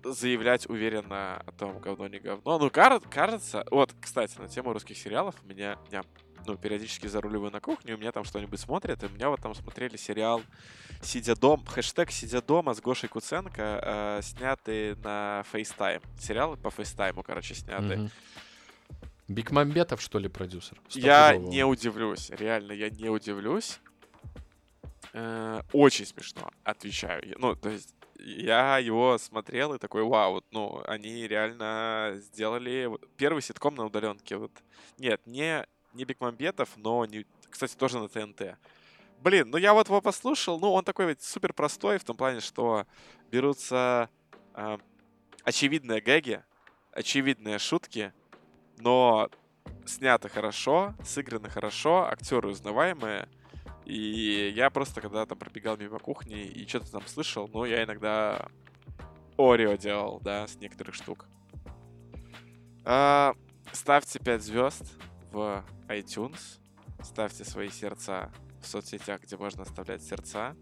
заявлять 0.02 0.68
уверенно 0.68 1.42
о 1.46 1.52
том, 1.52 1.78
говно 1.78 2.08
не 2.08 2.18
говно. 2.18 2.58
Ну, 2.58 2.70
кажется... 2.70 3.66
Вот, 3.70 3.94
кстати, 4.00 4.38
на 4.38 4.48
тему 4.48 4.72
русских 4.72 4.96
сериалов 4.96 5.34
у 5.44 5.46
меня... 5.46 5.78
Я, 5.90 6.02
ну, 6.46 6.56
периодически 6.56 7.06
заруливаю 7.06 7.52
на 7.52 7.60
кухню, 7.60 7.96
у 7.96 7.98
меня 7.98 8.12
там 8.12 8.24
что-нибудь 8.24 8.58
смотрят, 8.58 9.02
и 9.02 9.06
у 9.06 9.10
меня 9.10 9.28
вот 9.28 9.40
там 9.42 9.54
смотрели 9.54 9.98
сериал 9.98 10.40
«Сидя 11.02 11.36
дом», 11.36 11.64
хэштег 11.66 12.10
«Сидя 12.10 12.40
дома» 12.40 12.72
с 12.72 12.80
Гошей 12.80 13.10
Куценко, 13.10 13.80
э, 13.82 14.22
снятый 14.22 14.96
на 14.96 15.44
FaceTime. 15.52 16.02
Сериал 16.18 16.56
по 16.56 16.68
FaceTime, 16.68 17.22
короче, 17.22 17.54
снятый. 17.54 17.98
Mm-hmm. 17.98 18.10
Бикмамбетов, 19.28 20.00
что 20.00 20.18
ли, 20.18 20.28
продюсер? 20.28 20.80
Я 20.88 21.36
не 21.36 21.64
удивлюсь, 21.64 22.30
реально, 22.30 22.72
я 22.72 22.88
не 22.90 23.10
удивлюсь. 23.10 23.80
Э, 25.12 25.62
Очень 25.72 26.06
смешно, 26.06 26.50
отвечаю. 26.64 27.22
Ну, 27.38 27.54
то 27.56 27.68
есть, 27.68 27.94
я 28.18 28.78
его 28.78 29.18
смотрел 29.18 29.74
и 29.74 29.78
такой, 29.78 30.02
вау, 30.02 30.34
вот, 30.34 30.44
ну, 30.50 30.82
они 30.86 31.26
реально 31.26 32.14
сделали 32.16 32.90
первый 33.16 33.42
ситком 33.42 33.74
на 33.74 33.86
удаленке. 33.86 34.36
Вот. 34.36 34.52
Нет, 34.98 35.20
не, 35.26 35.66
не 35.94 36.04
Бекмамбетов, 36.04 36.70
но, 36.76 37.04
не, 37.06 37.26
кстати, 37.48 37.76
тоже 37.76 37.98
на 37.98 38.08
ТНТ. 38.08 38.56
Блин, 39.22 39.50
ну 39.50 39.58
я 39.58 39.74
вот 39.74 39.88
его 39.88 40.00
послушал, 40.00 40.58
ну, 40.58 40.72
он 40.72 40.82
такой 40.82 41.06
ведь 41.06 41.22
супер 41.22 41.52
простой 41.52 41.98
в 41.98 42.04
том 42.04 42.16
плане, 42.16 42.40
что 42.40 42.86
берутся 43.30 44.08
а, 44.54 44.78
очевидные 45.44 46.00
гэги, 46.00 46.42
очевидные 46.92 47.58
шутки, 47.58 48.14
но 48.78 49.28
снято 49.84 50.30
хорошо, 50.30 50.94
сыграно 51.04 51.50
хорошо, 51.50 52.08
актеры 52.10 52.48
узнаваемые. 52.48 53.28
И 53.90 54.52
я 54.54 54.70
просто 54.70 55.00
когда 55.00 55.26
там 55.26 55.36
пробегал 55.36 55.76
мимо 55.76 55.98
кухни 55.98 56.44
и 56.44 56.64
что-то 56.68 56.92
там 56.92 57.06
слышал, 57.08 57.48
ну, 57.52 57.64
я 57.64 57.82
иногда 57.82 58.48
Орео 59.36 59.74
делал, 59.74 60.20
да, 60.20 60.46
с 60.46 60.54
некоторых 60.60 60.94
штук. 60.94 61.26
А, 62.84 63.34
ставьте 63.72 64.20
5 64.20 64.42
звезд 64.42 64.84
в 65.32 65.64
iTunes. 65.88 66.60
Ставьте 67.02 67.44
свои 67.44 67.68
сердца 67.68 68.30
в 68.62 68.66
соцсетях, 68.68 69.22
где 69.22 69.36
можно 69.36 69.64
оставлять 69.64 70.04
сердца. 70.04 70.54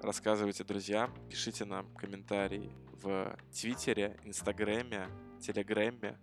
Рассказывайте 0.00 0.62
друзьям, 0.62 1.12
пишите 1.28 1.64
нам 1.64 1.92
комментарии 1.94 2.72
в 2.92 3.36
Твиттере, 3.52 4.20
Инстаграме, 4.22 5.08
Телеграме 5.40 6.16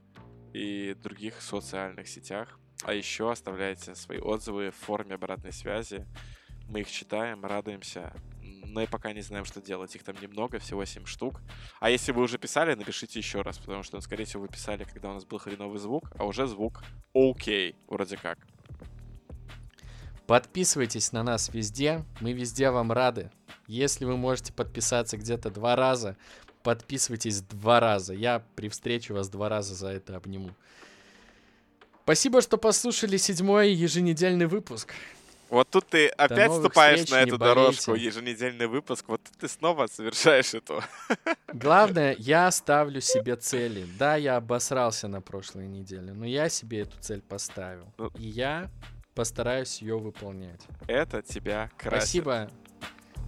и 0.54 0.94
других 0.94 1.42
социальных 1.42 2.08
сетях. 2.08 2.58
А 2.84 2.94
еще 2.94 3.32
оставляйте 3.32 3.96
свои 3.96 4.20
отзывы 4.20 4.72
в 4.72 4.76
форме 4.76 5.16
обратной 5.16 5.52
связи. 5.52 6.06
Мы 6.68 6.82
их 6.82 6.92
читаем, 6.92 7.46
радуемся. 7.46 8.14
Но 8.42 8.82
и 8.82 8.88
пока 8.88 9.12
не 9.14 9.22
знаем, 9.22 9.46
что 9.46 9.62
делать. 9.62 9.96
Их 9.96 10.04
там 10.04 10.16
немного, 10.22 10.60
всего 10.60 10.86
7 10.86 11.06
штук. 11.06 11.42
А 11.80 11.90
если 11.90 12.12
вы 12.12 12.22
уже 12.22 12.38
писали, 12.38 12.76
напишите 12.76 13.20
еще 13.20 13.42
раз, 13.42 13.58
потому 13.58 13.84
что, 13.84 14.00
скорее 14.02 14.26
всего, 14.26 14.44
вы 14.44 14.48
писали, 14.48 14.84
когда 14.84 15.10
у 15.10 15.14
нас 15.14 15.26
был 15.26 15.40
хреновый 15.40 15.80
звук, 15.80 16.12
а 16.18 16.26
уже 16.26 16.46
звук 16.48 16.84
окей, 17.14 17.76
вроде 17.88 18.18
как. 18.18 18.38
Подписывайтесь 20.28 21.12
на 21.12 21.24
нас 21.24 21.50
везде, 21.52 22.06
мы 22.22 22.34
везде 22.34 22.70
вам 22.70 22.92
рады. 22.92 23.32
Если 23.66 24.06
вы 24.06 24.16
можете 24.16 24.54
подписаться 24.54 25.18
где-то 25.18 25.50
два 25.50 25.76
раза, 25.76 26.18
подписывайтесь 26.62 27.42
два 27.42 27.80
раза. 27.80 28.14
Я 28.14 28.44
при 28.56 28.70
встрече 28.70 29.16
вас 29.16 29.30
два 29.30 29.50
раза 29.50 29.74
за 29.74 29.88
это 29.88 30.16
обниму. 30.16 30.52
Спасибо, 32.10 32.42
что 32.42 32.58
послушали 32.58 33.18
седьмой 33.18 33.72
еженедельный 33.72 34.48
выпуск. 34.48 34.96
Вот 35.52 35.70
тут 35.70 35.86
ты 35.90 36.08
опять 36.08 36.48
новых 36.48 36.66
ступаешь 36.66 37.00
встреч, 37.02 37.12
на 37.12 37.22
эту 37.22 37.38
дорожку, 37.38 37.94
еженедельный 37.94 38.66
выпуск, 38.66 39.06
вот 39.10 39.22
тут 39.24 39.38
ты 39.38 39.48
снова 39.48 39.86
совершаешь 39.86 40.56
это. 40.56 40.84
Главное, 41.54 42.16
я 42.18 42.50
ставлю 42.50 43.00
себе 43.00 43.36
цели. 43.36 43.86
Да, 44.00 44.16
я 44.16 44.38
обосрался 44.38 45.08
на 45.08 45.22
прошлой 45.22 45.68
неделе, 45.68 46.12
но 46.14 46.26
я 46.26 46.50
себе 46.50 46.80
эту 46.80 47.00
цель 47.00 47.22
поставил. 47.22 47.94
Ну. 48.00 48.08
И 48.18 48.24
я 48.24 48.72
постараюсь 49.14 49.80
ее 49.80 50.00
выполнять. 50.00 50.62
Это 50.88 51.22
тебя 51.22 51.70
красит. 51.78 52.24
Спасибо. 52.24 52.52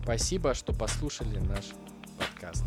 Спасибо, 0.01 0.55
что 0.55 0.73
послушали 0.73 1.37
наш 1.37 1.65
подкаст. 2.17 2.63